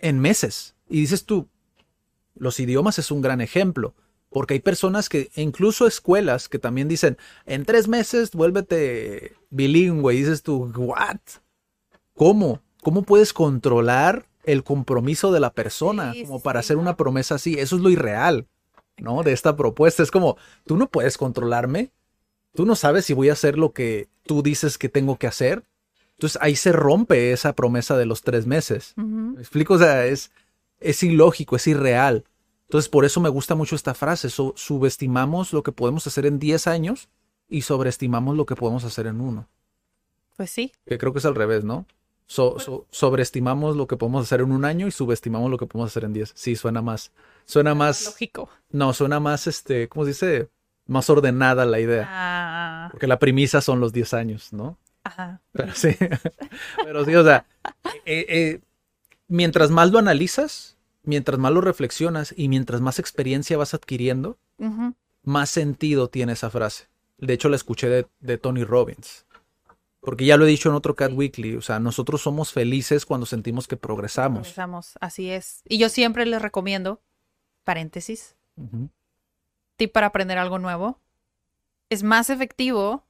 [0.01, 0.74] en meses.
[0.89, 1.49] Y dices tú,
[2.35, 3.95] los idiomas es un gran ejemplo.
[4.31, 7.16] Porque hay personas que, e incluso escuelas, que también dicen,
[7.47, 10.15] en tres meses vuélvete bilingüe.
[10.15, 11.20] Y dices tú, ¿what?
[12.15, 12.61] ¿Cómo?
[12.82, 16.66] ¿Cómo puedes controlar el compromiso de la persona Sí, como para sí.
[16.66, 17.55] hacer una promesa así?
[17.59, 18.47] Eso es lo irreal,
[18.99, 19.23] ¿no?
[19.23, 20.03] De esta propuesta.
[20.03, 21.91] Es como, tú no puedes controlarme.
[22.55, 25.65] Tú no sabes si voy a hacer lo que tú dices que tengo que hacer.
[26.12, 28.95] Entonces ahí se rompe esa promesa de los tres meses.
[28.97, 29.75] ¿Me explico?
[29.75, 30.31] O sea, es,
[30.81, 32.25] es ilógico, es irreal.
[32.65, 34.29] Entonces por eso me gusta mucho esta frase.
[34.31, 37.09] Su- subestimamos lo que podemos hacer en 10 años
[37.49, 39.49] y sobreestimamos lo que podemos hacer en uno.
[40.37, 40.73] Pues sí.
[40.87, 41.87] Que creo que es al revés, ¿no?
[42.31, 45.91] So- so- sobreestimamos lo que podemos hacer en un año y subestimamos lo que podemos
[45.91, 46.33] hacer en 10.
[46.37, 47.11] Sí, suena más.
[47.47, 48.05] Suena más.
[48.05, 48.51] Lógico.
[48.71, 50.49] No, suena más, este, ¿cómo se dice?
[50.87, 52.07] Más ordenada la idea.
[52.09, 54.79] Ah, Porque la premisa son los 10 años, ¿no?
[55.05, 55.41] ajá.
[55.53, 55.89] Pero sí,
[56.85, 57.47] pero sí, o sea,
[58.05, 58.61] eh, eh,
[59.27, 64.37] mientras más lo analizas, mientras más lo reflexionas y mientras más experiencia vas adquiriendo,
[65.23, 66.89] más sentido tiene esa frase.
[67.17, 69.25] De hecho, la escuché de, de Tony Robbins.
[70.09, 73.26] Porque ya lo he dicho en otro Cat Weekly, o sea, nosotros somos felices cuando
[73.26, 74.39] sentimos que progresamos.
[74.39, 74.94] Regresamos.
[75.02, 75.60] Así es.
[75.68, 77.02] Y yo siempre les recomiendo,
[77.62, 78.35] paréntesis,
[79.76, 80.98] tip para aprender algo nuevo.
[81.90, 83.05] Es más efectivo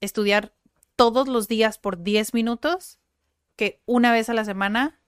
[0.00, 0.52] estudiar
[0.96, 2.98] todos los días por 10 minutos
[3.54, 4.98] que una vez a la semana,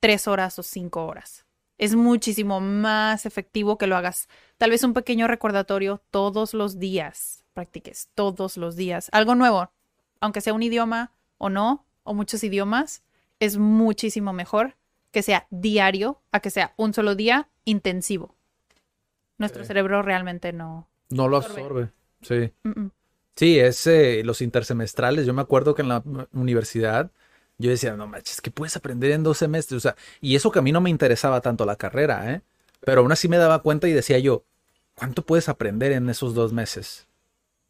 [0.00, 1.46] 3 horas o 5 horas.
[1.76, 4.28] Es muchísimo más efectivo que lo hagas.
[4.56, 7.44] Tal vez un pequeño recordatorio todos los días.
[7.54, 9.10] Practiques todos los días.
[9.12, 9.70] Algo nuevo,
[10.20, 13.02] aunque sea un idioma o no, o muchos idiomas,
[13.40, 14.76] es muchísimo mejor
[15.12, 18.34] que sea diario a que sea un solo día intensivo.
[19.38, 19.68] Nuestro Sí.
[19.68, 20.88] cerebro realmente no.
[21.10, 21.60] No lo Absorbe.
[21.62, 21.90] absorbe.
[22.22, 22.52] Sí.
[22.64, 22.90] Mm, mm.
[23.36, 25.24] Sí, es eh, los intersemestrales.
[25.26, 27.10] Yo me acuerdo que en la universidad
[27.58, 29.78] yo decía, no manches, que puedes aprender en dos semestres.
[29.78, 32.42] O sea, y eso que a mí no me interesaba tanto la carrera, ¿eh?
[32.80, 34.44] Pero aún así me daba cuenta y decía yo,
[34.94, 37.07] ¿cuánto puedes aprender en esos dos meses?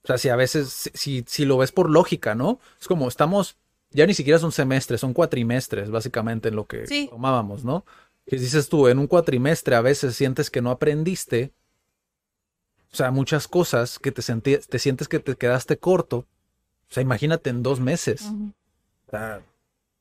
[0.05, 2.61] O sea, si a veces, si, si, lo ves por lógica, ¿no?
[2.81, 3.57] Es como estamos,
[3.91, 7.09] ya ni siquiera son semestres, son cuatrimestres, básicamente en lo que Sí.
[7.11, 7.85] tomábamos, ¿no?
[8.27, 11.53] Que dices tú, en un cuatrimestre a veces sientes que no aprendiste.
[12.93, 16.19] O sea, muchas cosas que te, senti- te sientes que te quedaste corto.
[16.19, 18.23] O sea, imagínate en dos meses.
[19.07, 19.43] O sea,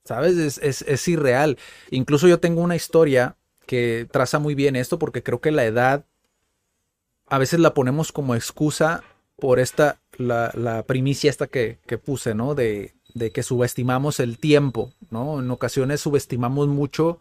[0.05, 0.37] ¿sabes?
[0.37, 1.57] Es, es, es irreal.
[1.91, 6.05] Incluso yo tengo una historia que traza muy bien esto porque creo que la edad
[7.27, 9.03] a veces la ponemos como excusa
[9.39, 12.55] por esta, la, la primicia esta que, que puse, ¿no?
[12.55, 15.39] De, de que subestimamos el tiempo, ¿no?
[15.39, 17.19] En ocasiones subestimamos mucho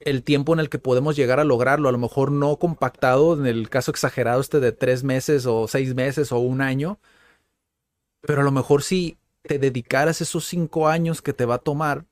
[0.00, 3.46] el tiempo en el que podemos llegar a lograrlo, a lo mejor no compactado en
[3.46, 6.98] el caso exagerado este de tres meses o seis meses o un año,
[8.20, 12.04] pero a lo mejor si te dedicaras esos cinco años que te va a tomar,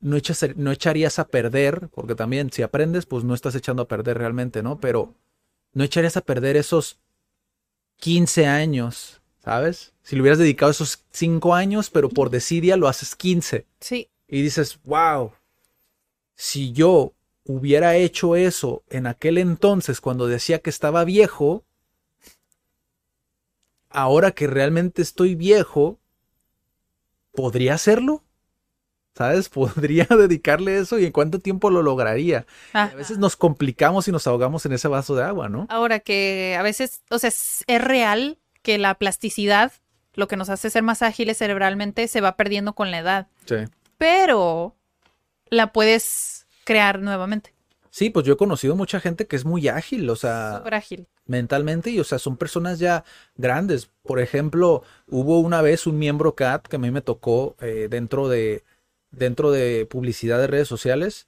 [0.00, 3.88] no, echas- no echarías a perder, porque también si aprendes, pues no estás echando a
[3.88, 4.78] perder realmente, ¿no?
[4.80, 5.14] Pero
[5.72, 6.98] no echarías a perder esos
[7.96, 9.92] 15 años, ¿sabes?
[10.02, 14.42] Si le hubieras dedicado esos cinco años, pero por desidia lo haces 15 Sí, y
[14.42, 15.32] dices, wow,
[16.34, 17.14] si yo
[17.44, 21.64] hubiera hecho eso en aquel entonces cuando decía que estaba viejo,
[23.90, 25.98] ahora que realmente estoy viejo,
[27.32, 28.24] ¿podría hacerlo?
[29.16, 29.48] ¿Sabes?
[29.50, 32.46] ¿Podría dedicarle eso y en cuánto tiempo lo lograría?
[32.74, 35.66] Y a veces nos complicamos y nos ahogamos en ese vaso de agua, ¿no?
[35.70, 39.72] Ahora que a veces, o sea, es, es real que la plasticidad,
[40.14, 43.28] lo que nos hace ser más ágiles cerebralmente, se va perdiendo con la edad.
[43.46, 43.56] Sí.
[43.98, 44.74] Pero
[45.48, 47.54] la puedes crear nuevamente.
[47.90, 51.06] Sí, pues yo he conocido mucha gente que es muy ágil, o sea, Súper ágil.
[51.26, 53.04] mentalmente y, o sea, son personas ya
[53.36, 53.88] grandes.
[54.02, 58.28] Por ejemplo, hubo una vez un miembro CAT que a mí me tocó eh, dentro
[58.28, 58.64] de
[59.16, 61.26] dentro de publicidad de redes sociales.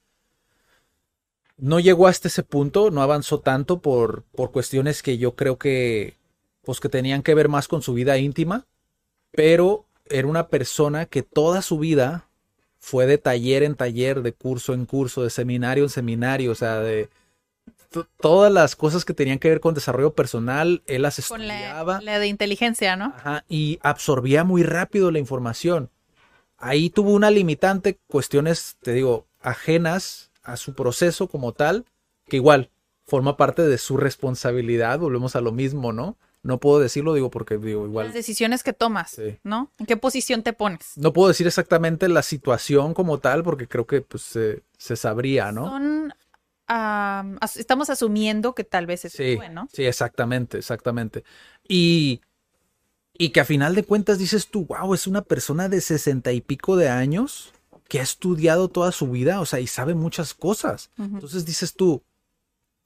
[1.57, 6.15] No llegó hasta ese punto, no avanzó tanto por, por cuestiones que yo creo que,
[6.63, 8.67] pues que tenían que ver más con su vida íntima,
[9.31, 12.27] pero era una persona que toda su vida
[12.79, 16.79] fue de taller en taller, de curso en curso, de seminario en seminario, o sea,
[16.79, 17.09] de
[18.19, 21.95] todas las cosas que tenían que ver con desarrollo personal, él las Con estudiaba.
[22.01, 23.05] la, la de inteligencia, ¿no?
[23.15, 25.89] Ajá, y absorbía muy rápido la información.
[26.57, 31.85] Ahí tuvo una limitante, cuestiones, te digo, ajenas a su proceso como tal,
[32.27, 32.71] que igual
[33.05, 36.17] forma parte de su responsabilidad, volvemos a lo mismo, ¿no?
[36.43, 38.13] No puedo decirlo, digo, porque digo, Las igual.
[38.13, 39.37] decisiones que tomas, Sí.
[39.43, 39.71] ¿no?
[39.77, 40.93] ¿En qué posición te pones?
[40.97, 45.51] No puedo decir exactamente la situación como tal, porque creo que pues, se, se sabría,
[45.51, 45.69] ¿no?
[45.69, 46.13] Son,
[46.67, 49.67] as- estamos asumiendo que tal vez es Sí, bueno.
[49.71, 51.23] sí, exactamente, exactamente.
[51.67, 52.21] Y,
[53.17, 56.41] y que a final de cuentas dices tú, wow, es una persona de sesenta y
[56.41, 57.53] pico de años
[57.87, 60.91] que ha estudiado toda su vida, o sea, y sabe muchas cosas.
[60.97, 62.03] Entonces dices tú,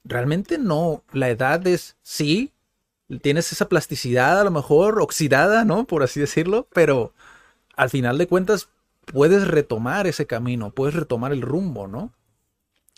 [0.03, 2.51] realmente no, la edad es, sí,
[3.21, 5.85] tienes esa plasticidad a lo mejor oxidada, ¿no?
[5.85, 7.13] Por así decirlo, pero
[7.75, 8.69] al final de cuentas
[9.05, 12.13] puedes retomar ese camino, puedes retomar el rumbo, ¿no?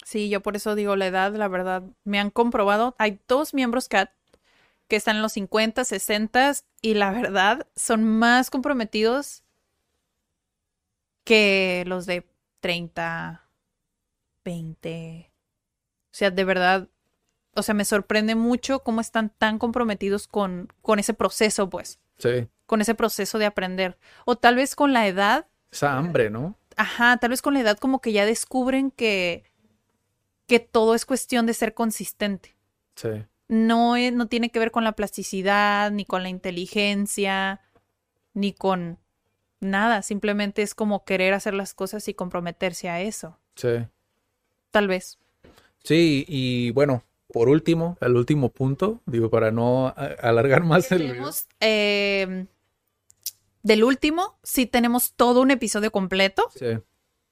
[0.03, 3.88] Sí, yo por eso digo la edad, la verdad, me han comprobado, hay dos miembros
[3.88, 4.11] CAT
[4.94, 6.53] que están en los 50, 60
[6.84, 9.44] y la verdad son más comprometidos
[11.24, 12.28] que los de
[12.60, 13.44] 30,
[14.45, 15.32] 20.
[15.32, 16.90] O sea, de verdad,
[17.56, 22.48] o sea, me sorprende mucho cómo están tan comprometidos con, con ese proceso, pues, Sí,
[22.68, 23.98] con ese proceso de aprender.
[24.26, 26.56] O tal vez con la edad esa hambre, ¿no?
[26.78, 29.44] Ajá, tal vez con la edad como que ya descubren que,
[30.45, 32.56] que todo es cuestión de ser consistente.
[32.94, 33.26] Sí.
[33.54, 37.62] No, es- no tiene que ver con la plasticidad, ni con la inteligencia,
[38.34, 38.98] ni con
[39.60, 40.02] nada.
[40.02, 43.38] Simplemente es como querer hacer las cosas y comprometerse a eso.
[43.56, 43.86] Sí.
[44.72, 45.20] Tal vez.
[45.84, 51.00] Sí, y bueno, por último, el último punto, digo, para no alargar más el.
[51.10, 52.48] Tenemos, eh,
[53.62, 56.80] del último, sí tenemos todo un episodio completo, Sí,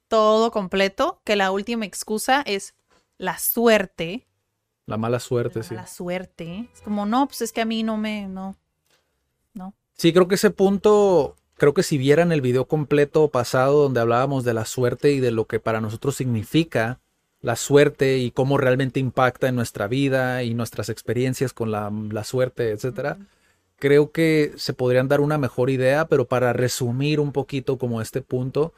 [0.08, 2.74] todo completo, que la última excusa es
[3.18, 4.26] la suerte.
[4.86, 5.74] La mala suerte, La sí.
[5.74, 6.68] mala suerte.
[6.72, 8.56] Es como, no, pues es que a mí no me, no,
[9.54, 9.74] no.
[9.94, 14.44] Sí, creo que ese punto, creo que si vieran el video completo pasado donde hablábamos
[14.44, 17.00] de la suerte y de lo que para nosotros significa
[17.40, 22.22] la suerte y cómo realmente impacta en nuestra vida y nuestras experiencias con la, la
[22.24, 23.18] suerte, etcétera,
[23.78, 28.22] creo que se podrían dar una mejor idea, pero para resumir un poquito como este
[28.22, 28.72] punto,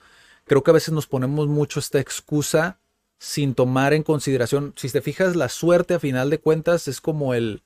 [0.46, 2.78] creo que a veces nos ponemos mucho esta excusa
[3.18, 7.34] sin tomar en consideración, si te fijas, la suerte a final de cuentas es como
[7.34, 7.62] el,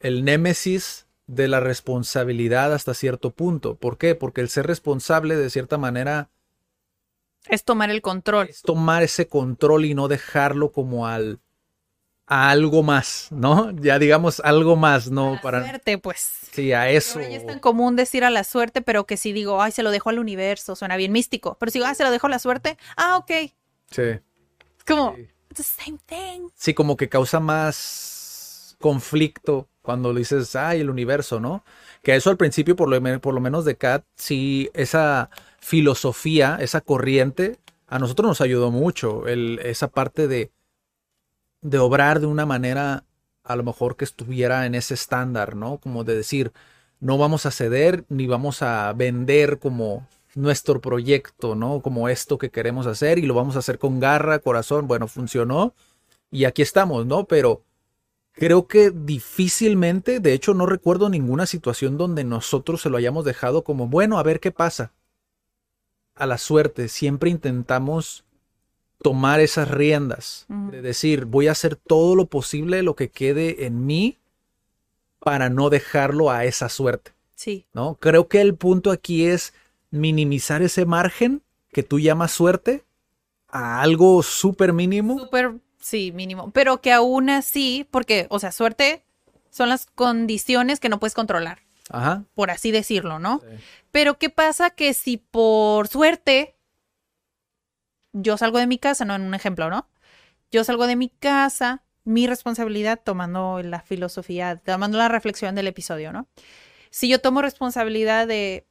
[0.00, 3.74] el némesis de la responsabilidad hasta cierto punto.
[3.76, 4.14] ¿Por qué?
[4.14, 6.30] Porque el ser responsable de cierta manera
[7.48, 8.48] Es tomar el control.
[8.48, 11.40] es tomar ese control y no dejarlo como al
[12.30, 13.70] a algo más, ¿no?
[13.72, 16.28] Ya digamos algo más, no La para suerte, pues.
[16.52, 17.20] sí a eso.
[17.20, 20.10] Es tan común decir a la suerte, pero que si digo, ay, se lo dejo
[20.10, 21.56] al universo, suena bien místico.
[21.58, 23.30] Pero si digo, ah, se lo dejo a la suerte, ah, ok.
[23.90, 24.20] Sí.
[24.88, 25.16] Como,
[25.50, 26.48] it's the same thing.
[26.54, 31.64] Sí, como que causa más conflicto cuando le dices, ay, el universo, ¿no?
[32.02, 36.80] Que eso al principio, por lo, por lo menos de Kat, sí, esa filosofía, esa
[36.80, 40.50] corriente, a nosotros nos ayudó mucho, el, esa parte de,
[41.62, 43.04] de obrar de una manera
[43.44, 45.78] a lo mejor que estuviera en ese estándar, ¿no?
[45.78, 46.52] Como de decir,
[47.00, 50.06] no vamos a ceder ni vamos a vender como
[50.38, 51.80] nuestro proyecto, ¿no?
[51.80, 54.86] Como esto que queremos hacer y lo vamos a hacer con garra, corazón.
[54.86, 55.74] Bueno, funcionó
[56.30, 57.24] y aquí estamos, ¿no?
[57.24, 57.62] Pero
[58.32, 63.64] creo que difícilmente, de hecho no recuerdo ninguna situación donde nosotros se lo hayamos dejado
[63.64, 64.92] como, bueno, a ver qué pasa.
[66.14, 68.24] A la suerte, siempre intentamos
[69.02, 73.86] tomar esas riendas, de decir, voy a hacer todo lo posible, lo que quede en
[73.86, 74.18] mí,
[75.20, 77.66] para no dejarlo a esa suerte, Sí.
[77.72, 77.96] ¿no?
[78.00, 79.52] Creo que el punto aquí es
[79.90, 81.42] minimizar ese margen
[81.72, 82.84] que tú llamas suerte
[83.48, 85.18] a algo súper mínimo.
[85.18, 86.50] Súper, sí, mínimo.
[86.50, 89.04] Pero que aún así, porque, o sea, suerte
[89.50, 91.60] son las condiciones que no puedes controlar.
[91.90, 92.24] Ajá.
[92.34, 93.40] por así decirlo, ¿no?
[93.90, 96.54] Pero ¿qué pasa que si por suerte
[98.12, 99.88] yo salgo de mi casa, no en un ejemplo, ¿no?
[100.50, 106.12] Yo salgo de mi casa, mi responsabilidad tomando la filosofía, tomando la reflexión del episodio,
[106.12, 106.26] ¿no?
[106.90, 108.66] Si yo tomo responsabilidad de,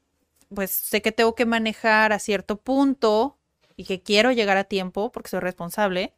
[0.53, 3.37] pues sé que tengo que manejar a cierto punto
[3.75, 6.13] y que quiero llegar a tiempo porque soy responsable,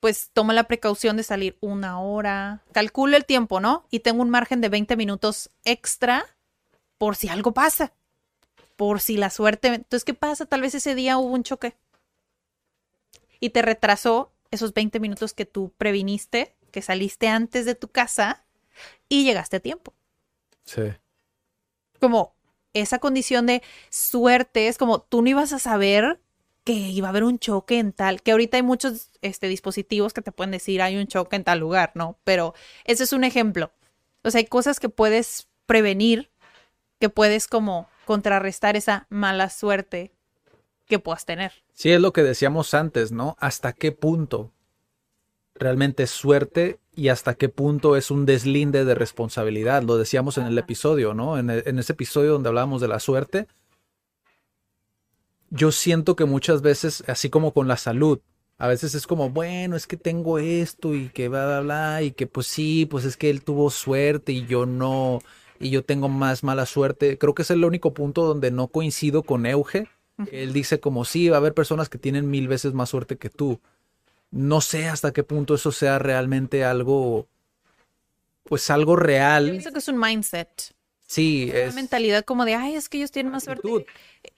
[0.00, 3.86] pues tomo la precaución de salir una hora, calculo el tiempo, ¿no?
[3.90, 6.26] Y tengo un margen de 20 minutos extra
[6.98, 7.92] por si algo pasa,
[8.76, 9.68] por si la suerte...
[9.68, 10.46] Entonces, ¿qué pasa?
[10.46, 11.76] Tal vez ese día hubo un choque
[13.40, 18.44] y te retrasó esos 20 minutos que tú previniste, que saliste antes de tu casa
[19.08, 19.94] y llegaste a tiempo.
[20.64, 20.82] Sí.
[22.00, 22.34] Como
[22.74, 26.20] esa condición de suerte, es como tú no ibas a saber
[26.64, 30.22] que iba a haber un choque en tal, que ahorita hay muchos este, dispositivos que
[30.22, 32.18] te pueden decir hay un choque en tal lugar, ¿no?
[32.24, 32.54] Pero
[32.84, 33.72] ese es un ejemplo.
[34.22, 36.30] O sea, hay cosas que puedes prevenir,
[37.00, 40.12] que puedes como contrarrestar esa mala suerte
[40.86, 41.52] que puedas tener.
[41.72, 43.36] Sí, es lo que decíamos antes, ¿no?
[43.40, 44.52] ¿Hasta qué punto
[45.62, 49.82] realmente es suerte y hasta qué punto es un deslinde de responsabilidad?
[49.82, 51.38] Lo decíamos en el episodio, ¿no?
[51.38, 53.46] En, en ese episodio donde hablábamos de la suerte.
[55.50, 58.20] Yo siento que muchas veces, así como con la salud,
[58.58, 62.12] a veces es como, bueno, es que tengo esto y que bla, bla, bla, y
[62.12, 65.18] que pues sí, pues es que él tuvo suerte y yo no,
[65.58, 67.18] y yo tengo más mala suerte.
[67.18, 69.88] Creo que es el único punto donde no coincido con Euge.
[70.30, 73.30] Él dice como, sí, va a haber personas que tienen mil veces más suerte que
[73.30, 73.60] tú.
[74.32, 77.28] No sé hasta qué punto eso sea realmente algo,
[78.44, 79.50] pues algo Yo real.
[79.50, 80.74] pienso que es un mindset.
[81.06, 83.68] Sí, Una es mentalidad como de, ay, es que ellos tienen más suerte.
[83.68, 83.84] actitud.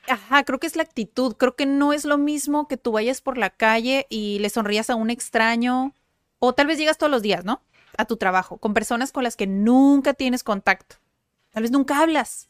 [0.09, 1.35] Ajá, creo que es la actitud.
[1.37, 4.91] Creo que no es lo mismo que tú vayas por la calle y le sonrías
[4.91, 5.95] a un extraño.
[6.41, 7.63] O tal vez llegas todos los días, ¿no?
[7.97, 10.97] A tu trabajo, con personas con las que nunca tienes contacto.
[11.53, 12.49] Tal vez nunca hablas.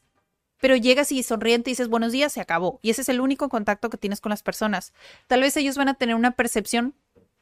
[0.59, 2.79] Pero llegas y sonriente y dices buenos días, se acabó.
[2.81, 4.95] Y ese es el único contacto que tienes con las personas.
[5.27, 6.95] Tal vez ellos van a tener una percepción,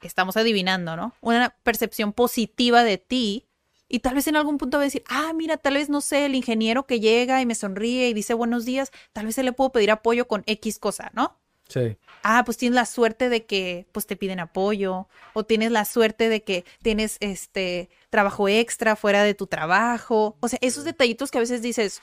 [0.06, 1.14] estamos adivinando, ¿no?
[1.20, 3.46] Una percepción positiva de ti.
[3.88, 6.24] Y tal vez en algún punto va a decir, ah, mira, tal vez no sé,
[6.24, 9.52] el ingeniero que llega y me sonríe y dice buenos días, tal vez se le
[9.52, 11.38] puedo pedir apoyo con X cosa, ¿no?
[11.68, 11.96] Sí.
[12.22, 16.28] Ah, pues tienes la suerte de que pues te piden apoyo o tienes la suerte
[16.28, 20.36] de que tienes este trabajo extra fuera de tu trabajo.
[20.40, 22.00] O sea, esos detallitos que a veces dices,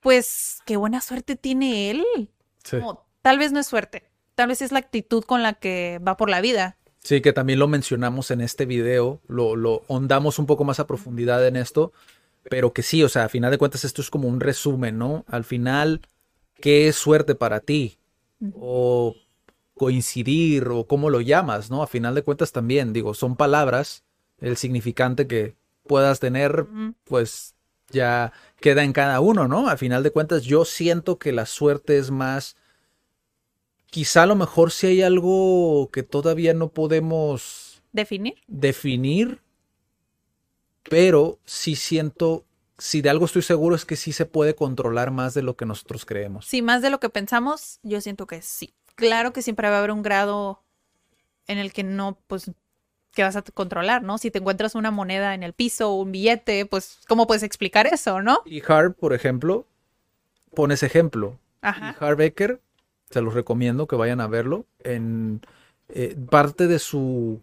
[0.00, 2.30] pues qué buena suerte tiene él.
[2.64, 2.78] Sí.
[2.78, 6.16] Como, tal vez no es suerte, tal vez es la actitud con la que va
[6.16, 6.76] por la vida.
[7.06, 10.88] Sí, que también lo mencionamos en este video, lo, lo hondamos un poco más a
[10.88, 11.92] profundidad en esto,
[12.50, 15.24] pero que sí, o sea, a final de cuentas esto es como un resumen, ¿no?
[15.28, 16.00] Al final,
[16.60, 17.96] ¿qué es suerte para ti?
[18.58, 19.14] O
[19.76, 21.80] coincidir, o cómo lo llamas, ¿no?
[21.80, 24.02] A final de cuentas también, digo, son palabras,
[24.40, 25.54] el significante que
[25.86, 26.66] puedas tener,
[27.04, 27.54] pues
[27.88, 29.68] ya queda en cada uno, ¿no?
[29.68, 32.56] A final de cuentas yo siento que la suerte es más
[33.96, 38.34] quizá a lo mejor si hay algo que todavía no podemos Definir.
[38.46, 39.40] definir,
[40.82, 42.44] pero sí siento,
[42.76, 45.64] si de algo estoy seguro es que sí se puede controlar más de lo que
[45.64, 46.44] nosotros creemos.
[46.44, 48.74] Sí, más de lo que pensamos, yo siento que sí.
[48.96, 50.62] Claro que siempre va a haber un grado
[51.46, 52.50] en el que no, pues,
[53.12, 54.18] que vas a controlar, ¿no?
[54.18, 57.86] Si te encuentras una moneda en el piso o un billete, pues, ¿cómo puedes explicar
[57.86, 58.42] eso, no?
[58.44, 59.64] Y Harv, por ejemplo,
[60.54, 61.38] pone ese ejemplo.
[61.62, 61.96] Y Ajá.
[61.98, 62.60] Harv Eker,
[63.10, 64.66] se los recomiendo que vayan a verlo.
[64.84, 65.40] En
[65.88, 67.40] eh, parte de su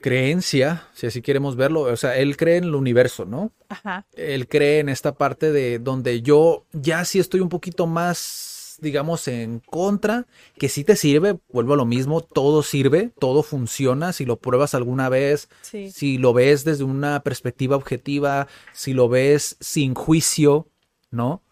[0.00, 3.52] creencia, si así queremos verlo, o sea, él cree en el universo, ¿no?
[3.68, 4.04] Ajá.
[4.14, 9.28] él cree en esta parte de donde yo ya sí estoy un poquito más, digamos,
[9.28, 10.26] en contra,
[10.58, 14.74] que sí te sirve, vuelvo a lo mismo, todo sirve, todo funciona, si lo pruebas
[14.74, 15.90] alguna vez, Sí.
[15.90, 20.66] si lo ves desde una perspectiva objetiva, si lo ves sin juicio,
[21.10, 21.42] ¿no?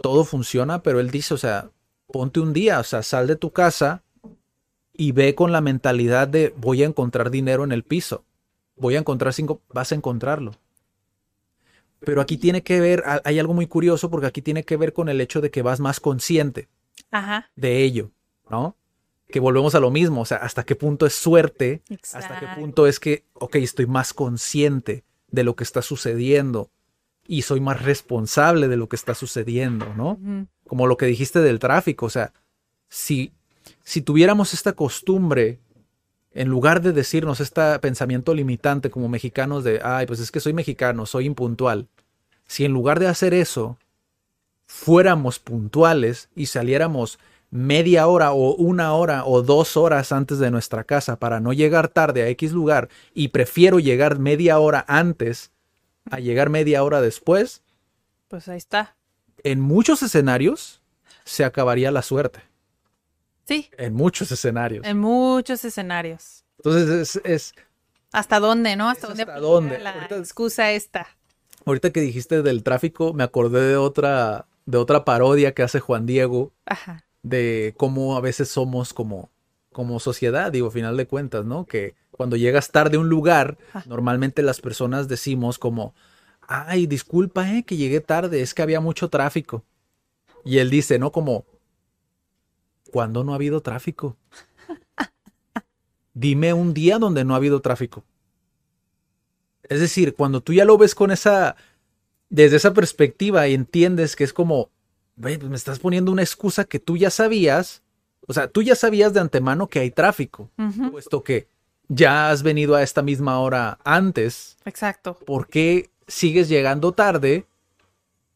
[0.00, 1.70] Todo funciona, pero él dice, o sea,
[2.06, 4.02] ponte un día, o sea, sal de tu casa
[4.92, 8.24] y ve con la mentalidad de voy a encontrar dinero en el piso,
[8.76, 10.52] voy a encontrar cinco, vas a encontrarlo.
[12.00, 14.92] Pero aquí tiene que ver, ha- hay algo muy curioso porque aquí tiene que ver
[14.92, 16.68] con el hecho de que vas más consciente
[17.10, 17.50] Ajá.
[17.56, 18.10] de ello,
[18.50, 18.76] ¿no?
[19.28, 21.82] Que volvemos a lo mismo, o sea, hasta qué punto es suerte,
[22.12, 22.60] hasta qué Exacto.
[22.60, 26.70] punto es que, ok, estoy más consciente de lo que está sucediendo
[27.26, 30.18] y soy más responsable de lo que está sucediendo, ¿no?
[30.66, 32.32] Como lo que dijiste del tráfico, o sea,
[32.88, 33.32] si,
[33.82, 35.58] si tuviéramos esta costumbre,
[36.32, 40.52] en lugar de decirnos este pensamiento limitante como mexicanos de, ay, pues es que soy
[40.52, 41.88] mexicano, soy impuntual,
[42.46, 43.78] si en lugar de hacer eso,
[44.66, 47.18] fuéramos puntuales y saliéramos
[47.50, 51.88] media hora o una hora o dos horas antes de nuestra casa para no llegar
[51.88, 55.52] tarde a X lugar y prefiero llegar media hora antes
[56.10, 57.62] a llegar media hora después,
[58.28, 58.96] Pues ahí está.
[59.44, 60.80] En muchos escenarios
[61.24, 62.40] se acabaría la suerte.
[63.46, 64.84] Sí, En muchos escenarios.
[64.86, 66.44] en muchos escenarios.
[66.58, 67.54] Entonces es, es-
[68.12, 68.88] ¿Hasta dónde, no?
[68.88, 69.78] ¿Hasta dónde hasta dónde.
[69.78, 71.06] la Ahorita- excusa esta?
[71.66, 76.04] ahorita que dijiste del tráfico, me acordé de otra, de otra parodia que hace Juan
[76.06, 77.04] Diego Ajá.
[77.22, 79.30] de cómo a veces somos como,
[79.72, 81.64] como sociedad, digo, a final de cuentas, ¿no?
[81.66, 83.82] Que cuando llegas tarde a un lugar, Ajá.
[83.88, 85.94] normalmente las personas decimos como,
[86.48, 89.64] ay, disculpa, eh, que llegué tarde, es que había mucho tráfico.
[90.44, 91.12] Y él dice, ¿no?
[91.12, 91.44] Como,
[92.90, 94.16] ¿cuándo no ha habido tráfico?
[96.14, 98.04] Dime un día donde no ha habido tráfico.
[99.64, 101.56] Es decir, cuando tú ya lo ves con esa,
[102.28, 104.70] desde esa perspectiva y entiendes que es como,
[105.16, 107.82] "Güey, pues me estás poniendo una excusa que tú ya sabías,
[108.26, 110.50] o sea, tú ya sabías de antemano que hay tráfico,
[110.90, 111.48] puesto que
[111.88, 115.18] ya has venido a esta misma hora antes, Exacto.
[115.26, 117.46] ¿por qué sigues llegando tarde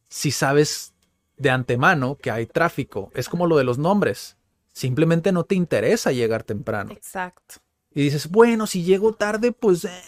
[0.09, 0.93] si sabes
[1.37, 3.11] de antemano que hay tráfico?
[3.15, 4.37] Es como lo de los nombres.
[4.73, 6.93] Simplemente no te interesa llegar temprano.
[6.93, 7.57] Exacto.
[7.95, 10.03] Y dices, bueno, si llego tarde, pues, eh,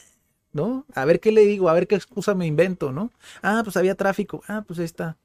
[0.52, 0.84] ¿no?
[0.94, 3.10] A ver qué le digo, a ver qué excusa me invento, ¿no?
[3.42, 4.42] Ah, pues había tráfico.
[4.46, 5.16] Ah, pues ahí está.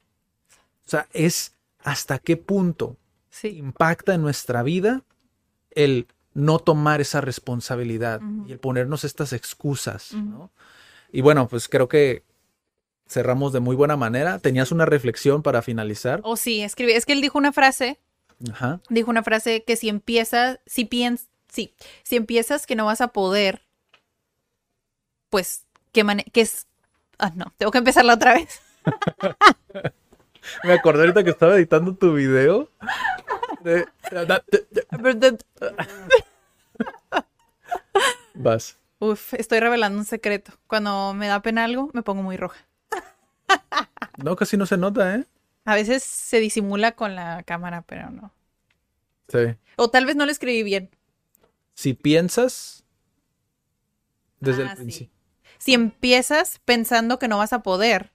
[0.84, 1.52] O sea, es
[1.84, 2.96] hasta qué punto
[3.30, 3.48] Sí.
[3.58, 5.02] impacta en nuestra vida
[5.70, 10.12] el no tomar esa responsabilidad y el ponernos estas excusas.
[10.12, 10.50] ¿no?
[11.12, 12.22] Y bueno, pues creo que
[13.08, 14.38] cerramos de muy buena manera.
[14.38, 16.20] ¿Tenías una reflexión para finalizar?
[16.24, 16.92] Oh, sí, escribí.
[16.92, 17.98] Es que él dijo una frase,
[18.52, 18.80] Ajá.
[18.88, 23.08] dijo una frase que si empiezas, si piensas, sí, si empiezas que no vas a
[23.08, 23.62] poder,
[25.30, 26.66] pues, ¿qué mane- qué es?
[27.18, 28.60] Ah, no, tengo que empezarla otra vez.
[30.62, 32.70] Me acordé ahorita que estaba editando tu video.
[33.64, 33.86] de-
[38.34, 38.76] Vas.
[38.98, 40.52] Uf, estoy revelando un secreto.
[40.66, 42.66] Cuando me da pena algo, me pongo muy roja.
[44.18, 45.24] No, casi no se nota, ¿eh?
[45.64, 48.32] A veces se disimula con la cámara, pero no.
[49.28, 49.56] Sí.
[49.76, 50.90] O tal vez no lo escribí bien.
[51.74, 52.84] Si piensas
[54.40, 54.76] desde Ah, el sí.
[54.76, 55.16] principio.
[55.58, 58.12] Si empiezas pensando que no vas a poder,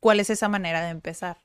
[0.00, 1.38] ¿cuál es esa manera de empezar?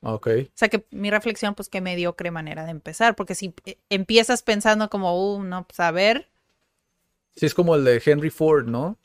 [0.00, 0.28] Ok.
[0.28, 4.42] O sea, que mi reflexión, pues qué mediocre manera de empezar, porque si eh, empiezas
[4.42, 6.28] pensando como, uh, no, pues a ver,
[7.36, 8.98] Sí, es como el de Henry Ford, ¿no?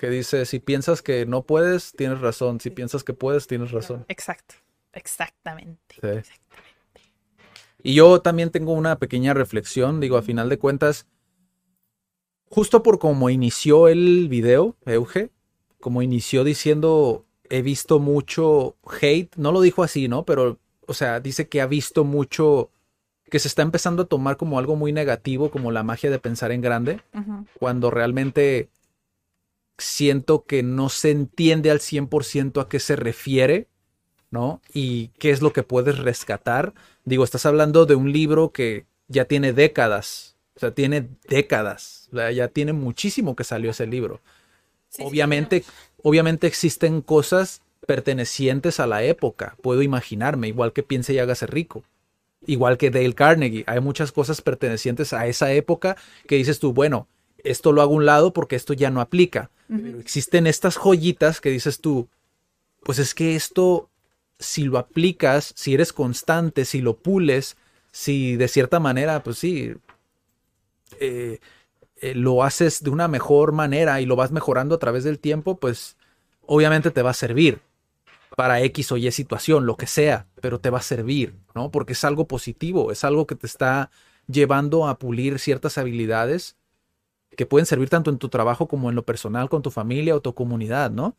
[0.00, 2.58] Que dice, si piensas que no puedes, tienes razón.
[2.58, 4.06] Si piensas que puedes, tienes razón.
[4.08, 4.54] exacto,
[4.94, 5.94] exactamente.
[6.00, 6.30] Sí.
[7.82, 11.06] Y yo también tengo una pequeña reflexión, digo, a final de cuentas,
[12.46, 15.32] justo por cómo inició el video, Euge,
[15.80, 20.24] como inició diciendo, he visto mucho hate, no lo dijo así, ¿no?
[20.24, 22.70] Pero, o sea, dice que ha visto mucho,
[23.30, 26.52] que se está empezando a tomar como algo muy negativo, como la magia de pensar
[26.52, 27.02] en grande,
[27.58, 28.70] cuando realmente
[29.80, 33.68] siento que no se entiende al 100% a qué se refiere,
[34.30, 34.60] ¿no?
[34.72, 36.74] Y qué es lo que puedes rescatar.
[37.04, 42.16] Digo, estás hablando de un libro que ya tiene décadas, o sea, tiene décadas, o
[42.16, 44.20] sea, ya tiene muchísimo que salió ese libro.
[44.88, 45.64] Sí, sí, obviamente,
[46.02, 51.82] obviamente existen cosas pertenecientes a la época, puedo imaginarme, igual que piense y hágase rico.
[52.46, 55.96] Igual que Dale Carnegie, hay muchas cosas pertenecientes a esa época
[56.26, 57.08] que dices tú, bueno,
[57.44, 59.50] esto lo hago a un lado porque esto ya no aplica.
[59.68, 62.08] Pero existen estas joyitas que dices tú,
[62.82, 63.88] pues es que esto,
[64.38, 67.56] si lo aplicas, si eres constante, si lo pules,
[67.92, 69.74] si de cierta manera, pues sí,
[70.98, 71.38] eh,
[72.00, 75.58] eh, lo haces de una mejor manera y lo vas mejorando a través del tiempo,
[75.58, 75.96] pues
[76.46, 77.60] obviamente te va a servir
[78.36, 81.70] para X o Y situación, lo que sea, pero te va a servir, ¿no?
[81.70, 83.90] Porque es algo positivo, es algo que te está
[84.26, 86.56] llevando a pulir ciertas habilidades
[87.36, 90.20] que pueden servir tanto en tu trabajo como en lo personal con tu familia o
[90.20, 91.14] tu comunidad, ¿no?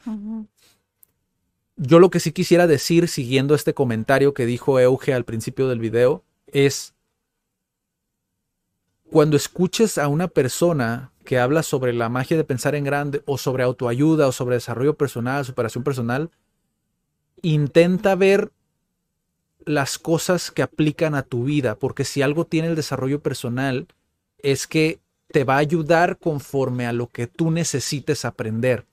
[1.77, 5.79] Yo lo que sí quisiera decir, siguiendo este comentario que dijo Euge al principio del
[5.79, 6.93] video, es
[9.09, 13.37] cuando escuches a una persona que habla sobre la magia de pensar en grande o
[13.37, 16.29] sobre autoayuda o sobre desarrollo personal, superación personal,
[17.41, 18.51] intenta ver
[19.65, 23.87] las cosas que aplican a tu vida, porque si algo tiene el desarrollo personal
[24.39, 24.99] es que
[25.31, 28.85] te va a ayudar conforme a lo que tú necesites aprender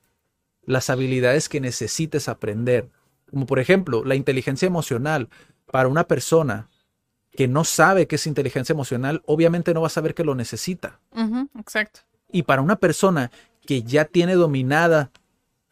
[0.69, 2.89] las habilidades que necesites aprender.
[3.31, 5.27] Como por ejemplo, la inteligencia emocional.
[5.65, 6.69] Para una persona
[7.31, 10.99] que no sabe qué es inteligencia emocional, obviamente no va a saber que lo necesita.
[11.59, 12.01] exacto.
[12.31, 13.31] Y para una persona
[13.65, 15.09] que ya tiene dominada,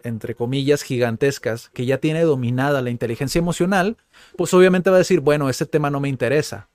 [0.01, 3.97] entre comillas gigantescas, que ya tiene dominada la inteligencia emocional,
[4.35, 6.69] pues obviamente va a decir, bueno, ese tema no me interesa.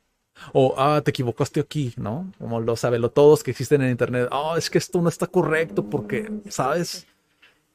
[0.53, 2.33] O, ah, te equivocaste aquí, ¿no?
[2.39, 4.29] Como lo saben todos que existen en Internet.
[4.33, 7.07] Oh, es que esto no está correcto porque, ¿sabes?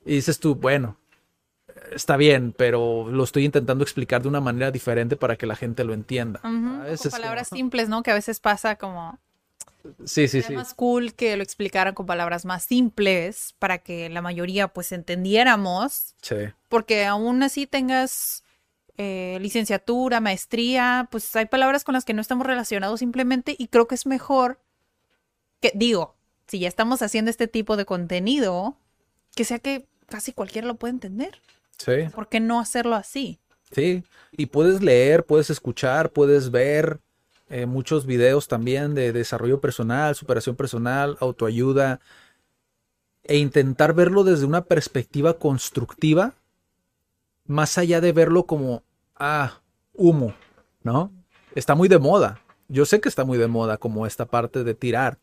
[0.05, 0.97] Y dices tú, bueno,
[1.91, 5.83] está bien, pero lo estoy intentando explicar de una manera diferente para que la gente
[5.83, 6.39] lo entienda.
[6.43, 7.01] Ujú, ¿sabes?
[7.01, 8.03] Con palabras como- simples, ¿no?
[8.03, 9.19] Que a veces pasa como...
[10.03, 10.55] Sí, sí, Sería sí.
[10.55, 16.13] más cool que lo explicaran con palabras más simples para que la mayoría pues entendiéramos
[16.21, 16.35] Sí,
[16.67, 18.43] porque aún así tengas
[18.97, 23.87] eh, licenciatura, maestría, pues hay palabras con las que no estamos relacionados simplemente y creo
[23.87, 24.59] que es mejor
[25.61, 26.15] que, digo,
[26.47, 28.77] si ya estamos haciendo este tipo de contenido,
[29.35, 31.41] que sea que casi cualquiera lo puede entender.
[31.77, 33.39] sí, ¿Por qué no hacerlo así?
[33.71, 34.03] sí.
[34.31, 36.99] Y puedes leer, puedes escuchar, puedes ver
[37.49, 41.99] eh, muchos videos también de desarrollo personal, superación personal, autoayuda,
[43.23, 46.33] e intentar verlo desde una perspectiva constructiva,
[47.45, 48.83] más allá de verlo como,
[49.19, 49.61] ah,
[49.93, 50.33] humo,
[50.83, 51.11] ¿no?
[51.55, 52.39] Está muy de moda.
[52.67, 55.17] Yo sé que está muy de moda como esta parte de tirar.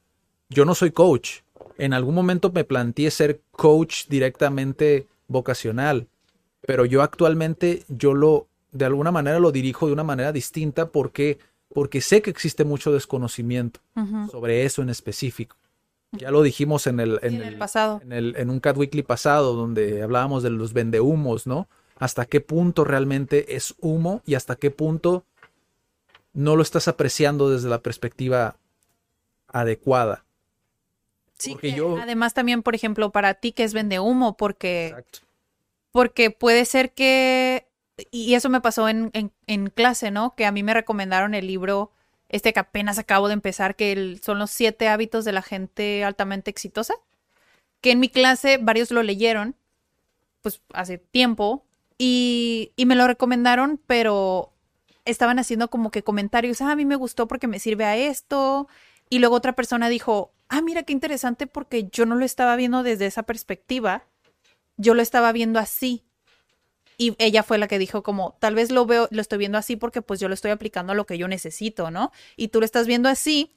[0.48, 1.40] Yo no soy coach.
[1.78, 6.08] En algún momento me planteé ser coach directamente vocacional,
[6.66, 11.38] pero yo actualmente yo lo de alguna manera lo dirijo de una manera distinta porque
[11.72, 13.80] porque sé que existe mucho desconocimiento
[14.30, 15.56] sobre eso en específico.
[16.12, 18.00] Ya lo dijimos en el, en en el el- pasado.
[18.04, 21.66] en, el, en un Cat Weekly pasado, donde hablábamos de los vendehumos, ¿no?
[21.96, 25.24] Hasta qué punto realmente es humo y hasta qué punto
[26.32, 28.56] no lo estás apreciando desde la perspectiva
[29.48, 30.24] adecuada.
[31.38, 35.20] Sí, que yo- además también, por ejemplo, para ti que es vende humo, porque Exacto.
[35.92, 37.66] porque puede ser que,
[38.10, 40.34] y eso me pasó en, en, en clase, ¿no?
[40.34, 41.92] Que a mí me recomendaron el libro,
[42.28, 46.02] este que apenas acabo de empezar, que el- son los siete hábitos de la gente
[46.04, 46.94] altamente exitosa,
[47.80, 49.54] que en mi clase varios lo leyeron,
[50.42, 51.64] pues hace tiempo,
[51.98, 54.52] y, me lo recomendaron, pero
[55.04, 58.68] estaban haciendo como que comentarios, ah, a mí me gustó porque me sirve a esto,
[59.10, 62.82] y luego otra persona dijo, ah, mira qué interesante porque yo no lo estaba viendo
[62.82, 64.06] desde esa perspectiva,
[64.76, 66.04] yo lo estaba viendo así.
[66.96, 69.76] Y ella fue la que dijo como, tal vez lo veo, lo estoy viendo así
[69.76, 72.12] porque pues yo lo estoy aplicando a lo que yo necesito, ¿no?
[72.36, 73.52] Y tú lo estás viendo así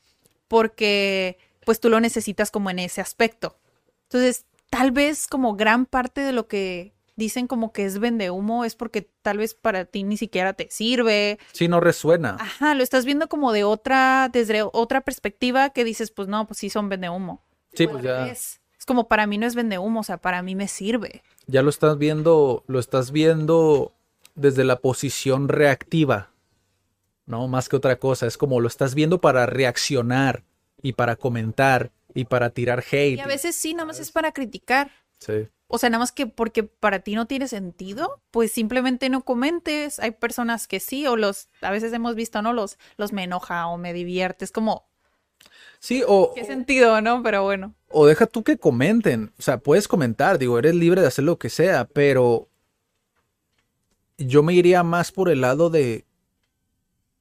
[0.47, 3.59] porque pues tú lo necesitas como en ese aspecto.
[4.03, 8.64] Entonces, tal vez como gran parte de lo que dicen como que es vende humo
[8.64, 11.39] es porque tal vez para ti ni siquiera te sirve.
[11.52, 12.38] Sí, no resuena.
[12.39, 16.60] Ajá, lo estás viendo como de otra, desde otra perspectiva que dices, pues no, pues
[16.60, 17.44] sí son vende humo.
[17.73, 18.61] Sí, pues ya, revés.
[18.80, 21.23] Es como para mí no es vende humo, o sea, para mí me sirve.
[21.48, 23.94] ya lo estás viendo, lo estás viendo
[24.35, 26.31] desde la posición reactiva,
[27.26, 27.48] ¿no?
[27.48, 28.27] Más que otra cosa.
[28.27, 30.44] Es como lo estás viendo para reaccionar
[30.81, 33.18] y para comentar y para tirar hate.
[33.18, 34.91] Y a veces sí, nada más es para criticar.
[35.19, 35.48] Sí.
[35.68, 39.99] O sea, nada más que porque para ti no tiene sentido, pues simplemente no comentes.
[39.99, 42.53] Hay personas que sí, o los, a veces hemos visto, ¿no?
[42.53, 44.45] Los, los me enoja o me divierte.
[44.45, 44.88] Es como,
[45.80, 47.22] Sí, o, ¿qué sentido, no?
[47.22, 47.76] Pero bueno.
[47.89, 49.34] o deja tú que comenten.
[49.38, 52.49] O sea, puedes comentar, digo, eres libre de hacer lo que sea, pero
[54.18, 56.06] yo me iría más por el lado de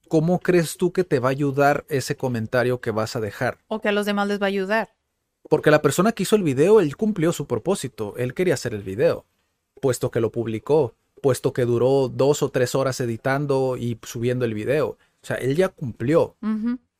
[0.08, 3.58] cómo crees tú que te va a ayudar ese comentario que vas a dejar.
[3.68, 4.95] O que a los demás les va a ayudar.
[5.48, 8.14] Porque la persona que hizo el video, él cumplió su propósito.
[8.16, 9.24] Él quería hacer el video,
[9.80, 14.54] puesto que lo publicó, puesto que duró dos o tres horas editando y subiendo el
[14.54, 14.88] video.
[14.88, 16.36] O sea, él ya cumplió.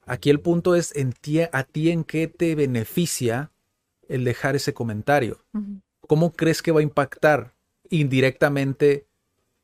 [0.07, 3.51] Aquí el punto es en ti, a ti en qué te beneficia
[4.09, 5.39] el dejar ese comentario.
[6.07, 7.53] ¿Cómo crees que va a impactar
[7.91, 9.07] indirectamente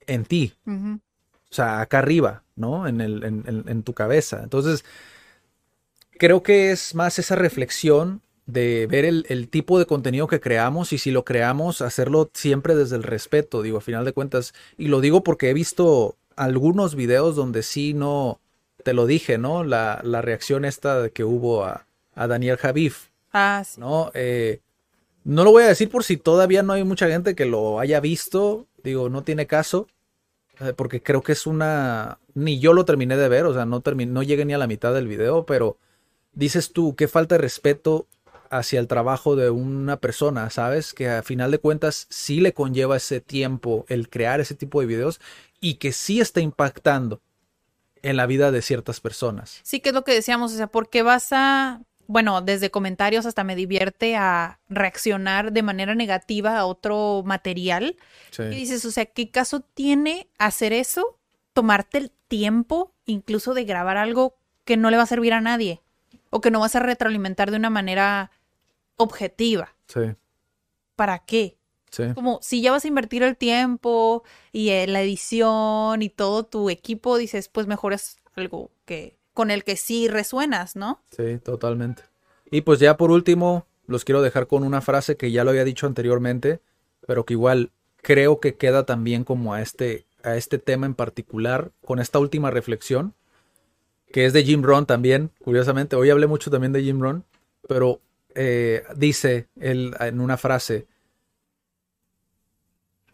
[0.07, 0.55] en ti?
[1.51, 2.89] O sea, acá arriba, ¿no?
[2.89, 4.41] En, el, en, en- en tu cabeza.
[4.43, 4.85] Entonces,
[6.19, 10.93] creo que es más esa reflexión de ver el, el tipo de contenido que creamos
[10.93, 14.53] y si lo creamos, hacerlo siempre desde el respeto, digo, a final de cuentas.
[14.77, 18.41] Y lo digo porque he visto algunos videos donde sí no,
[18.83, 19.65] te lo dije, ¿no?
[19.65, 23.09] La, la reacción esta que hubo a, a Daniel Javif.
[23.33, 23.81] Ah, sí.
[23.81, 24.11] ¿no?
[24.15, 24.61] Eh,
[25.25, 28.01] no lo voy a decir por si todavía no hay mucha gente que lo haya
[28.01, 29.87] visto, digo, no tiene caso,
[30.61, 32.19] eh, porque creo que es una...
[32.35, 34.67] Ni yo lo terminé de ver, o sea, no, terminé, no llegué ni a la
[34.67, 35.77] mitad del video, pero
[36.33, 38.07] dices tú, qué falta de respeto
[38.53, 40.93] hacia el trabajo de una persona, ¿sabes?
[40.93, 44.87] Que a final de cuentas sí le conlleva ese tiempo el crear ese tipo de
[44.87, 45.21] videos
[45.59, 47.23] y que sí está impactando
[48.03, 49.61] en la vida de ciertas personas.
[49.63, 53.25] Sí, que es lo que decíamos, o sea, ¿por qué vas a, bueno, desde comentarios
[53.25, 57.97] hasta me divierte a reaccionar de manera negativa a otro material?
[58.33, 58.43] Sí.
[58.43, 61.19] Y dices, o sea, ¿qué caso tiene hacer eso?
[61.55, 65.81] Tomarte el tiempo incluso de grabar algo que no le va a servir a nadie
[66.29, 68.31] o que no vas a retroalimentar de una manera
[69.03, 69.75] objetiva.
[69.87, 70.15] Sí,
[70.97, 71.57] ¿Para qué?
[71.91, 72.05] sí.
[72.15, 76.71] Como si ya vas a invertir el tiempo y eh, la edición y todo tu
[76.71, 81.03] equipo, dices, pues mejor es algo que con el que sí resuenas, ¿no?
[81.17, 82.03] Sí, totalmente.
[82.51, 85.65] Y pues ya por último, los quiero dejar con una frase que ya lo había
[85.65, 86.61] dicho anteriormente,
[87.07, 91.73] pero que igual creo que queda también como a este, a este tema en particular,
[91.85, 93.15] con esta última reflexión,
[94.13, 95.97] que es de Jim Rohn también, curiosamente.
[95.97, 97.25] Hoy hablé mucho también de Jim Rohn,
[97.67, 98.01] pero
[98.35, 100.87] eh, dice él en una frase,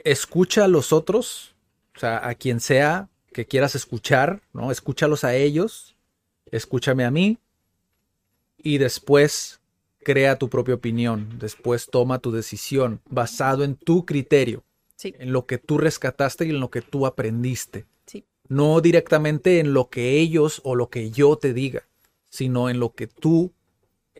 [0.04, 1.54] escucha a los otros,
[1.96, 4.70] o sea, a quien sea que quieras escuchar, ¿no?
[4.70, 5.96] Escúchalos a ellos,
[6.50, 7.38] escúchame a mí,
[8.56, 9.60] y después
[10.02, 14.64] crea tu propia opinión, después toma tu decisión basado en tu criterio,
[14.96, 15.14] Sí.
[15.18, 17.84] en lo que tú rescataste y en lo que tú aprendiste.
[18.06, 18.24] Sí.
[18.48, 21.84] No directamente en lo que ellos o lo que yo te diga,
[22.30, 23.52] sino en lo que tú,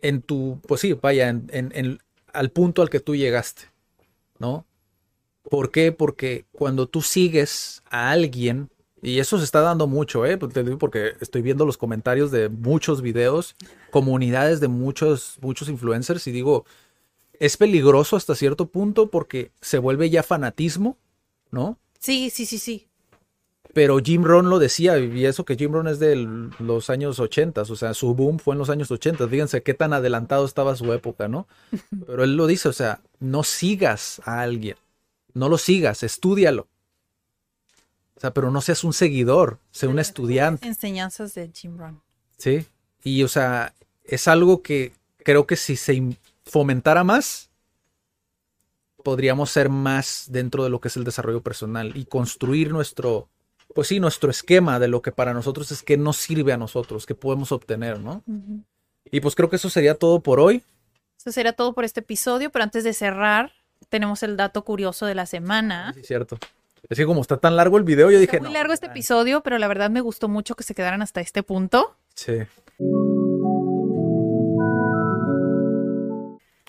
[0.01, 1.99] en tu, pues sí, vaya, en, en- en-
[2.33, 3.63] al punto al que tú llegaste,
[4.39, 4.65] ¿no?
[5.49, 5.91] ¿Por qué?
[5.91, 8.69] Porque cuando tú sigues a alguien,
[9.01, 10.37] y eso se está dando mucho, ¿eh?
[10.37, 13.55] Pues porque estoy viendo los comentarios de muchos videos,
[13.91, 16.65] comunidades de muchos, muchos influencers, y digo,
[17.39, 20.97] es peligroso hasta cierto punto porque se vuelve ya fanatismo,
[21.51, 21.79] ¿no?
[21.99, 22.88] Sí, sí, sí, sí.
[23.73, 26.15] Pero Jim Rohn lo decía, y eso que Jim Rohn es de
[26.59, 29.27] los años 80, o sea, su boom fue en los años 80.
[29.27, 31.47] Fíjense qué tan adelantado estaba su época, ¿no?
[32.07, 34.75] Pero él lo dice, o sea, no sigas a alguien,
[35.33, 36.67] no lo sigas, estúdialo.
[38.15, 42.01] O sea, pero no seas un seguidor, sé un estudiante, Enseñanzas de Jim Rohn.
[42.37, 42.65] ¿sí?
[43.01, 43.73] Y, o sea,
[44.03, 47.49] es algo que creo que si se fomentara más,
[49.03, 53.29] podríamos ser más dentro de lo que es el desarrollo personal y construir nuestro,
[53.73, 57.05] pues sí, nuestro esquema de lo que para nosotros es que nos sirve a nosotros,
[57.05, 58.23] que podemos obtener, ¿no?
[59.11, 60.63] Y pues creo que eso sería todo por hoy.
[61.17, 63.51] Eso sería todo por este episodio, pero antes de cerrar,
[63.89, 65.93] tenemos el dato curioso de la semana.
[65.93, 66.37] Sí, cierto.
[66.87, 68.87] Es que como está tan largo el video, yo dije, Está muy no, largo este
[68.87, 71.95] episodio, pero la verdad me gustó mucho que se quedaran hasta este punto.
[72.15, 72.39] Sí.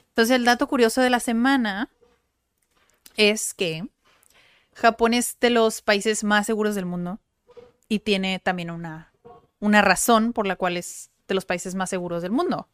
[0.08, 1.88] Entonces, el dato curioso de la semana
[3.16, 3.86] es que
[4.80, 7.20] Japón es de los países más seguros del mundo
[7.86, 9.12] y tiene también una,
[9.58, 12.66] una razón por la cual es de los países más seguros del mundo.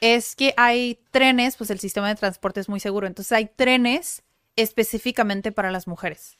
[0.00, 4.22] Es que hay trenes, pues el sistema de transporte es muy seguro, entonces hay trenes
[4.56, 6.38] específicamente para las mujeres.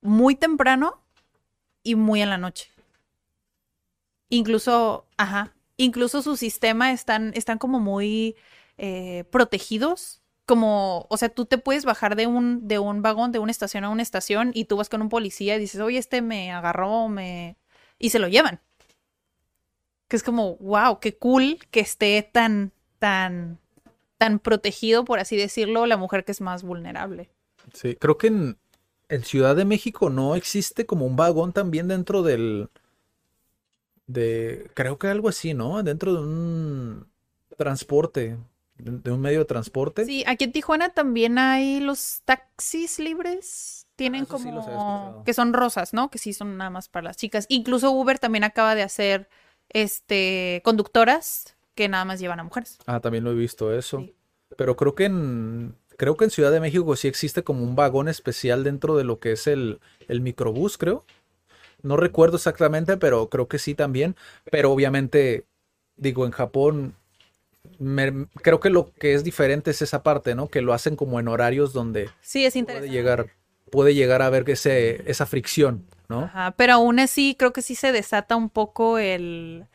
[0.00, 1.02] Muy temprano
[1.82, 2.70] y muy en la noche.
[4.30, 8.34] Incluso, ajá, incluso su sistema están, están como muy
[8.78, 10.22] eh, protegidos.
[10.46, 13.84] Como, o sea, tú te puedes bajar de un, de un vagón, de una estación
[13.84, 17.08] a una estación, y tú vas con un policía y dices, oye, este me agarró,
[17.08, 17.56] me.
[17.98, 18.60] y se lo llevan.
[20.08, 23.58] Que es como, wow, qué cool que esté tan, tan,
[24.18, 27.28] tan protegido, por así decirlo, la mujer que es más vulnerable.
[27.72, 28.56] Sí, creo que en,
[29.08, 32.68] en Ciudad de México no existe como un vagón también dentro del,
[34.06, 35.82] de, creo que algo así, ¿no?
[35.82, 37.06] Dentro de un
[37.56, 38.38] transporte,
[38.78, 40.04] de, un medio de transporte.
[40.04, 43.86] Sí, aquí en Tijuana también hay los taxis libres.
[43.96, 46.10] Tienen Ah, sí como que son rosas, ¿no?
[46.10, 47.46] Que sí son nada más para las chicas.
[47.48, 49.28] Incluso Uber también acaba de hacer
[49.70, 52.78] este conductoras que nada más llevan a mujeres.
[52.86, 54.00] Ah, también lo he visto eso.
[54.00, 54.14] Sí.
[54.56, 58.08] Pero creo que en, creo que en Ciudad de México sí existe como un vagón
[58.08, 61.04] especial dentro de lo que es el, el microbús, creo.
[61.82, 64.16] No recuerdo exactamente, pero creo que sí también.
[64.50, 65.46] Pero obviamente,
[65.96, 66.96] digo, en Japón,
[67.78, 70.48] me- creo que lo que es diferente es esa parte, ¿no?
[70.48, 73.26] Que lo hacen como en horarios donde Sí, es puede llegar,
[73.70, 76.24] puede llegar a ver ese, esa fricción, ¿no?
[76.24, 79.66] Ajá, pero aún así creo que sí se desata un poco el...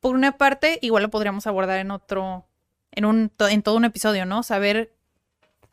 [0.00, 2.46] Por una parte, igual lo podríamos abordar en otro,
[2.92, 4.42] en un, en todo un episodio, ¿no?
[4.42, 4.92] Saber,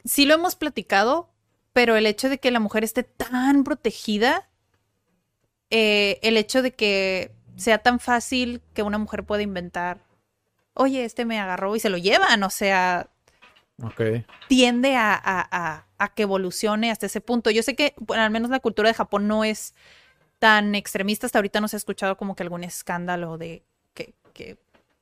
[0.06, 1.30] sí lo hemos platicado,
[1.72, 4.50] pero el hecho de que la mujer esté tan protegida,
[5.70, 10.00] eh, el hecho de que sea tan fácil que una mujer pueda inventar,
[10.76, 13.10] oye, este me agarró y se lo llevan, o sea,
[13.84, 14.02] Ok.
[14.48, 17.50] tiende a, a- a- a que evolucione hasta ese punto.
[17.52, 19.74] Yo sé que, bueno, al menos la cultura de Japón no es
[20.40, 21.28] tan extremista.
[21.28, 23.64] Hasta ahorita no se ha escuchado como que algún escándalo de
[23.94, 24.58] que, que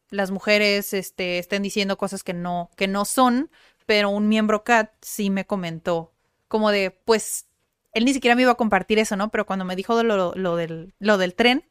[0.09, 3.51] las mujeres este, estén diciendo cosas que no, que no son,
[3.85, 6.13] pero un miembro CAT sí me comentó
[6.47, 7.47] como de, pues,
[7.93, 9.31] él ni siquiera me iba a compartir eso, ¿no?
[9.31, 11.63] Pero cuando me dijo de lo, lo del, lo del tren,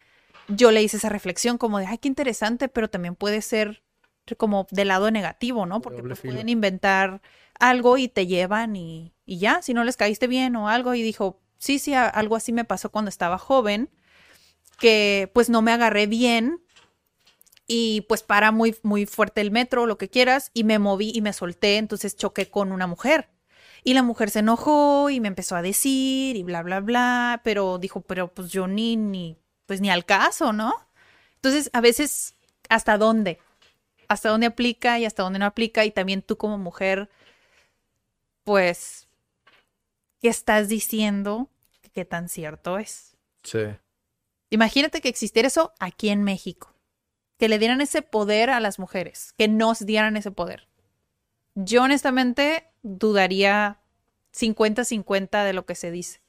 [0.49, 3.83] yo le hice esa reflexión como de, ay, qué interesante, pero también puede ser
[4.36, 5.81] como del lado negativo, ¿no?
[5.81, 7.20] Porque pues, pueden inventar
[7.59, 10.94] algo y te llevan y, y ya, si no les caíste bien o algo.
[10.94, 13.90] Y dijo, sí, sí, algo así me pasó cuando estaba joven,
[14.78, 16.61] que pues no me agarré bien
[17.73, 21.20] y pues para muy, muy fuerte el metro, lo que quieras, y me moví y
[21.20, 23.31] me solté, entonces choqué con una mujer.
[23.85, 27.78] Y la mujer se enojó y me empezó a decir y bla, bla, bla, pero
[27.78, 30.74] dijo, pero pues yo ni, ni, pues ni al caso, ¿no?
[31.36, 32.35] Entonces, a veces,
[32.69, 33.39] ¿hasta dónde?
[34.11, 35.85] ¿Hasta dónde aplica y hasta dónde no aplica?
[35.85, 37.09] Y también tú como mujer,
[38.43, 39.07] pues,
[40.20, 41.49] ¿qué estás diciendo?
[41.95, 43.16] ¿Qué tan cierto es?
[43.45, 43.61] Sí.
[44.51, 46.74] Imagínate que existiera eso aquí en México.
[47.39, 49.32] Que le dieran ese poder a las mujeres.
[49.39, 50.66] Que nos dieran ese poder.
[51.55, 53.78] Yo honestamente dudaría
[54.35, 56.20] 50-50 de lo que se dice.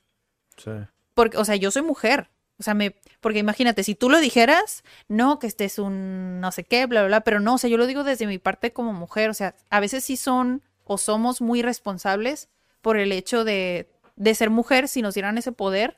[0.56, 0.70] Sí.
[1.16, 2.30] Porque, o sea, yo soy mujer.
[2.62, 6.52] O sea, me, porque imagínate, si tú lo dijeras, no, que este es un no
[6.52, 8.72] sé qué, bla, bla, bla, pero no, o sea, yo lo digo desde mi parte
[8.72, 9.32] como mujer.
[9.32, 12.50] O sea, a veces sí son o somos muy responsables
[12.82, 15.98] por el hecho de, de ser mujer, si nos dieran ese poder,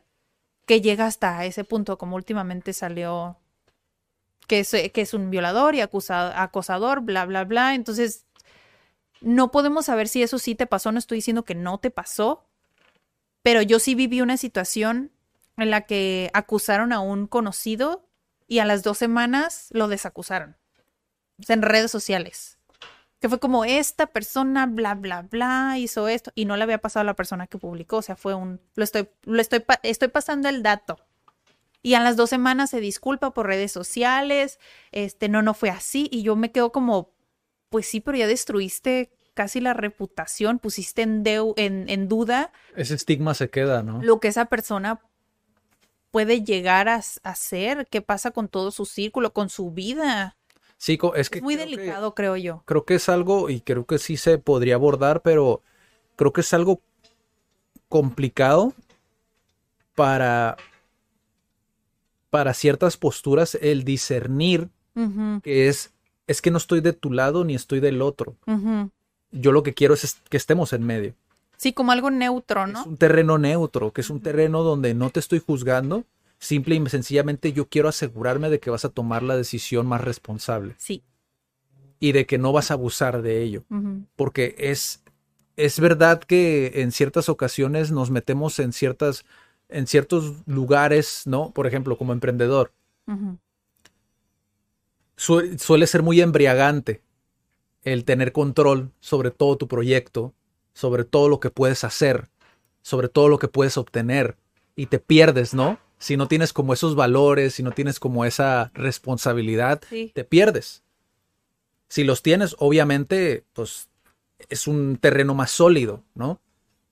[0.66, 3.36] que llega hasta ese punto, como últimamente salió
[4.48, 7.76] que es, que es un violador y acusado, acosador, bla, bla, bla.
[7.76, 8.26] Entonces,
[9.20, 12.46] no podemos saber si eso sí te pasó, no estoy diciendo que no te pasó,
[13.42, 15.12] pero yo sí viví una situación
[15.58, 18.08] en la que acusaron a un conocido
[18.48, 20.58] y a las dos semanas lo desacusaron.
[21.48, 22.60] En redes sociales.
[23.20, 26.32] Que fue como esta persona, bla, bla, bla, hizo esto.
[26.36, 27.98] Y no le había pasado a la persona que publicó.
[27.98, 28.60] O sea, fue un.
[28.76, 31.00] Lo estoy, lo estoy, estoy pasando el dato.
[31.82, 34.60] Y a las dos semanas se disculpa por redes sociales.
[34.92, 36.10] Este, no, no fue así.
[36.12, 37.14] Y yo me quedo como,
[37.70, 42.52] pues sí, pero ya destruiste casi la reputación, pusiste en, en, en duda.
[42.76, 44.02] Ese estigma se queda, ¿no?
[44.04, 45.02] Lo que esa persona
[46.14, 50.38] puede llegar a, hacer, qué pasa con todo su círculo, con su vida.
[50.78, 51.40] Sí, es que...
[51.40, 52.62] Es muy delicado, creo yo.
[52.68, 55.64] Creo que es algo, y creo que sí se podría abordar, pero
[56.16, 56.82] creo que es algo
[57.90, 58.76] complicado
[59.96, 60.56] para,
[62.30, 64.70] para ciertas posturas el discernir
[65.42, 65.94] que es,
[66.28, 68.36] es que no estoy de tu lado ni estoy del otro.
[69.32, 71.16] Yo lo que quiero es que estemos en medio.
[71.64, 72.82] Sí, como algo neutro, ¿no?
[72.82, 76.04] Es un terreno neutro, que es un terreno donde no te estoy juzgando,
[76.38, 80.76] simple y sencillamente yo quiero asegurarme de que vas a tomar la decisión más responsable.
[80.78, 81.04] Sí.
[82.02, 83.64] Y de que no vas a abusar de ello.
[84.18, 85.04] Porque es,
[85.56, 89.24] es verdad que en ciertas ocasiones nos metemos en ciertas,
[89.70, 91.52] en ciertos lugares, ¿no?
[91.52, 92.74] Por ejemplo, como emprendedor.
[95.16, 97.00] suele ser muy embriagante
[97.86, 100.34] el tener control sobre todo tu proyecto,
[100.74, 102.30] sobre todo lo que puedes hacer,
[102.82, 104.38] sobre todo lo que puedes obtener
[104.76, 105.80] y te pierdes, ¿no?
[106.00, 109.82] Si no tienes como esos valores, si no tienes como esa responsabilidad,
[110.14, 110.84] te pierdes.
[111.88, 113.88] Si los tienes, obviamente, pues
[114.50, 116.42] es un terreno más sólido, ¿no?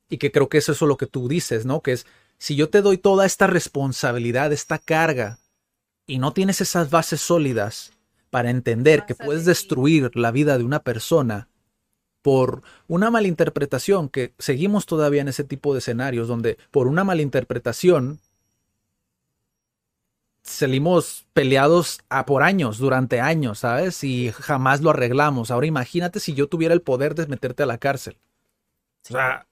[0.10, 1.82] Y que creo que eso es lo que tú dices, ¿no?
[1.82, 2.06] Que es,
[2.38, 5.40] si yo te doy toda esta responsabilidad, esta carga,
[6.06, 7.94] y no tienes esas bases sólidas
[8.30, 11.48] para entender que puedes destruir la vida de una persona,
[12.22, 18.20] por una malinterpretación, que seguimos todavía en ese tipo de escenarios donde por una malinterpretación
[20.44, 24.04] salimos peleados a por años, durante años, ¿sabes?
[24.04, 25.52] Y jamás lo arreglamos.
[25.52, 28.18] Ahora imagínate si yo tuviera el poder de meterte a la cárcel.
[29.04, 29.48] O sea,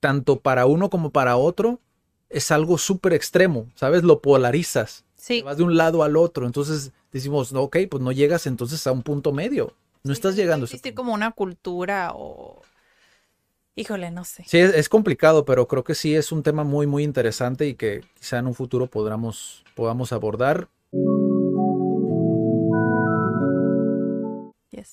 [0.00, 1.80] tanto para uno como para otro
[2.28, 4.02] es algo súper extremo, ¿sabes?
[4.02, 5.04] Lo polarizas.
[5.16, 5.42] Sí.
[5.42, 6.46] vas de un lado al otro.
[6.46, 9.74] Entonces decimos, no, ok, pues no llegas entonces a un punto medio.
[10.02, 10.64] No estás llegando.
[10.64, 12.62] Existe como una cultura o...
[13.76, 14.44] Híjole, no sé.
[14.46, 18.02] Sí, es, complicado, pero creo que sí es un tema muy, muy interesante y que
[18.18, 20.68] quizá en un futuro podamos, podamos abordar.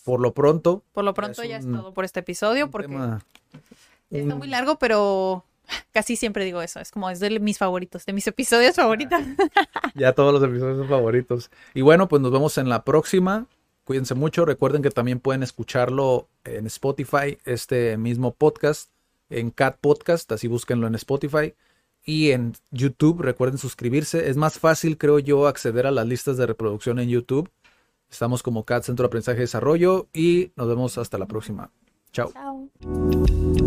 [0.05, 0.83] Por lo pronto.
[0.93, 2.87] Por lo pronto ya es, todo por este episodio, porque
[4.09, 5.43] está muy largo, pero
[5.91, 6.79] casi siempre digo eso.
[6.79, 9.19] Es como es de mis favoritos, de mis episodios favoritos.
[9.95, 11.51] ya todos los episodios son favoritos.
[11.73, 13.47] Y bueno, pues nos vemos en la próxima.
[13.87, 14.43] Cuídense mucho.
[14.43, 18.89] Recuerden que también pueden escucharlo en Spotify, este mismo podcast,
[19.29, 21.53] en Cat Podcast, así búsquenlo en Spotify.
[22.03, 24.29] Y en YouTube, recuerden suscribirse.
[24.29, 27.49] Es más fácil, creo yo, acceder a las listas de reproducción en YouTube.
[28.11, 31.71] Estamos como Cat Centro de Aprendizaje y Desarrollo y nos vemos hasta la próxima.
[32.11, 32.33] Chao.
[32.33, 33.66] Chao.